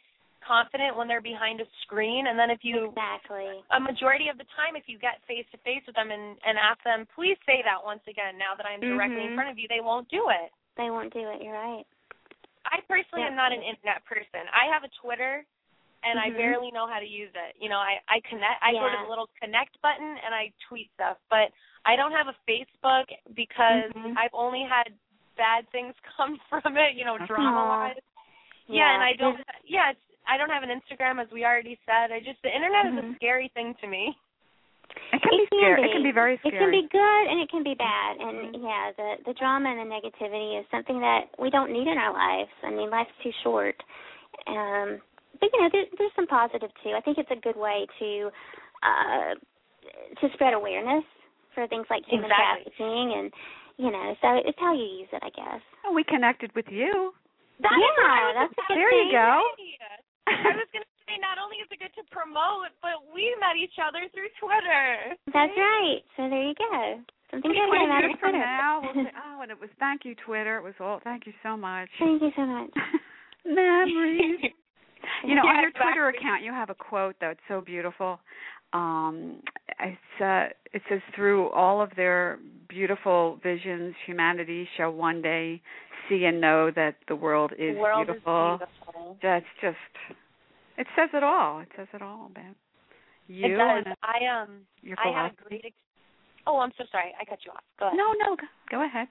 confident 0.47 0.95
when 0.97 1.09
they're 1.09 1.25
behind 1.25 1.61
a 1.61 1.67
screen, 1.83 2.29
and 2.29 2.39
then 2.39 2.51
if 2.51 2.61
you 2.63 2.93
Exactly. 2.95 3.65
a 3.75 3.81
majority 3.81 4.29
of 4.29 4.39
the 4.39 4.47
time 4.55 4.77
if 4.77 4.85
you 4.87 4.99
get 4.99 5.19
face 5.27 5.47
to 5.51 5.59
face 5.67 5.83
with 5.87 5.97
them 5.97 6.11
and 6.15 6.39
and 6.47 6.55
ask 6.55 6.79
them 6.87 7.03
please 7.19 7.35
say 7.43 7.65
that 7.67 7.83
once 7.83 8.05
again 8.07 8.39
now 8.39 8.55
that 8.55 8.63
i'm 8.65 8.79
directly 8.79 9.25
in 9.27 9.33
Mhm. 9.33 9.35
front 9.35 9.51
of 9.51 9.59
you 9.59 9.67
they 9.67 9.81
won't 9.83 10.07
do 10.09 10.29
it 10.31 10.53
They 10.77 10.91
won't 10.91 11.13
do 11.13 11.27
it. 11.35 11.43
You're 11.43 11.55
right. 11.57 11.85
i 12.67 12.79
personally 12.87 13.23
Yeah. 13.27 13.31
am 13.33 13.35
not 13.35 13.51
an 13.53 13.63
internet 13.63 14.05
person 14.05 14.47
i 14.55 14.67
have 14.71 14.85
a 14.85 14.89
twitter 15.03 15.45
and 16.05 16.19
i 16.21 16.31
Mhm. 16.31 16.37
barely 16.37 16.71
know 16.71 16.87
how 16.87 17.01
to 17.01 17.07
use 17.07 17.33
it 17.35 17.57
you 17.59 17.69
know 17.69 17.79
i 17.81 17.99
i 18.09 18.21
connect 18.21 18.63
i 18.63 18.71
go 18.73 18.89
to 18.89 18.97
the 19.03 19.09
little 19.09 19.29
connect 19.41 19.81
button 19.83 20.17
and 20.25 20.33
i 20.35 20.53
tweet 20.69 20.91
stuff 20.95 21.19
but 21.29 21.51
i 21.85 21.97
don't 21.97 22.13
have 22.13 22.29
a 22.29 22.37
facebook 22.47 23.07
because 23.35 23.91
Mhm. 23.93 24.15
i've 24.17 24.35
only 24.35 24.63
had 24.63 24.95
bad 25.37 25.69
things 25.71 25.95
come 26.17 26.39
from 26.49 26.77
it 26.77 26.97
you 26.97 27.05
know 27.05 27.17
drama 27.29 27.65
wise 27.65 28.03
yeah, 28.69 28.95
and 28.95 29.03
I 29.03 29.15
don't. 29.15 29.39
Yeah, 29.63 29.95
it's, 29.95 30.03
I 30.27 30.35
don't 30.37 30.51
have 30.51 30.67
an 30.67 30.75
Instagram, 30.75 31.23
as 31.23 31.31
we 31.31 31.47
already 31.47 31.79
said. 31.87 32.11
I 32.11 32.19
just 32.19 32.43
the 32.43 32.51
internet 32.51 32.87
is 32.91 32.99
Mhm. 32.99 33.13
a 33.13 33.15
scary 33.15 33.49
thing 33.55 33.75
to 33.81 33.87
me. 33.87 34.19
It 35.13 35.23
can 35.23 35.33
it 35.35 35.39
be 35.39 35.47
can 35.47 35.59
scary. 35.59 35.83
be. 35.83 35.89
It 35.89 35.93
can 35.93 36.03
be 36.03 36.11
very 36.11 36.37
scary. 36.39 36.57
It 36.57 36.59
can 36.59 36.71
be 36.71 36.89
good 36.91 37.25
and 37.31 37.41
it 37.41 37.49
can 37.49 37.63
be 37.63 37.75
bad. 37.75 38.17
And 38.19 38.55
Mhm. 38.55 38.63
yeah, 38.65 38.93
the 38.93 39.23
the 39.25 39.35
drama 39.35 39.71
and 39.71 39.79
the 39.79 39.95
negativity 39.95 40.59
is 40.59 40.67
something 40.71 40.99
that 41.01 41.31
we 41.39 41.51
don't 41.51 41.71
need 41.71 41.87
in 41.87 41.99
our 41.99 42.13
lives. 42.13 42.51
I 42.63 42.71
mean, 42.71 42.91
life's 42.91 43.17
too 43.23 43.33
short. 43.43 43.81
Um, 44.47 45.01
but 45.39 45.53
you 45.53 45.61
know, 45.63 45.69
there, 45.69 45.87
there's 45.97 46.15
some 46.15 46.27
positive 46.27 46.75
too. 46.83 46.91
I 46.97 47.01
think 47.01 47.19
it's 47.19 47.31
a 47.31 47.37
good 47.37 47.57
way 47.57 47.87
to 48.01 48.33
uh 48.83 49.35
to 50.21 50.29
spread 50.33 50.55
awareness 50.55 51.05
for 51.55 51.67
things 51.69 51.87
like 51.89 52.05
human 52.07 52.31
Exactly. 52.31 52.65
trafficking 52.65 53.13
and 53.15 53.33
you 53.77 53.91
know, 53.91 54.17
so 54.21 54.29
it's 54.45 54.59
how 54.59 54.73
you 54.73 55.05
use 55.05 55.11
it, 55.13 55.23
I 55.23 55.31
guess. 55.31 55.61
Oh, 55.85 55.93
we 55.93 56.05
connected 56.05 56.51
with 56.55 56.67
you. 56.69 57.13
That's 57.61 57.73
Yeah, 57.73 58.27
what 58.29 58.35
that's 58.37 58.53
a 58.53 58.65
good 58.69 58.77
There 58.77 58.91
to 58.91 58.97
you 58.97 59.13
go. 59.13 59.33
I 60.29 60.53
was 60.59 60.69
going 60.75 60.83
to 60.85 60.95
say, 61.07 61.17
not 61.23 61.39
only 61.39 61.57
is 61.63 61.69
it 61.71 61.79
good 61.81 61.95
to 61.97 62.05
promote, 62.11 62.75
but 62.83 63.01
we 63.15 63.31
met 63.41 63.57
each 63.57 63.79
other 63.81 64.05
through 64.13 64.29
Twitter. 64.43 65.15
That's 65.33 65.55
right. 65.57 66.01
So 66.19 66.29
there 66.29 66.45
you 66.51 66.57
go. 66.59 67.01
Something 67.31 67.53
good 67.53 67.67
Twenty 67.69 67.87
came 67.87 67.91
out 67.91 68.21
from 68.21 68.33
now, 68.39 68.81
we'll 68.83 68.95
say, 69.07 69.11
"Oh, 69.17 69.43
and 69.43 69.51
it 69.51 69.59
was 69.59 69.71
thank 69.79 70.05
you, 70.05 70.15
Twitter. 70.25 70.59
It 70.59 70.65
was 70.65 70.75
all 70.81 71.01
thank 71.03 71.27
you 71.27 71.33
so 71.43 71.57
much." 71.57 71.89
Thank 71.99 72.23
you 72.23 72.31
so 72.37 72.43
much. 72.47 72.71
Memories. 73.45 74.41
You 75.23 75.37
know, 75.37 75.43
on 75.43 75.61
your 75.63 75.71
Twitter 75.71 76.09
exactly. 76.09 76.19
account, 76.19 76.43
you 76.43 76.53
have 76.53 76.69
a 76.71 76.75
quote 76.75 77.15
that's 77.21 77.39
so 77.47 77.61
beautiful. 77.61 78.19
Um, 78.73 79.43
it's 79.81 80.21
uh, 80.21 80.47
it 80.73 80.83
says, 80.89 81.01
"Through 81.15 81.51
all 81.51 81.81
of 81.81 81.91
their 81.97 82.39
beautiful 82.69 83.39
visions, 83.43 83.95
humanity 84.07 84.69
shall 84.77 84.93
one 84.93 85.23
day 85.23 85.63
see 86.09 86.25
and 86.25 86.41
know 86.41 86.71
that 86.75 86.97
the 87.09 87.17
world 87.17 87.53
is 87.53 87.75
the 87.75 87.81
world 87.81 88.07
beautiful." 88.07 88.55
is 88.55 88.69
beautiful. 88.69 89.19
That's 89.23 89.47
just, 89.61 89.77
it 90.79 90.87
says 90.97 91.11
it 91.15 91.23
all. 91.23 91.61
It 91.61 91.69
says 91.77 91.87
it 91.95 92.03
all 92.03 92.27
about 92.31 92.55
you 93.29 93.55
it 93.55 93.59
does. 93.59 93.85
and 93.87 93.95
I 94.03 94.43
um 94.43 94.61
your 94.83 94.97
I 94.99 95.25
had 95.25 95.33
a 95.33 95.49
great 95.49 95.63
ex- 95.65 95.75
Oh, 96.47 96.61
I'm 96.61 96.71
so 96.79 96.85
sorry. 96.93 97.13
I 97.21 97.25
cut 97.25 97.39
you 97.45 97.51
off. 97.51 97.65
Go 97.79 97.87
ahead. 97.87 97.97
No, 97.99 98.13
no, 98.13 98.37
go- 98.37 98.47
go 98.71 98.85
ahead. 98.85 99.09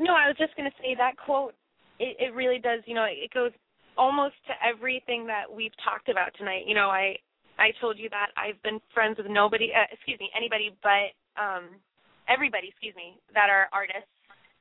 No, 0.00 0.14
I 0.14 0.26
was 0.26 0.36
just 0.36 0.56
going 0.56 0.68
to 0.68 0.76
say 0.82 0.94
that 0.96 1.16
quote. 1.16 1.54
It, 2.00 2.16
it 2.18 2.34
really 2.34 2.58
does. 2.58 2.80
You 2.86 2.94
know, 2.94 3.06
it 3.08 3.30
goes 3.32 3.52
almost 3.96 4.34
to 4.46 4.54
everything 4.66 5.26
that 5.26 5.44
we've 5.50 5.74
talked 5.82 6.08
about 6.08 6.30
tonight. 6.36 6.62
You 6.66 6.74
know, 6.74 6.88
I 6.88 7.16
I 7.58 7.72
told 7.80 7.98
you 7.98 8.08
that 8.10 8.30
I've 8.36 8.60
been 8.62 8.80
friends 8.94 9.18
with 9.18 9.26
nobody. 9.28 9.70
Uh, 9.74 9.86
excuse 9.92 10.18
me, 10.20 10.30
anybody 10.36 10.70
but 10.82 11.12
um 11.40 11.76
everybody. 12.28 12.68
Excuse 12.68 12.94
me, 12.94 13.18
that 13.34 13.50
are 13.50 13.68
artists. 13.72 14.08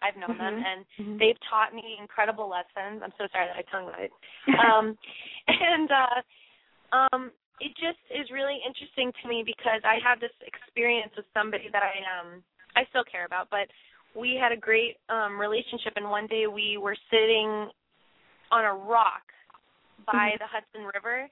I've 0.01 0.15
known 0.15 0.37
them, 0.37 0.53
Mhm. 0.53 0.65
and 0.65 0.85
Mhm. 0.99 1.19
they've 1.19 1.39
taught 1.49 1.73
me 1.73 1.97
incredible 1.99 2.47
lessons. 2.47 3.01
I'm 3.01 3.13
so 3.17 3.27
sorry 3.33 3.47
that 3.47 3.57
I 3.57 3.63
tongue 3.63 3.91
tied. 3.91 4.11
um, 4.61 4.97
and 5.47 5.89
uh, 5.91 6.21
um, 6.91 7.31
it 7.59 7.73
just 7.77 7.97
is 8.13 8.29
really 8.29 8.61
interesting 8.65 9.11
to 9.21 9.27
me 9.27 9.41
because 9.43 9.81
I 9.83 9.97
had 10.03 10.19
this 10.19 10.33
experience 10.45 11.15
with 11.15 11.25
somebody 11.33 11.69
that 11.73 11.81
I 11.81 11.97
um 12.19 12.43
I 12.75 12.85
still 12.89 13.03
care 13.03 13.25
about, 13.25 13.49
but 13.49 13.67
we 14.13 14.35
had 14.35 14.51
a 14.51 14.57
great 14.57 14.97
um 15.09 15.39
relationship 15.39 15.93
and 15.95 16.09
one 16.09 16.27
day 16.27 16.45
we 16.45 16.77
were 16.77 16.95
sitting 17.09 17.69
on 18.51 18.63
a 18.63 18.73
rock 18.73 19.23
by 20.05 20.31
Mhm. 20.33 20.39
the 20.39 20.47
Hudson 20.47 20.85
River. 20.93 21.27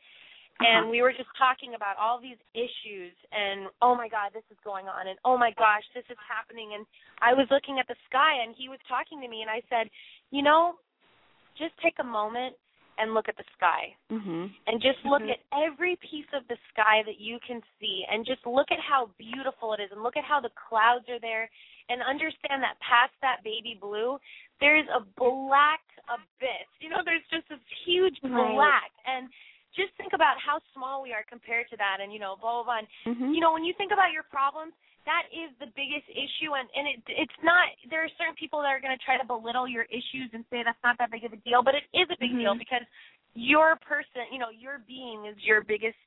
And 0.60 0.90
we 0.90 1.02
were 1.02 1.12
just 1.12 1.30
talking 1.38 1.76
about 1.76 1.98
all 2.00 2.20
these 2.20 2.40
issues 2.54 3.12
and 3.32 3.68
oh 3.82 3.96
my 3.96 4.08
god 4.08 4.32
this 4.34 4.44
is 4.52 4.58
going 4.64 4.88
on 4.88 5.08
and 5.08 5.20
oh 5.26 5.38
my 5.38 5.52
gosh 5.58 5.84
this 5.94 6.06
is 6.10 6.18
happening 6.24 6.72
and 6.76 6.86
I 7.22 7.34
was 7.34 7.48
looking 7.52 7.80
at 7.80 7.88
the 7.88 7.96
sky 8.08 8.44
and 8.44 8.56
he 8.58 8.70
was 8.70 8.80
talking 8.88 9.20
to 9.22 9.28
me 9.28 9.42
and 9.42 9.50
I 9.50 9.62
said, 9.70 9.90
"You 10.32 10.44
know, 10.44 10.76
just 11.58 11.76
take 11.84 11.96
a 12.00 12.04
moment 12.04 12.56
and 12.98 13.14
look 13.14 13.28
at 13.28 13.36
the 13.36 13.44
sky." 13.58 13.96
Mhm. 14.12 14.54
and 14.68 14.82
just 14.82 15.04
look 15.06 15.22
Mhm. 15.22 15.32
at 15.32 15.40
every 15.52 15.96
piece 15.98 16.32
of 16.34 16.48
the 16.48 16.58
sky 16.70 17.04
that 17.04 17.20
you 17.20 17.40
can 17.40 17.62
see 17.80 18.06
and 18.10 18.26
just 18.26 18.46
look 18.46 18.72
at 18.72 18.80
how 18.80 19.08
beautiful 19.18 19.74
it 19.74 19.80
is 19.80 19.92
and 19.92 20.02
look 20.04 20.16
at 20.18 20.24
how 20.24 20.40
the 20.40 20.50
clouds 20.52 21.08
are 21.10 21.20
there 21.20 21.50
and 21.90 22.02
understand 22.02 22.64
that 22.64 22.80
past 22.80 23.14
that 23.22 23.44
baby 23.44 23.76
blue 23.76 24.20
there's 24.60 24.88
a 24.90 25.02
black 25.18 25.82
abyss 26.10 26.68
you 26.80 26.90
know 26.90 27.02
there's 27.04 27.26
just 27.28 27.48
this 27.50 27.60
huge 27.86 28.18
Right. 28.24 28.54
black 28.56 28.92
and 29.06 29.30
just 29.76 29.92
think 30.00 30.16
about 30.16 30.40
how 30.40 30.60
small 30.74 31.04
we 31.04 31.12
are 31.12 31.24
compared 31.28 31.70
to 31.70 31.78
that 31.78 32.00
and 32.02 32.12
you 32.12 32.20
know 32.20 32.36
blah 32.40 32.64
blah 32.64 32.64
blah 32.64 32.80
and, 32.80 32.88
Mhm. 33.06 33.36
you 33.36 33.40
know 33.40 33.52
when 33.52 33.64
you 33.64 33.74
think 33.78 33.92
about 33.92 34.12
your 34.12 34.24
problems 34.24 34.74
that 35.06 35.30
is 35.30 35.54
the 35.62 35.70
biggest 35.78 36.08
issue 36.10 36.56
and 36.56 36.68
and 36.74 36.88
it 36.88 37.00
it's 37.08 37.40
not 37.44 37.70
there 37.92 38.04
are 38.04 38.12
certain 38.18 38.36
people 38.36 38.60
that 38.64 38.72
are 38.72 38.80
going 38.82 38.96
to 38.96 39.04
try 39.04 39.20
to 39.20 39.28
belittle 39.28 39.68
your 39.68 39.86
issues 39.92 40.32
and 40.34 40.44
say 40.50 40.64
that's 40.64 40.82
not 40.84 40.98
that 40.98 41.12
big 41.12 41.24
of 41.24 41.34
a 41.34 41.40
deal 41.44 41.62
but 41.62 41.76
it 41.76 41.86
is 41.94 42.08
a 42.10 42.18
big 42.20 42.34
Mhm. 42.34 42.42
deal 42.42 42.56
because 42.58 42.82
your 43.36 43.76
person 43.84 44.26
you 44.32 44.40
know 44.40 44.50
your 44.50 44.80
being 44.88 45.26
is 45.28 45.36
your 45.44 45.62
biggest 45.62 46.00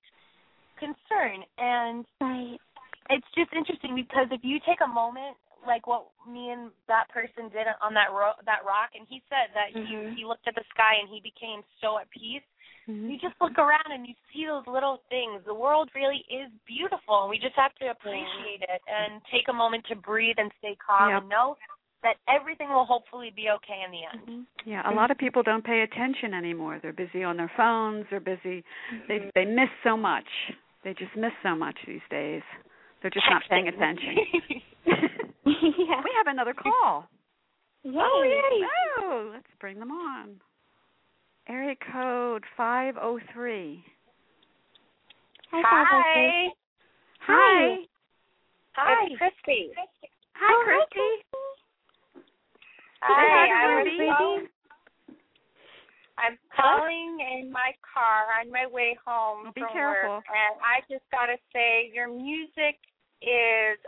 concern 0.79 1.45
and 1.59 2.07
Right. 2.21 2.59
it's 3.11 3.27
just 3.35 3.53
interesting 3.53 3.95
because 3.95 4.29
if 4.31 4.45
you 4.45 4.61
take 4.61 4.81
a 4.81 4.87
moment 4.87 5.37
like 5.67 5.87
what 5.87 6.07
me 6.27 6.51
and 6.51 6.71
that 6.87 7.09
person 7.11 7.51
did 7.51 7.67
on 7.83 7.93
that 7.95 8.11
ro- 8.15 8.39
that 8.47 8.63
rock 8.65 8.95
and 8.95 9.07
he 9.11 9.23
said 9.29 9.51
that 9.55 9.75
Mhm. 9.75 10.15
he 10.15 10.23
he 10.23 10.25
looked 10.25 10.47
at 10.47 10.55
the 10.55 10.65
sky 10.71 10.95
and 11.03 11.09
he 11.09 11.21
became 11.21 11.65
so 11.81 11.99
at 11.99 12.09
peace 12.11 12.47
Mhm. 12.89 13.11
you 13.13 13.19
just 13.19 13.39
look 13.41 13.59
around 13.59 13.93
and 13.93 14.07
you 14.07 14.15
see 14.33 14.47
those 14.47 14.67
little 14.67 15.03
things. 15.11 15.45
The 15.45 15.55
world 15.55 15.91
really 15.95 16.25
is 16.31 16.51
beautiful, 16.67 17.23
and 17.23 17.31
we 17.31 17.39
just 17.39 17.55
have 17.57 17.75
to 17.77 17.91
appreciate 17.91 18.63
it 18.63 18.83
and 18.89 19.23
take 19.31 19.49
a 19.49 19.53
moment 19.53 19.85
to 19.87 19.95
breathe 19.95 20.39
and 20.39 20.51
stay 20.59 20.75
calm 20.77 21.11
Yep. 21.11 21.21
and 21.21 21.29
know 21.29 21.57
that 22.03 22.17
everything 22.29 22.71
will 22.71 22.85
hopefully 22.87 23.31
be 23.31 23.51
okay 23.51 23.83
in 23.83 23.91
the 23.91 24.05
end. 24.05 24.27
Mhm. 24.27 24.47
Yeah, 24.65 24.89
a 24.89 24.95
lot 24.95 25.11
of 25.11 25.19
people 25.19 25.43
don't 25.43 25.63
pay 25.65 25.83
attention 25.83 26.33
anymore. 26.33 26.79
They're 26.79 26.93
busy 26.93 27.25
on 27.25 27.37
their 27.37 27.49
phones. 27.57 28.07
They're 28.09 28.21
busy. 28.21 28.65
They 29.07 29.31
they 29.35 29.45
miss 29.45 29.71
so 29.83 29.97
much. 29.97 30.29
They 30.83 30.95
just 30.95 31.15
miss 31.17 31.33
so 31.43 31.55
much 31.57 31.77
these 31.85 32.07
days. 32.09 32.43
They're 33.03 33.11
just 33.11 33.29
not 33.29 33.43
paying 33.49 33.69
attention. 33.69 34.17
yeah. 35.45 36.01
we 36.03 36.11
have 36.13 36.27
another 36.29 36.55
call. 36.55 37.09
Yay. 37.83 38.01
Oh, 38.01 38.23
yay. 38.23 38.69
Oh, 38.99 39.31
let's 39.33 39.53
bring 39.59 39.79
them 39.79 39.91
on. 39.91 40.41
Area 41.49 41.75
code 41.93 42.45
five 42.57 42.95
oh 43.01 43.19
three. 43.33 43.83
Hi. 45.51 45.63
Barbara. 45.63 45.89
Hi. 45.91 46.49
Hi. 47.21 47.77
Hi. 48.75 49.07
It's 49.07 49.17
Christy. 49.19 49.71
Hi, 49.75 50.53
Oh, 50.53 50.65
hi, 50.67 50.85
Christy. 50.91 51.25
Hi, 53.01 53.49
Hi, 53.49 53.65
I 53.65 53.75
was 53.75 53.87
Ruby. 53.87 54.09
calling- 54.17 54.49
I'm 56.19 56.39
calling 56.55 57.21
in 57.21 57.51
my 57.53 57.75
car 57.95 58.41
on 58.41 58.51
my 58.51 58.67
way 58.67 58.95
home 59.07 59.45
Well, 59.45 59.53
be 59.53 59.61
from 59.61 59.73
careful. 59.73 60.17
work, 60.17 60.25
and 60.29 60.61
I 60.61 60.81
just 60.91 61.09
got 61.11 61.27
to 61.27 61.39
say 61.53 61.91
your 61.95 62.09
music 62.09 62.79
is 63.23 63.79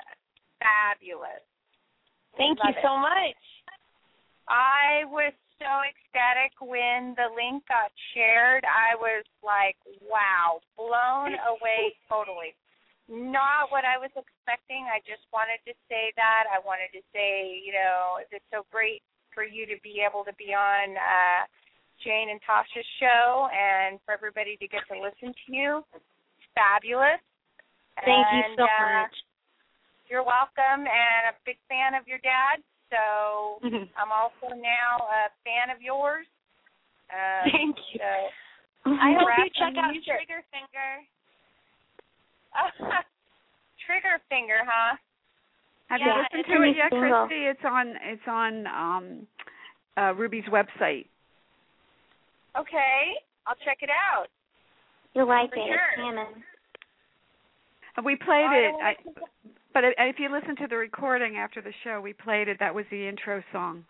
fabulous. 0.61 1.43
Thank 2.37 2.59
Love 2.61 2.69
you 2.69 2.75
it. 2.79 2.83
so 2.83 2.97
much. 2.97 3.37
I 4.49 5.05
was 5.07 5.33
so 5.61 5.71
ecstatic 5.85 6.57
when 6.59 7.13
the 7.15 7.29
link 7.37 7.63
got 7.69 7.93
shared. 8.17 8.65
I 8.65 8.97
was 8.97 9.23
like, 9.45 9.77
wow, 10.01 10.65
blown 10.81 11.37
away 11.55 11.93
totally. 12.09 12.57
Not 13.11 13.69
what 13.69 13.85
I 13.85 14.01
was 14.01 14.11
expecting. 14.17 14.89
I 14.89 15.05
just 15.05 15.23
wanted 15.35 15.61
to 15.69 15.75
say 15.91 16.15
that. 16.17 16.49
I 16.49 16.63
wanted 16.65 16.95
to 16.97 17.03
say, 17.13 17.61
you 17.61 17.77
know, 17.77 18.23
it's 18.25 18.47
so 18.49 18.65
great 18.73 19.05
for 19.35 19.45
you 19.45 19.67
to 19.67 19.77
be 19.85 20.03
able 20.03 20.25
to 20.25 20.35
be 20.41 20.57
on 20.57 20.97
uh 20.97 21.43
Jane 22.01 22.33
and 22.33 22.41
Tasha's 22.41 22.87
show 22.97 23.49
and 23.53 24.01
for 24.09 24.17
everybody 24.17 24.57
to 24.57 24.67
get 24.67 24.81
to 24.89 24.97
listen 24.97 25.37
to 25.37 25.49
you. 25.53 25.85
It's 25.93 26.49
fabulous. 26.57 27.21
Thank 28.01 28.25
and, 28.25 28.57
you 28.57 28.65
so 28.65 28.65
uh, 28.65 29.05
much. 29.05 29.17
You're 30.09 30.25
welcome 30.25 30.89
and 30.89 31.23
a 31.31 31.35
big 31.45 31.61
fan 31.69 31.93
of 31.93 32.09
your 32.09 32.19
dad. 32.25 32.65
So 32.91 33.63
I'm 33.97 34.11
also 34.11 34.55
now 34.55 34.99
a 35.07 35.31
fan 35.47 35.71
of 35.75 35.81
yours. 35.81 36.27
Um, 37.11 37.51
Thank 37.51 37.77
you. 37.95 38.01
So 38.85 38.91
I 38.91 39.15
hope 39.15 39.29
you 39.39 39.51
check 39.55 39.75
out 39.79 39.91
music. 39.91 40.11
Trigger 40.11 40.43
Finger. 40.51 40.91
Trigger 43.87 44.19
finger, 44.29 44.61
huh? 44.67 44.97
Have 45.89 46.01
Yeah, 46.01 46.07
you 46.07 46.23
listened 46.23 46.45
to 46.47 46.63
it 46.63 46.67
new 46.67 46.77
yet, 46.77 46.91
single. 46.91 47.27
Christy? 47.27 47.47
It's 47.47 47.65
on 47.65 47.95
it's 48.03 48.27
on 48.29 48.67
um 48.67 49.27
uh 49.97 50.15
Ruby's 50.15 50.45
website. 50.51 51.07
Okay, 52.59 53.15
I'll 53.47 53.57
check 53.65 53.79
it 53.83 53.91
out. 53.91 54.27
You'll 55.15 55.29
like 55.29 55.51
For 55.51 55.57
it. 55.57 55.67
sure. 55.67 55.91
It's 55.95 55.97
canon. 55.97 56.43
Uh, 57.99 58.03
We 58.05 58.17
played 58.17 58.47
I 58.47 58.57
it. 58.59 58.75
I, 58.83 58.91
listen 58.99 59.15
to- 59.15 59.60
but 59.75 59.85
if 59.85 59.95
if 59.99 60.19
you 60.19 60.31
listen 60.31 60.57
to 60.57 60.67
the 60.69 60.77
recording 60.77 61.37
after 61.37 61.61
the 61.61 61.73
show, 61.85 62.01
we 62.01 62.13
played 62.13 62.49
it. 62.49 62.59
That 62.61 62.75
was 62.75 62.85
the 62.91 63.07
intro 63.09 63.43
song. 63.53 63.85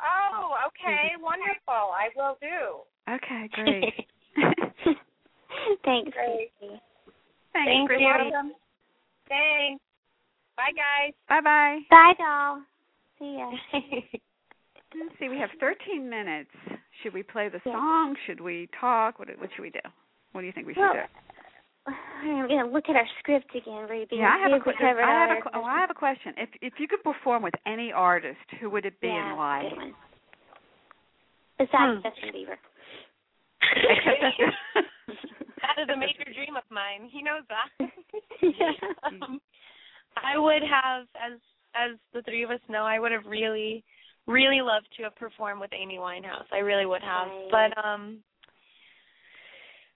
Oh, 0.00 0.52
oh. 0.52 0.68
okay, 0.68 1.12
mm-hmm. 1.14 1.22
wonderful. 1.22 1.92
I 1.94 2.08
will 2.16 2.36
do. 2.40 2.84
Okay, 3.08 3.48
great. 3.54 4.06
Thanks, 5.84 6.10
Great. 6.12 6.50
Christy. 6.58 6.80
Thanks, 7.52 7.66
Thank 7.66 7.88
Christy. 7.88 8.04
you. 8.04 8.52
Thanks. 9.28 9.82
Bye, 10.56 10.72
guys. 10.76 11.12
Bye 11.28 11.40
bye. 11.40 11.78
Bye, 11.90 12.14
doll. 12.18 12.62
See 13.18 13.36
ya. 13.38 13.50
Let's 14.98 15.18
see, 15.18 15.28
we 15.28 15.38
have 15.38 15.50
13 15.60 16.08
minutes. 16.08 16.50
Should 17.02 17.12
we 17.12 17.22
play 17.22 17.48
the 17.48 17.60
Yeah. 17.64 17.72
song? 17.72 18.16
Should 18.26 18.40
we 18.40 18.68
talk? 18.80 19.18
What 19.18 19.28
what 19.38 19.50
should 19.54 19.62
we 19.62 19.70
do? 19.70 19.80
What 20.32 20.40
do 20.42 20.46
you 20.46 20.52
think 20.52 20.66
we 20.66 20.74
should 20.74 20.80
Well, 20.80 20.94
do? 20.94 21.00
I'm 22.22 22.48
gonna 22.48 22.70
look 22.70 22.84
at 22.88 22.96
our 22.96 23.06
script 23.18 23.54
again, 23.54 23.86
Ruby. 23.88 24.16
Yeah, 24.16 24.30
I 24.32 24.38
have 24.42 24.52
a 24.52 24.54
See 24.54 24.56
if 24.56 24.66
we 24.66 24.72
question. 24.72 24.86
I 24.86 25.26
have 25.26 25.30
a 25.30 25.56
our 25.56 25.62
oh, 25.62 25.64
I 25.64 25.80
have 25.80 25.90
a 25.90 25.94
question. 25.94 26.34
If 26.36 26.48
if 26.62 26.72
you 26.78 26.88
could 26.88 27.02
perform 27.02 27.42
with 27.42 27.54
any 27.66 27.92
artist, 27.92 28.38
who 28.60 28.70
would 28.70 28.84
it 28.84 29.00
be 29.00 29.08
yeah, 29.08 29.28
and 29.28 29.38
why? 29.38 29.62
Good 29.68 29.76
one. 29.76 29.94
Besides 31.58 31.72
Hmm. 31.72 32.08
Justin 32.08 32.34
Bieber. 32.34 32.56
That 33.60 34.32
that 35.62 35.82
is 35.82 35.88
a 35.88 35.96
major 35.96 36.24
dream 36.34 36.56
of 36.56 36.64
mine. 36.70 37.08
He 37.10 37.22
knows 37.22 37.42
that. 37.48 37.90
yeah. 38.42 38.72
um, 39.04 39.40
I 40.16 40.38
would 40.38 40.62
have, 40.62 41.06
as 41.16 41.38
as 41.74 41.96
the 42.14 42.22
three 42.22 42.42
of 42.42 42.50
us 42.50 42.60
know, 42.68 42.84
I 42.84 42.98
would 42.98 43.12
have 43.12 43.26
really, 43.26 43.84
really 44.26 44.60
loved 44.62 44.88
to 44.96 45.02
have 45.04 45.16
performed 45.16 45.60
with 45.60 45.70
Amy 45.72 45.98
Winehouse. 45.98 46.48
I 46.52 46.58
really 46.58 46.86
would 46.86 47.02
have. 47.02 47.28
Right. 47.28 47.72
But 47.74 47.84
um, 47.84 48.18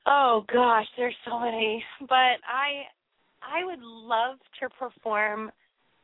oh 0.06 0.44
gosh, 0.52 0.86
there's 0.96 1.14
so 1.28 1.38
many. 1.40 1.82
But 2.00 2.40
I, 2.46 2.86
I 3.42 3.64
would 3.64 3.80
love 3.80 4.38
to 4.60 4.68
perform 4.78 5.50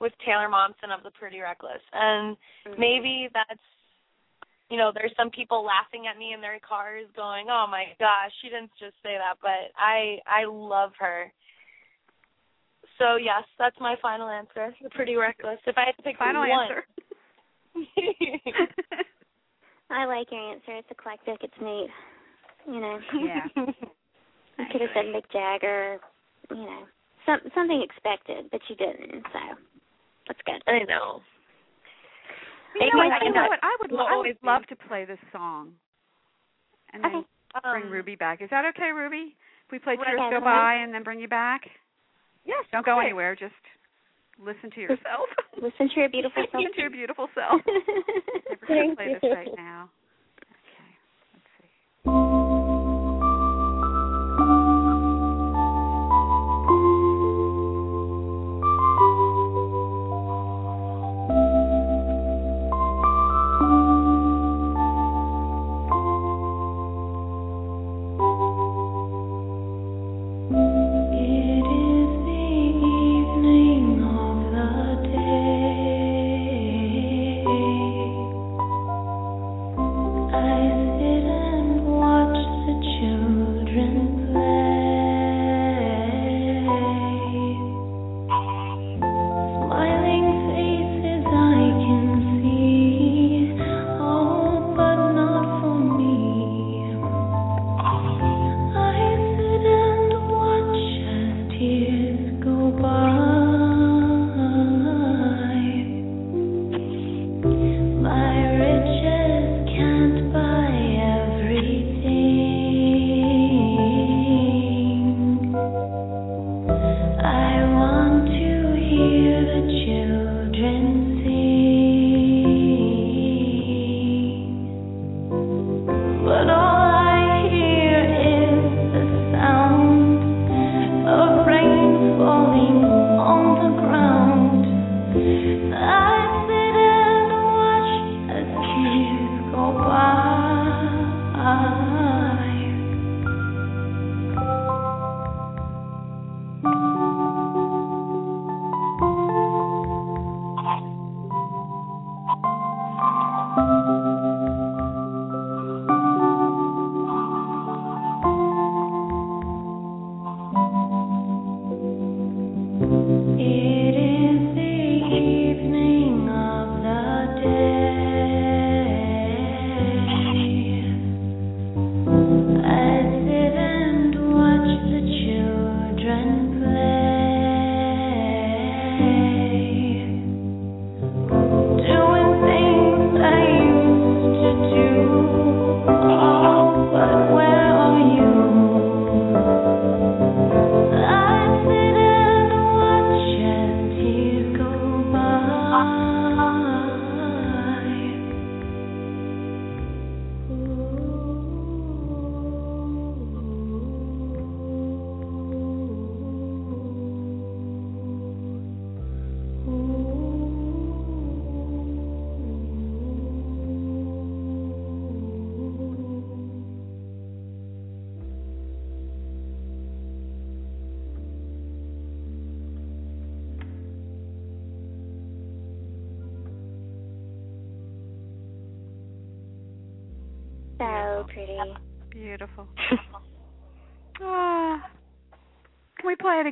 with 0.01 0.13
Taylor 0.25 0.49
Momsen 0.49 0.97
of 0.97 1.03
the 1.03 1.11
Pretty 1.13 1.41
Reckless, 1.41 1.83
and 1.93 2.37
Mm-hmm. 2.67 2.81
maybe 2.81 3.29
that's 3.33 3.61
you 4.71 4.77
know 4.77 4.91
there's 4.93 5.13
some 5.17 5.31
people 5.31 5.65
laughing 5.65 6.07
at 6.11 6.19
me 6.19 6.33
in 6.35 6.41
their 6.41 6.59
cars 6.59 7.07
going 7.15 7.47
oh 7.49 7.67
my 7.71 7.85
gosh 8.01 8.33
she 8.43 8.49
didn't 8.49 8.73
just 8.77 8.95
say 9.05 9.15
that 9.15 9.39
but 9.41 9.71
i 9.79 10.19
i 10.27 10.43
love 10.45 10.91
her 10.99 11.33
so 12.99 13.15
yes 13.15 13.45
that's 13.57 13.77
my 13.79 13.95
final 14.03 14.29
answer 14.29 14.75
the 14.83 14.91
pretty 14.91 15.15
reckless 15.15 15.61
if 15.67 15.79
i 15.79 15.85
had 15.87 15.97
to 15.97 16.03
pick 16.03 16.19
final 16.19 16.41
one 16.41 16.61
answer. 16.61 16.85
I 19.91 20.05
like 20.07 20.33
your 20.33 20.53
answer. 20.53 20.75
It's 20.77 20.91
eclectic. 20.91 21.39
It's 21.43 21.55
neat. 21.61 21.89
You 22.67 22.81
know. 22.81 22.99
Yeah. 23.25 23.47
You 24.59 24.65
could 24.73 24.81
have 24.81 24.91
said 24.95 25.05
Mick 25.13 25.29
Jagger. 25.33 25.99
You 26.51 26.57
know, 26.57 26.83
some 27.27 27.41
something 27.55 27.83
expected, 27.85 28.47
but 28.51 28.61
you 28.69 28.77
didn't. 28.77 29.23
So 29.33 29.41
that's 30.27 30.41
good. 30.47 30.63
i 30.67 30.79
know 30.89 31.21
You 32.81 32.87
know, 32.87 32.97
what, 32.97 33.23
you 33.25 33.33
know 33.33 33.47
what? 33.49 33.59
I 33.63 33.77
would 33.81 33.91
will 33.91 34.01
I 34.01 34.17
would 34.17 34.37
love 34.43 34.63
to 34.69 34.77
play 34.89 35.05
this 35.05 35.19
song, 35.33 35.73
and 36.93 37.05
then 37.05 37.11
Okay. 37.17 37.27
bring 37.71 37.85
Um, 37.85 37.91
Ruby 37.91 38.17
back. 38.17 38.41
Is 38.43 38.51
that 38.51 38.65
okay, 38.75 38.93
Ruby? 38.93 39.37
If 39.67 39.73
we 39.73 39.79
play 39.79 39.97
Right. 39.97 40.07
Tears 40.07 40.21
Go 40.31 40.37
Okay. 40.37 40.45
By 40.45 40.75
and 40.77 40.95
then 40.95 41.03
bring 41.03 41.21
you 41.21 41.29
back? 41.29 41.63
yes 42.45 42.65
Don't 42.73 42.85
go 42.85 42.93
of 42.93 42.97
course. 42.97 43.05
anywhere. 43.07 43.37
Just 43.37 43.55
listen 44.39 44.71
to 44.71 44.81
yourself. 44.87 45.29
Listen 45.61 45.89
to 45.91 46.01
your 46.01 46.09
beautiful 46.09 46.45
self. 46.53 46.63
listen 46.65 46.73
to 46.75 46.81
your 46.81 46.91
beautiful 46.91 47.29
self. 47.35 47.61
We're 47.67 48.69
going 48.69 48.89
to 48.89 48.97
Thank 48.97 48.97
play 48.97 49.09
you. 49.09 49.19
this 49.21 49.31
right 49.33 49.53
now. 49.57 49.91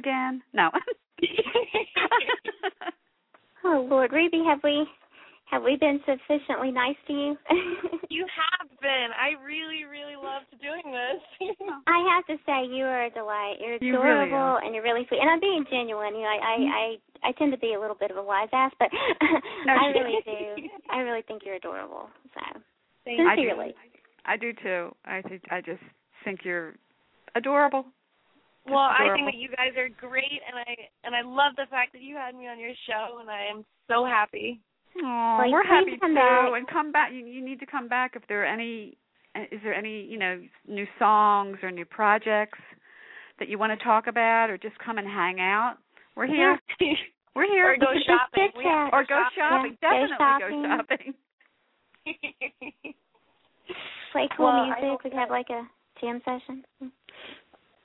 Again? 0.04 0.42
No. 0.52 0.70
Oh 3.64 3.86
Lord, 3.88 4.12
Ruby, 4.12 4.44
have 4.46 4.60
we 4.62 4.84
have 5.50 5.62
we 5.62 5.76
been 5.76 5.98
sufficiently 6.04 6.70
nice 6.70 6.96
to 7.06 7.12
you? 7.14 7.36
you 8.10 8.26
have 8.28 8.68
been. 8.80 9.08
I 9.16 9.40
really, 9.42 9.84
really 9.88 10.16
loved 10.20 10.52
doing 10.60 10.92
this. 10.92 11.48
Oh. 11.62 11.80
I 11.88 12.04
have 12.12 12.26
to 12.28 12.36
say 12.44 12.68
you 12.68 12.84
are 12.84 13.06
a 13.06 13.10
delight. 13.10 13.56
You're 13.60 13.78
You 13.80 13.96
really 14.02 14.28
adorable 14.28 14.36
are. 14.36 14.64
and 14.64 14.74
you're 14.74 14.84
really 14.84 15.06
sweet. 15.08 15.20
And 15.20 15.30
I'm 15.30 15.40
being 15.40 15.64
genuine. 15.70 16.14
You 16.14 16.22
know, 16.22 16.28
I 16.28 16.40
I 16.44 16.58
mm-hmm. 16.60 17.24
I, 17.24 17.28
I 17.28 17.32
tend 17.40 17.52
to 17.52 17.58
be 17.58 17.72
a 17.72 17.80
little 17.80 17.96
bit 17.96 18.10
of 18.10 18.18
a 18.18 18.22
wise 18.22 18.52
ass, 18.52 18.72
but 18.78 18.88
I 18.92 19.86
really 19.96 20.20
do. 20.26 20.68
I 20.92 20.98
really 20.98 21.22
think 21.22 21.42
you're 21.44 21.56
adorable. 21.56 22.10
So 22.34 22.60
Thank 23.06 23.20
I 23.20 23.34
do. 23.36 23.48
sincerely. 23.48 23.74
I 24.26 24.36
do 24.36 24.52
too. 24.52 24.94
I 25.06 25.22
think 25.22 25.42
I 25.50 25.62
just 25.62 25.82
think 26.24 26.40
you're 26.44 26.74
adorable. 27.34 27.86
Well, 28.66 28.78
I 28.78 29.12
think 29.14 29.26
that 29.26 29.34
you 29.36 29.48
guys 29.50 29.76
are 29.76 29.88
great, 30.00 30.40
and 30.48 30.56
I 30.56 30.76
and 31.04 31.14
I 31.14 31.20
love 31.22 31.52
the 31.56 31.66
fact 31.70 31.92
that 31.92 32.00
you 32.02 32.16
had 32.16 32.34
me 32.34 32.48
on 32.48 32.58
your 32.58 32.72
show, 32.88 33.18
and 33.20 33.30
I 33.30 33.44
am 33.52 33.64
so 33.88 34.04
happy. 34.06 34.60
Oh, 34.96 35.36
Well, 35.38 35.46
you 35.46 35.52
we're 35.52 35.64
happy 35.66 35.96
to 35.98 36.06
too. 36.08 36.14
back. 36.14 36.50
And 36.56 36.66
come 36.68 36.90
back. 36.92 37.12
You, 37.12 37.26
you 37.26 37.44
need 37.44 37.60
to 37.60 37.66
come 37.66 37.88
back 37.88 38.12
if 38.16 38.22
there 38.28 38.42
are 38.42 38.46
any. 38.46 38.96
Is 39.52 39.60
there 39.62 39.74
any 39.74 40.02
you 40.04 40.18
know 40.18 40.40
new 40.66 40.86
songs 40.98 41.58
or 41.62 41.70
new 41.70 41.84
projects 41.84 42.58
that 43.38 43.48
you 43.48 43.58
want 43.58 43.78
to 43.78 43.84
talk 43.84 44.06
about, 44.06 44.48
or 44.48 44.56
just 44.56 44.78
come 44.78 44.96
and 44.98 45.06
hang 45.06 45.40
out? 45.40 45.76
We're 46.16 46.26
here. 46.26 46.58
We're 47.36 47.46
here. 47.50 47.72
or 47.72 47.76
go 47.76 47.92
shopping. 48.06 48.50
We. 48.56 48.64
Or 48.64 49.04
go 49.04 49.20
shop- 49.24 49.32
shopping. 49.36 49.76
Yeah, 49.82 49.90
go 49.90 50.06
Definitely 50.06 50.16
shopping. 50.16 50.62
go 50.62 50.76
shopping. 50.76 51.14
Play 54.12 54.28
cool 54.36 54.46
Well, 54.46 54.64
music. 54.66 54.82
We 55.04 55.10
could 55.10 55.18
have 55.18 55.30
like 55.30 55.50
a 55.50 55.62
jam 56.00 56.20
session. 56.24 56.62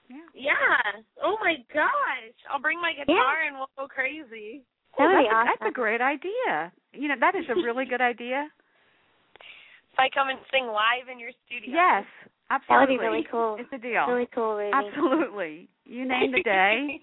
Yeah. 0.10 0.26
yeah. 0.34 1.02
Oh 1.24 1.38
my 1.40 1.56
gosh! 1.74 2.36
I'll 2.52 2.62
bring 2.62 2.82
my 2.82 2.94
guitar 2.94 3.46
and 3.48 3.56
we'll 3.58 3.72
go 3.78 3.88
crazy. 3.88 4.66
That 4.98 5.06
would 5.06 5.16
that's, 5.16 5.30
be 5.30 5.32
a, 5.32 5.46
that's 5.46 5.70
a 5.70 5.74
great 5.74 6.02
idea. 6.02 6.74
You 6.94 7.08
know, 7.08 7.20
that 7.20 7.36
is 7.36 7.46
a 7.50 7.56
really 7.56 7.86
good 7.86 8.02
idea. 8.02 8.50
If 9.90 9.98
I 9.98 10.16
come 10.16 10.30
and 10.30 10.40
sing 10.54 10.70
live 10.70 11.12
in 11.12 11.20
your 11.20 11.34
studio. 11.44 11.76
Yes, 11.76 12.06
Absolutely. 12.50 12.50
That 12.50 12.54
absolutely. 12.56 12.80
would 12.80 13.02
be 13.02 13.06
really 13.06 13.28
cool. 13.30 13.58
It's 13.60 13.74
a 13.74 13.78
deal. 13.78 14.06
Really 14.08 14.30
cool, 14.34 14.56
Ruby. 14.58 14.72
Absolutely. 14.74 15.70
You 15.86 16.08
name 16.08 16.32
the 16.32 16.42
day, 16.42 17.02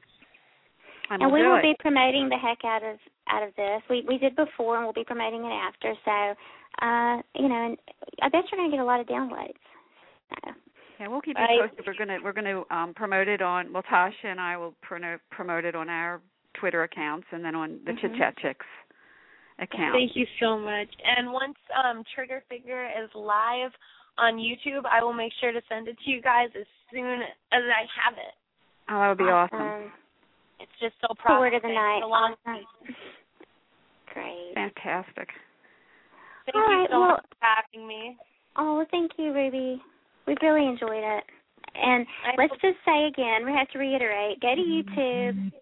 and, 1.10 1.22
and 1.22 1.32
we'll 1.32 1.42
we 1.42 1.46
will 1.46 1.58
it. 1.58 1.62
be 1.62 1.74
promoting 1.78 2.28
the 2.28 2.38
heck 2.38 2.64
out 2.64 2.82
of 2.82 2.98
out 3.30 3.42
of 3.46 3.54
this. 3.54 3.82
We 3.90 4.04
we 4.06 4.18
did 4.18 4.34
before, 4.34 4.76
and 4.76 4.84
we'll 4.84 4.94
be 4.94 5.04
promoting 5.04 5.44
it 5.44 5.54
after. 5.54 5.94
So, 6.04 6.16
uh, 6.82 7.22
you 7.38 7.48
know, 7.48 7.74
and 7.74 7.78
I 8.22 8.28
bet 8.28 8.50
you're 8.50 8.58
going 8.58 8.70
to 8.70 8.76
get 8.76 8.82
a 8.82 8.86
lot 8.86 9.00
of 9.00 9.06
downloads. 9.06 9.62
So, 10.30 10.50
Yeah, 10.98 11.08
we'll 11.08 11.20
keep 11.20 11.36
you 11.38 11.44
I- 11.44 11.66
posted. 11.68 11.86
We're 11.86 11.94
gonna 11.98 12.18
we're 12.22 12.32
gonna 12.32 12.62
um 12.70 12.94
promote 12.94 13.28
it 13.28 13.42
on 13.42 13.72
well 13.72 13.82
Tasha 13.82 14.24
and 14.24 14.40
I 14.40 14.56
will 14.56 14.74
promote 14.82 15.20
promote 15.30 15.64
it 15.64 15.74
on 15.74 15.88
our 15.88 16.20
Twitter 16.54 16.82
accounts 16.84 17.26
and 17.32 17.44
then 17.44 17.54
on 17.54 17.80
the 17.84 17.92
Mhm. 17.92 18.00
Chit 18.00 18.16
Chat 18.16 18.36
Chicks 18.38 18.66
account. 19.58 19.92
Thank 19.94 20.16
you 20.16 20.26
so 20.40 20.58
much. 20.58 20.88
And 21.04 21.32
once 21.32 21.56
um 21.74 22.02
Trigger 22.14 22.42
Finger 22.48 22.90
is 23.02 23.10
live 23.14 23.72
on 24.18 24.36
YouTube, 24.38 24.86
I 24.86 25.02
will 25.04 25.12
make 25.12 25.32
sure 25.40 25.52
to 25.52 25.60
send 25.68 25.88
it 25.88 25.98
to 26.04 26.10
you 26.10 26.22
guys 26.22 26.48
as 26.58 26.66
soon 26.90 27.20
as 27.52 27.62
I 27.62 27.84
have 28.02 28.16
it. 28.16 28.34
Oh, 28.88 28.98
that 29.00 29.08
would 29.08 29.18
be 29.18 29.24
awesome. 29.24 29.92
It's 30.58 30.72
just 30.80 30.94
so 31.02 31.08
The 31.10 31.14
proud. 31.16 31.40
word 31.40 31.52
of 31.54 31.60
the 31.60 31.68
night. 31.68 32.00
A 32.02 32.06
long 32.06 32.34
Awesome. 32.46 32.64
Great. 34.14 34.52
Fantastic. 34.54 35.28
Thank 36.46 36.54
All 36.56 36.70
you 36.72 36.78
right, 36.80 36.88
so 36.90 37.00
well- 37.00 37.08
much 37.10 37.26
for 37.28 37.36
having 37.46 37.86
me. 37.86 38.16
Oh, 38.56 38.86
thank 38.90 39.18
you, 39.18 39.34
Ruby. 39.34 39.82
We've 40.26 40.42
really 40.42 40.66
enjoyed 40.66 41.04
it. 41.04 41.24
And 41.76 42.06
let's 42.38 42.56
just 42.62 42.80
say 42.84 43.06
again, 43.06 43.44
we 43.44 43.52
have 43.52 43.68
to 43.70 43.78
reiterate, 43.78 44.40
go 44.40 44.54
to 44.54 44.64
YouTube, 44.64 45.52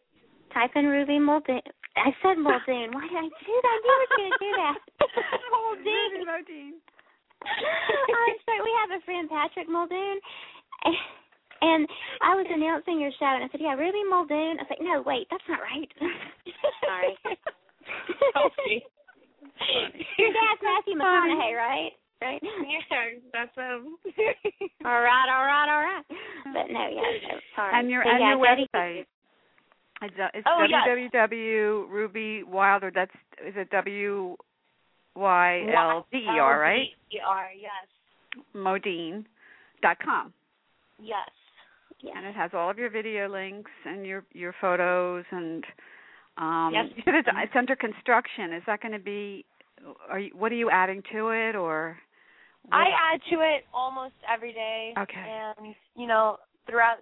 type 0.55 0.71
in 0.77 0.87
Ruby 0.87 1.19
Muldoon. 1.19 1.61
I 1.97 2.11
said 2.23 2.39
Muldoon. 2.39 2.95
Why 2.95 3.07
did 3.07 3.19
I 3.19 3.29
do 3.29 3.55
that? 3.63 3.75
I 3.75 3.83
knew 3.83 3.93
I 3.93 4.01
was 4.03 4.13
going 4.15 4.31
to 4.31 4.43
do 4.43 4.53
that. 4.63 4.79
Muldoon. 5.55 6.11
Modine. 6.27 6.79
I'm 7.45 8.39
sorry. 8.47 8.63
We 8.63 8.73
have 8.81 8.91
a 8.95 9.05
friend, 9.05 9.29
Patrick 9.29 9.69
Muldoon, 9.69 10.19
and 11.61 11.87
I 12.23 12.35
was 12.35 12.47
announcing 12.49 13.01
your 13.01 13.13
show, 13.21 13.29
and 13.29 13.45
I 13.45 13.49
said, 13.53 13.61
"Yeah, 13.61 13.75
Ruby 13.77 14.03
Muldoon." 14.09 14.59
I 14.59 14.65
was 14.65 14.71
like, 14.71 14.81
"No, 14.81 15.03
wait, 15.05 15.29
that's 15.31 15.45
not 15.49 15.61
right." 15.61 15.91
sorry. 16.85 17.15
Sorry. 18.33 18.81
Your 20.19 20.33
dad's 20.33 20.63
Matthew 20.65 20.97
McConaughey, 20.97 21.53
right? 21.53 21.93
Right. 22.25 22.41
Yeah, 22.43 23.21
that's 23.33 23.57
um. 23.59 23.97
All 24.85 25.01
right, 25.01 25.29
all 25.29 25.45
right, 25.45 25.69
all 25.69 25.83
right. 25.83 26.05
But 26.55 26.73
no, 26.73 26.89
yeah, 26.89 27.03
so 27.29 27.39
sorry. 27.55 27.79
And 27.79 27.91
your 27.91 28.03
So, 28.05 28.11
and 28.11 28.21
yeah, 28.21 28.29
your 28.31 28.39
go 28.39 28.63
website. 28.79 29.05
It's, 30.03 30.15
uh, 30.19 30.29
it's 30.35 30.47
Oh, 30.49 30.65
yes. 30.69 30.89
www 30.89 31.89
Ruby 31.91 32.43
Wylder. 32.43 32.91
That's 32.95 33.13
is 33.47 33.55
it 33.57 33.71
W 33.71 34.37
Y 35.15 35.67
L 35.77 36.07
D 36.11 36.19
E 36.19 36.27
R 36.29 36.59
right? 36.59 36.79
L-D-E-R, 36.81 37.49
yes. 37.61 38.43
Modine 38.55 39.25
dot 39.83 39.99
com. 40.05 40.33
Yes. 41.01 41.29
Yeah. 42.01 42.13
and 42.17 42.27
it 42.27 42.35
has 42.35 42.51
all 42.53 42.69
of 42.69 42.77
your 42.77 42.91
video 42.91 43.29
links 43.31 43.71
and 43.87 44.05
your 44.05 44.25
your 44.33 44.55
photos 44.61 45.25
and 45.31 45.65
um 46.37 46.71
Yes. 46.75 46.87
you 46.97 47.03
said 47.05 47.15
it's, 47.15 47.29
it's 47.33 47.53
under 47.57 47.77
construction 47.77 48.53
is 48.53 48.63
that 48.67 48.83
going 48.83 48.93
to 48.93 48.99
be 48.99 49.45
are 50.11 50.19
you 50.19 50.31
what 50.37 50.53
are 50.53 50.57
you 50.57 50.69
adding 50.71 51.03
to 51.13 51.29
it 51.31 51.57
or 51.57 51.97
I 52.73 52.87
add 53.13 53.21
to 53.31 53.41
it 53.41 53.65
almost 53.73 54.15
every 54.25 54.53
day. 54.53 54.95
Okay. 54.99 55.21
And, 55.21 55.75
you 55.97 56.07
know, 56.07 56.39
throughout 56.69 56.99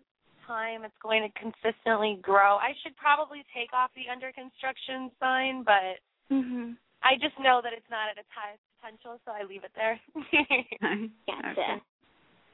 time 0.46 0.84
it's 0.84 0.98
going 1.02 1.22
to 1.22 1.30
consistently 1.38 2.18
grow. 2.20 2.56
I 2.58 2.74
should 2.82 2.96
probably 2.96 3.44
take 3.54 3.72
off 3.72 3.90
the 3.94 4.10
under 4.10 4.32
construction 4.32 5.10
sign, 5.20 5.62
but 5.62 6.02
Mhm. 6.30 6.76
I 7.02 7.16
just 7.16 7.38
know 7.38 7.60
that 7.62 7.72
it's 7.72 7.88
not 7.90 8.08
at 8.08 8.18
its 8.18 8.30
highest 8.30 8.62
potential, 8.78 9.20
so 9.24 9.32
I 9.32 9.42
leave 9.42 9.64
it 9.64 9.72
there. 9.74 10.00
Gotcha. 11.26 11.50
Okay. 11.50 11.80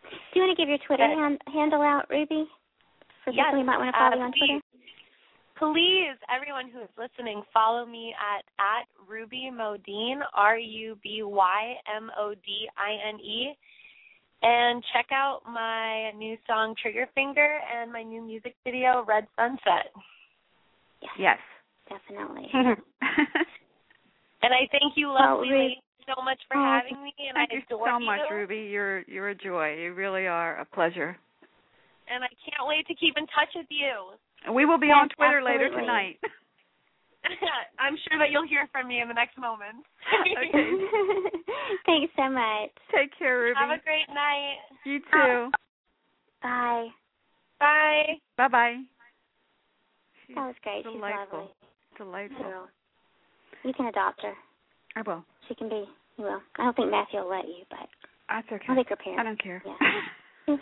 Do 0.08 0.40
you 0.40 0.42
want 0.42 0.56
to 0.56 0.60
give 0.60 0.68
your 0.68 0.78
Twitter 0.78 1.06
hand, 1.06 1.40
handle 1.52 1.82
out, 1.82 2.08
Ruby? 2.08 2.48
For 3.24 3.32
Yes, 3.32 3.46
people 3.46 3.60
who 3.60 3.64
might 3.64 3.78
want 3.78 3.94
to 3.94 3.98
follow 3.98 4.12
uh, 4.12 4.16
you 4.16 4.22
on 4.22 4.32
Twitter. 4.32 4.60
Please, 5.58 6.14
everyone 6.32 6.70
who 6.70 6.80
is 6.82 6.88
listening, 6.96 7.42
follow 7.52 7.84
me 7.84 8.14
at 8.14 8.44
at 8.62 8.86
Ruby 9.08 9.50
Modine, 9.52 10.20
R 10.34 10.56
U 10.56 10.96
B 11.02 11.22
Y 11.24 11.74
M 11.96 12.10
O 12.16 12.32
D 12.34 12.68
I 12.78 13.08
N 13.08 13.18
E, 13.18 13.54
and 14.42 14.84
check 14.92 15.06
out 15.12 15.40
my 15.50 16.12
new 16.12 16.36
song 16.46 16.74
Trigger 16.80 17.06
Finger 17.14 17.58
and 17.74 17.92
my 17.92 18.04
new 18.04 18.22
music 18.22 18.54
video 18.64 19.04
Red 19.08 19.26
Sunset. 19.36 19.90
yes 21.18 21.38
Definitely. 21.88 22.48
And 24.40 24.54
I 24.54 24.70
thank 24.70 24.94
you, 24.94 25.08
lovely 25.10 25.50
Ruby- 25.50 25.82
ladies, 25.82 25.82
so 26.06 26.22
much 26.22 26.38
for 26.46 26.56
Oh, 26.56 26.62
having 26.78 27.02
me, 27.02 27.12
and 27.26 27.34
thank 27.34 27.50
I 27.50 27.54
you 27.56 27.62
adore 27.66 27.88
so 27.88 27.98
much 27.98 28.20
you. 28.30 28.36
ruby 28.36 28.68
you're 28.70 29.00
you're 29.08 29.30
a 29.30 29.34
joy 29.34 29.74
you 29.74 29.92
really 29.92 30.28
are 30.28 30.58
a 30.60 30.64
pleasure 30.64 31.18
And 32.06 32.22
I 32.22 32.28
can't 32.46 32.62
wait 32.68 32.86
to 32.86 32.94
keep 32.94 33.16
in 33.18 33.26
touch 33.26 33.50
with 33.56 33.66
you. 33.68 34.14
And 34.46 34.54
we 34.54 34.64
will 34.64 34.78
be 34.78 34.88
Yes, 34.88 34.96
on 35.02 35.08
twitter 35.10 35.42
later 35.42 35.68
tonight 35.68 36.18
I'm 37.78 37.96
sure 38.08 38.18
that 38.18 38.30
you'll 38.30 38.46
hear 38.46 38.66
from 38.72 38.88
me 38.88 39.00
in 39.02 39.08
the 39.08 39.14
next 39.14 39.36
moment. 39.36 39.84
Okay. 40.08 40.48
Thanks 41.86 42.12
so 42.16 42.30
much. 42.30 42.70
take 42.94 43.10
care 43.18 43.38
ruby 43.40 43.58
Have 43.58 43.70
a 43.70 43.82
great 43.82 44.08
night. 44.08 44.56
you 44.84 45.00
too 45.00 45.50
Bye. 46.42 46.86
Bye. 47.60 48.04
bye 48.36 48.48
bye 48.48 48.76
That 50.34 50.46
was 50.46 50.54
great. 50.62 50.84
She's 50.84 50.92
delightful 50.94 51.38
lovely. 51.38 51.52
delightful 51.98 52.42
Girl. 52.44 52.68
You 53.64 53.72
can 53.74 53.86
adopt 53.86 54.22
her. 54.22 54.34
i 54.96 55.02
will 55.02 55.24
She 55.48 55.54
can 55.56 55.68
be. 55.68 55.84
You 56.16 56.24
will. 56.24 56.40
I 56.58 56.64
don't 56.64 56.76
think 56.76 56.90
Matthew 56.90 57.20
will 57.20 57.30
let 57.30 57.46
you, 57.48 57.64
but 57.68 57.88
that's 58.28 58.46
I 58.50 58.54
okay 58.54 58.74
think 58.74 58.88
her 58.88 58.96
i 59.18 59.22
don't 59.24 59.42
care 59.42 59.62
Yeah. 59.66 60.56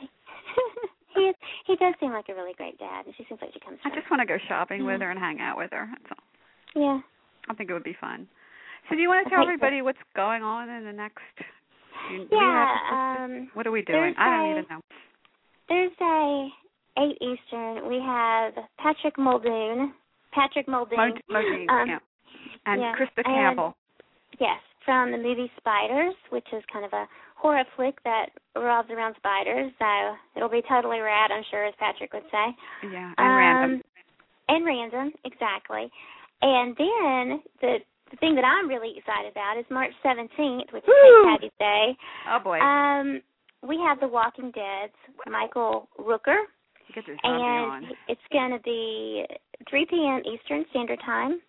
He 1.17 1.23
is. 1.23 1.35
He 1.67 1.77
does 1.77 1.95
seem 2.01 2.12
like 2.12 2.29
a 2.29 2.35
really 2.35 2.53
great 2.55 2.79
dad, 2.79 3.07
and 3.07 3.14
she 3.17 3.25
seems 3.29 3.41
like 3.41 3.51
she 3.53 3.61
comes. 3.61 3.79
From. 3.83 3.93
i 3.93 3.95
just 3.95 4.11
want 4.11 4.21
to 4.21 4.27
go 4.27 4.39
shopping 4.49 4.85
with 4.85 5.01
Mhm. 5.01 5.05
her 5.05 5.11
and 5.11 5.19
hang 5.21 5.41
out 5.41 5.57
with 5.57 5.71
her 5.73 5.89
that's 5.91 6.12
all 6.12 6.25
Yeah. 6.83 7.01
I 7.49 7.55
think 7.55 7.71
it 7.71 7.73
would 7.73 7.85
be 7.85 7.95
fun. 8.01 8.29
So 8.89 8.95
do 8.95 9.01
you 9.03 9.09
want 9.09 9.25
to 9.25 9.31
tell 9.31 9.41
think 9.41 9.49
so. 9.49 9.53
everybody 9.55 9.83
what's 9.83 9.99
going 10.14 10.43
on 10.43 10.69
in 10.69 10.85
the 10.85 10.93
next? 10.93 11.23
Yeah. 12.31 12.77
Um. 13.19 13.51
what 13.55 13.67
are 13.67 13.73
we 13.73 13.83
doing? 13.83 14.14
I 14.17 14.37
don't 14.37 14.51
even 14.51 14.67
know. 14.71 14.81
Thursday, 15.69 16.53
eight 16.99 17.19
Eastern. 17.21 17.89
We 17.89 18.01
have 18.01 18.55
Patrick 18.79 19.19
Muldoon. 19.19 19.93
Patrick 20.33 20.69
Muldoon. 20.69 20.97
Mod- 20.99 21.23
Modine, 21.31 21.69
Um, 21.71 21.89
yeah. 21.89 21.99
And 22.67 22.81
yeah, 22.81 22.95
Christa 22.95 23.19
and- 23.25 23.27
Campbell. 23.27 23.77
Yes, 24.39 24.61
from 24.85 25.11
the 25.11 25.19
movie 25.19 25.51
Spiders, 25.57 26.14
which 26.31 26.47
is 26.53 26.62
kind 26.67 26.85
of 26.85 26.93
a 26.93 27.09
horror 27.47 27.64
flick 27.76 28.03
that 28.03 28.26
revolves 28.57 28.90
around 28.90 29.14
spiders. 29.16 29.70
So 29.78 29.86
it'll 30.34 30.49
be 30.51 30.62
totally 30.68 30.99
rad, 30.99 31.30
I'm 31.30 31.44
sure, 31.51 31.64
as 31.64 31.74
Patrick 31.78 32.12
would 32.12 32.26
say. 32.32 32.47
yeah, 32.90 33.12
and 33.16 33.36
random. 33.36 33.70
Um, 33.78 33.82
and 34.49 34.64
random, 34.66 35.12
exactly. 35.24 35.90
And 36.42 36.76
then 36.76 37.42
the 37.61 37.78
the 38.11 38.16
thing 38.18 38.36
that 38.36 38.44
I'm 38.44 38.68
really 38.68 38.94
excited 38.97 39.32
about 39.32 39.59
is 39.59 39.64
March 39.68 39.90
17th, 40.05 40.72
which 40.72 40.84
is! 40.84 40.90
St. 40.90 41.26
Patty's 41.26 41.59
Day. 41.59 41.97
Oh 42.30 42.38
boy. 42.42 42.59
Um, 42.61 43.20
we 43.66 43.78
have 43.78 43.99
The 43.99 44.07
Walking 44.07 44.53
Dead's 44.53 44.94
Michael 45.26 45.88
Rooker, 45.99 46.38
zombie 46.94 47.18
on. 47.24 47.84
and 47.84 47.94
it's 48.09 48.20
going 48.32 48.53
to 48.53 48.61
be 48.62 49.24
3 49.68 49.86
p.m. 49.90 50.22
Eastern 50.24 50.64
Standard 50.70 51.01
Time. 51.05 51.40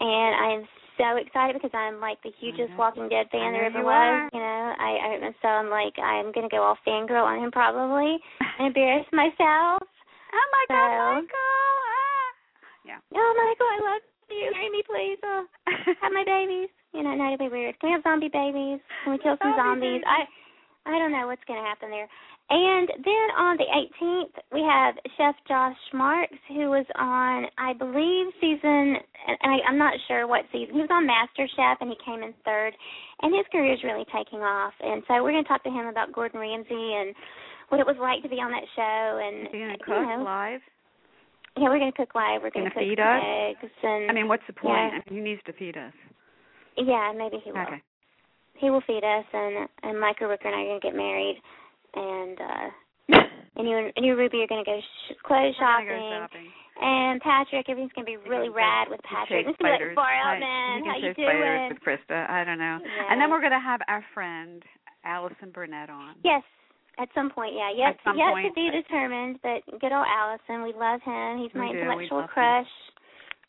And 0.00 0.34
I 0.34 0.54
am 0.54 0.64
so 0.98 1.16
excited 1.16 1.54
because 1.56 1.72
I'm 1.72 2.00
like 2.02 2.18
the 2.26 2.34
hugest. 2.38 2.74
Walking 2.76 3.08
Dead 3.08 3.26
fan 3.32 3.52
there 3.54 3.64
ever 3.70 3.78
you 3.80 3.84
was. 3.86 3.94
are. 3.94 4.28
You 4.34 4.40
know, 4.42 4.64
I, 4.76 4.90
I 5.00 5.08
and 5.24 5.34
so 5.40 5.48
I'm 5.48 5.70
like 5.70 5.94
I'm 5.98 6.30
gonna 6.34 6.50
go 6.52 6.62
all 6.62 6.76
fangirl 6.86 7.24
on 7.24 7.38
him 7.42 7.50
probably 7.50 8.18
and 8.58 8.68
embarrass 8.68 9.06
myself. 9.12 9.82
Oh 10.28 10.48
my 10.52 10.64
God, 10.68 10.90
So- 10.92 11.14
Michael! 11.24 11.72
Ah. 11.88 12.28
Yeah. 12.84 13.00
Oh 13.16 13.32
Michael, 13.32 13.64
I 13.72 13.78
love 13.80 14.02
you. 14.28 14.52
Marry 14.52 14.68
me, 14.68 14.82
please. 14.84 15.16
Oh, 15.24 15.48
have 16.04 16.12
my 16.12 16.20
babies. 16.28 16.68
You 16.92 17.00
know, 17.02 17.16
no, 17.16 17.32
it'll 17.32 17.48
be 17.48 17.52
weird. 17.52 17.80
Can 17.80 17.88
we 17.88 17.92
have 17.96 18.04
zombie 18.04 18.28
babies? 18.28 18.76
Can 19.04 19.16
we 19.16 19.18
kill 19.24 19.40
some 19.40 19.56
Zombie 19.56 19.96
zombies? 19.96 20.02
I 20.04 20.28
I 20.84 20.98
don't 21.00 21.12
know 21.16 21.24
what's 21.28 21.44
going 21.48 21.60
to 21.60 21.64
happen 21.64 21.88
there. 21.88 22.08
And 22.50 22.88
then 23.04 23.26
on 23.36 23.58
the 23.58 23.68
18th, 23.68 24.32
we 24.52 24.64
have 24.64 24.94
Chef 25.18 25.36
Josh 25.46 25.76
Marks, 25.92 26.40
who 26.48 26.72
was 26.72 26.86
on, 26.96 27.44
I 27.58 27.74
believe, 27.76 28.32
season, 28.40 28.96
and 29.28 29.36
I, 29.44 29.60
I'm 29.68 29.76
not 29.76 29.92
sure 30.08 30.26
what 30.26 30.48
season. 30.50 30.74
He 30.74 30.80
was 30.80 30.88
on 30.90 31.04
Master 31.06 31.44
Chef, 31.44 31.76
and 31.80 31.92
he 31.92 31.96
came 32.00 32.22
in 32.24 32.32
third, 32.46 32.72
and 33.20 33.36
his 33.36 33.44
career 33.52 33.74
is 33.74 33.84
really 33.84 34.06
taking 34.08 34.40
off. 34.40 34.72
And 34.80 35.02
so 35.06 35.20
we're 35.20 35.32
going 35.32 35.44
to 35.44 35.48
talk 35.48 35.62
to 35.64 35.70
him 35.70 35.92
about 35.92 36.12
Gordon 36.12 36.40
Ramsay 36.40 36.72
and 36.72 37.12
what 37.68 37.80
it 37.80 37.86
was 37.86 38.00
like 38.00 38.22
to 38.24 38.32
be 38.32 38.40
on 38.40 38.48
that 38.56 38.64
show. 38.72 39.20
And 39.20 39.52
he 39.52 39.58
gonna 39.60 39.76
you 39.76 39.84
cook 39.84 40.00
know, 40.00 40.24
live? 40.24 40.64
yeah, 41.60 41.68
we're 41.68 41.78
going 41.78 41.92
to 41.92 42.00
cook 42.00 42.14
live. 42.16 42.40
We're 42.40 42.48
going 42.48 42.64
to 42.64 42.72
cook 42.72 42.80
feed 42.80 42.96
us? 42.96 43.20
eggs 43.20 43.72
and 43.82 44.08
I 44.08 44.14
mean, 44.14 44.24
what's 44.28 44.46
the 44.48 44.56
point? 44.56 44.72
Yeah. 44.72 45.04
I 45.04 45.12
mean, 45.12 45.20
he 45.20 45.20
needs 45.20 45.42
to 45.44 45.52
feed 45.52 45.76
us. 45.76 45.92
yeah, 46.80 47.12
maybe 47.12 47.44
he 47.44 47.52
will. 47.52 47.60
Okay. 47.60 47.82
He 48.56 48.70
will 48.70 48.82
feed 48.88 49.04
us, 49.04 49.24
and 49.36 49.68
and 49.84 50.00
Michael 50.00 50.32
Rooker 50.32 50.48
and 50.48 50.56
I 50.56 50.64
are 50.64 50.68
going 50.72 50.80
to 50.80 50.86
get 50.88 50.96
married, 50.96 51.36
and 51.94 52.38
uh 52.40 52.68
and 53.56 53.68
you 53.68 53.90
and 53.96 54.04
you 54.06 54.16
Ruby 54.16 54.42
are 54.42 54.46
going 54.46 54.64
to 54.64 54.70
go 54.70 54.78
sh- 54.80 55.14
clothes 55.24 55.54
shopping. 55.58 55.88
go 55.88 56.26
shopping. 56.26 56.46
And 56.80 57.20
Patrick, 57.20 57.66
everything's 57.68 57.90
gonna 57.92 58.06
be 58.06 58.16
really 58.28 58.50
rad 58.50 58.86
with 58.88 59.00
Patrick. 59.02 59.46
gonna 59.46 59.56
be 59.58 59.64
spiders. 59.66 59.96
like 59.96 59.98
far 59.98 60.14
out, 60.14 60.38
man. 60.38 60.78
You 60.78 60.84
can 60.84 60.92
How 60.94 60.98
you 61.02 61.14
doing? 61.14 61.68
with 61.74 61.82
Christa. 61.82 62.30
I 62.30 62.44
don't 62.44 62.58
know. 62.58 62.78
Yeah. 62.78 63.10
And 63.10 63.20
then 63.20 63.30
we're 63.30 63.42
gonna 63.42 63.58
have 63.58 63.80
our 63.88 64.04
friend 64.14 64.62
Allison 65.04 65.50
Burnett 65.50 65.90
on. 65.90 66.14
Yes, 66.22 66.42
at 66.98 67.08
some 67.16 67.30
point, 67.30 67.54
yeah. 67.54 67.70
Some 68.04 68.16
yet 68.16 68.30
to 68.30 68.52
be 68.54 68.70
determined, 68.70 69.40
but 69.42 69.66
good 69.80 69.90
old 69.90 70.06
Allison, 70.06 70.62
we 70.62 70.70
love 70.72 71.02
him. 71.02 71.38
He's 71.42 71.50
my 71.54 71.70
We 71.70 71.80
intellectual 71.82 72.28
crush. 72.30 72.62
him. 72.66 72.97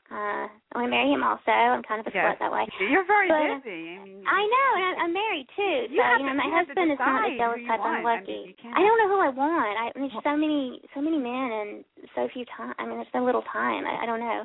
Crush. 0.10 0.50
Uh, 0.50 0.50
I 0.50 0.74
want 0.82 0.88
to 0.90 0.92
marry 0.92 1.14
him 1.14 1.22
also. 1.24 1.54
I'm 1.54 1.84
kind 1.86 2.02
of 2.02 2.08
a 2.10 2.12
Yes. 2.14 2.26
slut 2.26 2.40
that 2.42 2.52
way. 2.52 2.66
You're 2.82 3.06
very 3.06 3.30
But- 3.30 3.62
busy. 3.64 3.96
I 3.96 4.04
mean, 4.04 4.26
I 4.26 4.42
know, 4.42 4.70
and 4.76 4.84
I'm, 4.86 4.96
I'm 5.06 5.14
married 5.14 5.48
too. 5.56 5.94
You 5.94 5.98
so 5.98 6.04
have 6.04 6.20
you 6.20 6.26
know, 6.26 6.34
to- 6.34 6.42
my 6.42 6.50
you 6.50 6.56
husband 6.58 6.92
is 6.92 7.00
not 7.00 7.06
decide 7.22 7.32
the 7.32 7.38
jealous 7.38 7.62
you 7.62 7.68
type. 7.70 7.80
I'm 7.80 8.04
want. 8.04 8.06
I 8.06 8.26
mean, 8.26 8.56
lucky. 8.58 8.74
I 8.74 8.80
don't 8.82 8.98
know 8.98 9.10
who 9.14 9.20
I 9.22 9.30
want. 9.30 9.74
I, 9.78 9.86
there's 9.96 10.12
so 10.26 10.36
many, 10.36 10.82
so 10.94 11.00
many 11.02 11.18
men 11.22 11.50
and 11.54 11.70
so 12.18 12.28
few 12.34 12.46
time. 12.58 12.74
I 12.78 12.86
mean, 12.90 12.98
there's 12.98 13.14
so 13.14 13.22
little 13.24 13.44
time. 13.54 13.86
I, 13.86 14.04
I 14.04 14.06
don't 14.06 14.20
know. 14.20 14.42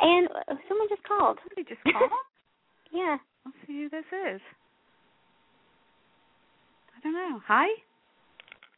And 0.00 0.28
uh, 0.48 0.54
someone 0.68 0.88
just 0.88 1.02
called. 1.04 1.38
Somebody 1.42 1.64
just 1.66 1.82
called. 1.84 2.10
Yeah. 2.92 3.18
Let's 3.46 3.56
see 3.68 3.82
who 3.82 3.88
this 3.88 4.04
is. 4.10 4.40
I 6.96 7.00
don't 7.02 7.12
know. 7.14 7.40
Hi. 7.46 7.66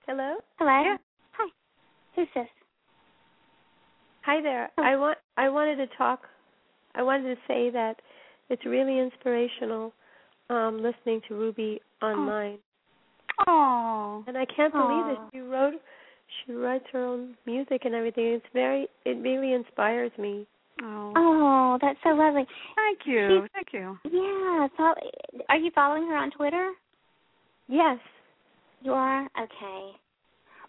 Hello. 0.07 0.37
Hello. 0.59 0.83
Yeah. 0.85 0.97
Hi. 1.39 1.49
Who's 2.15 2.29
this? 2.35 2.47
Hi 4.25 4.41
there. 4.41 4.71
Oh. 4.79 4.83
I 4.83 4.97
want 4.97 5.19
I 5.37 5.49
wanted 5.49 5.77
to 5.77 5.87
talk 5.97 6.21
I 6.95 7.03
wanted 7.03 7.35
to 7.35 7.41
say 7.49 7.71
that 7.71 7.97
it's 8.51 8.65
really 8.65 8.99
inspirational 8.99 9.93
um 10.49 10.83
listening 10.83 11.21
to 11.29 11.35
Ruby 11.35 11.81
online. 12.03 12.59
Oh. 13.47 14.25
And 14.27 14.37
I 14.37 14.45
can't 14.45 14.73
believe 14.73 15.07
it. 15.07 15.19
Aw. 15.19 15.29
She 15.33 15.41
wrote 15.41 15.75
she 16.47 16.53
writes 16.53 16.85
her 16.93 17.05
own 17.05 17.35
music 17.47 17.83
and 17.85 17.95
everything. 17.95 18.27
It's 18.27 18.47
very 18.53 18.87
it 19.05 19.19
really 19.23 19.53
inspires 19.53 20.13
me. 20.19 20.47
Oh. 20.83 21.13
Oh, 21.17 21.79
that's 21.81 21.99
so 22.03 22.11
lovely. 22.11 22.47
Thank 22.77 23.01
you. 23.07 23.47
Thank 23.53 23.69
you. 23.73 23.99
Yeah. 24.05 24.69
So, 24.77 24.95
are 25.49 25.57
you 25.57 25.71
following 25.75 26.09
her 26.09 26.17
on 26.17 26.31
Twitter? 26.31 26.73
Yes. 27.69 27.99
You 28.83 28.93
are? 28.93 29.25
Okay. 29.41 29.93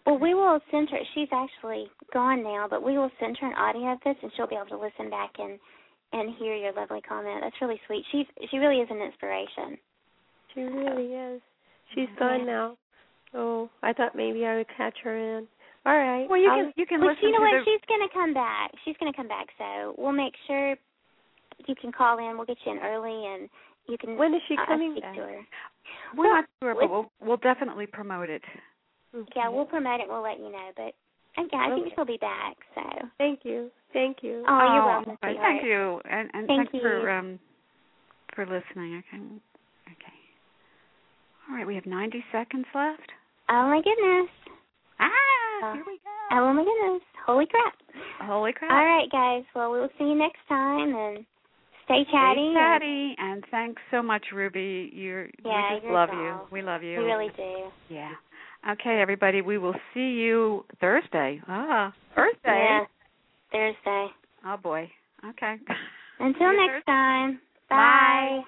Well, 0.06 0.18
we 0.18 0.34
will 0.34 0.60
send 0.70 0.90
her. 0.90 0.98
She's 1.14 1.28
actually 1.32 1.86
gone 2.12 2.42
now, 2.42 2.66
but 2.68 2.82
we 2.82 2.98
will 2.98 3.10
send 3.18 3.38
her 3.38 3.46
an 3.46 3.54
audio 3.54 3.92
of 3.92 3.98
this, 4.04 4.16
and 4.22 4.30
she'll 4.36 4.46
be 4.46 4.54
able 4.56 4.66
to 4.66 4.78
listen 4.78 5.10
back 5.10 5.30
and 5.38 5.58
and 6.12 6.34
hear 6.38 6.54
your 6.54 6.72
lovely 6.72 7.00
comment. 7.00 7.40
That's 7.42 7.56
really 7.60 7.80
sweet. 7.86 8.04
She's 8.12 8.26
she 8.50 8.58
really 8.58 8.80
is 8.80 8.88
an 8.90 8.98
inspiration. 9.00 9.78
She 10.54 10.60
really 10.60 11.14
is. 11.14 11.40
She's 11.94 12.08
Yeah. 12.12 12.18
gone 12.18 12.46
now. 12.46 12.76
Oh, 13.32 13.68
I 13.82 13.92
thought 13.92 14.14
maybe 14.14 14.46
I 14.46 14.56
would 14.56 14.68
catch 14.76 14.96
her 15.02 15.16
in. 15.16 15.48
All 15.86 15.96
right. 15.96 16.28
Well, 16.28 16.38
you 16.38 16.50
I'll- 16.50 16.64
can 16.64 16.72
you 16.76 16.86
can 16.86 17.00
Well, 17.00 17.10
listen 17.10 17.24
you 17.28 17.32
know 17.32 17.38
to 17.38 17.44
what? 17.56 17.64
the. 17.64 17.70
She's 17.70 17.80
gonna 17.88 18.08
come 18.10 18.32
back. 18.34 18.70
She's 18.84 18.96
gonna 18.98 19.12
come 19.12 19.28
back. 19.28 19.48
So 19.58 19.94
we'll 19.98 20.12
make 20.12 20.34
sure 20.46 20.76
you 21.66 21.74
can 21.74 21.92
call 21.92 22.18
in. 22.18 22.36
We'll 22.36 22.46
get 22.46 22.58
you 22.64 22.72
in 22.72 22.78
early, 22.78 23.26
and 23.26 23.48
you 23.88 23.96
can 23.98 24.16
when 24.18 24.34
is 24.34 24.42
she 24.48 24.56
uh, 24.56 24.66
coming 24.66 25.00
back? 25.00 25.14
to 25.14 25.20
her. 25.22 25.46
We're 26.14 26.32
not 26.32 26.44
sure, 26.62 26.74
but 26.74 26.90
we'll 26.90 27.10
we'll 27.20 27.36
definitely 27.38 27.86
promote 27.86 28.28
it. 28.30 28.42
Yeah, 29.36 29.48
we'll 29.48 29.64
promote 29.64 30.00
it. 30.00 30.06
We'll 30.08 30.22
let 30.22 30.38
you 30.38 30.50
know. 30.50 30.70
But 30.76 30.94
yeah, 31.52 31.58
I 31.58 31.70
think 31.70 31.86
Okay. 31.86 31.94
she'll 31.94 32.04
be 32.04 32.18
back. 32.18 32.56
So. 32.74 32.82
Thank 33.18 33.40
you. 33.44 33.70
Thank 33.92 34.18
you. 34.22 34.44
Oh, 34.48 34.72
you're 34.74 34.82
Oh, 34.82 34.86
welcome, 34.86 35.18
okay. 35.22 35.36
Thank 35.40 35.64
you, 35.64 36.00
and 36.04 36.30
and 36.34 36.46
Thank 36.46 36.70
thanks 36.70 36.82
for 36.82 37.00
you. 37.00 37.10
um 37.10 37.38
for 38.34 38.44
listening. 38.46 39.02
Okay. 39.06 39.22
Okay. 39.86 40.18
All 41.48 41.56
right, 41.56 41.66
we 41.66 41.74
have 41.74 41.86
90 41.86 42.24
seconds 42.32 42.66
left. 42.74 43.12
Oh 43.48 43.68
my 43.68 43.80
goodness. 43.82 44.30
Ah, 44.98 45.10
Uh, 45.62 45.72
here 45.74 45.84
we 45.86 45.98
go. 45.98 46.10
Oh 46.32 46.52
my 46.52 46.64
goodness. 46.64 47.02
Holy 47.26 47.46
crap. 47.46 47.74
Holy 48.22 48.52
crap. 48.52 48.70
All 48.70 48.84
right, 48.84 49.08
guys. 49.10 49.44
Well, 49.54 49.70
we'll 49.70 49.90
see 49.98 50.04
you 50.04 50.14
next 50.14 50.40
time, 50.48 50.94
and 50.94 51.26
stay 51.84 52.04
chatty. 52.10 52.50
Stay 52.50 52.54
chatty, 52.54 53.14
and 53.18 53.44
thanks 53.50 53.82
so 53.90 54.02
much, 54.02 54.24
Ruby. 54.32 54.90
You're 54.92 55.28
Yeah, 55.44 55.70
we 55.70 55.76
just 55.76 55.84
you're 55.84 55.92
love 55.92 56.08
a 56.10 56.16
you. 56.16 56.40
We 56.50 56.62
love 56.62 56.82
you. 56.82 56.98
We 56.98 57.04
really 57.04 57.30
do. 57.36 57.70
Yeah. 57.88 58.12
Okay, 58.70 59.00
everybody. 59.00 59.42
We 59.42 59.58
will 59.58 59.74
see 59.92 60.12
you 60.12 60.64
Thursday. 60.80 61.40
Ah, 61.46 61.92
Thursday. 62.14 62.38
Yeah. 62.46 62.84
Thursday. 63.52 64.08
Oh 64.46 64.56
boy. 64.56 64.90
Okay. 65.28 65.56
Until 66.18 66.56
next 66.56 66.86
time. 66.86 67.40
Bye. 67.68 67.76
Bye. 67.76 68.44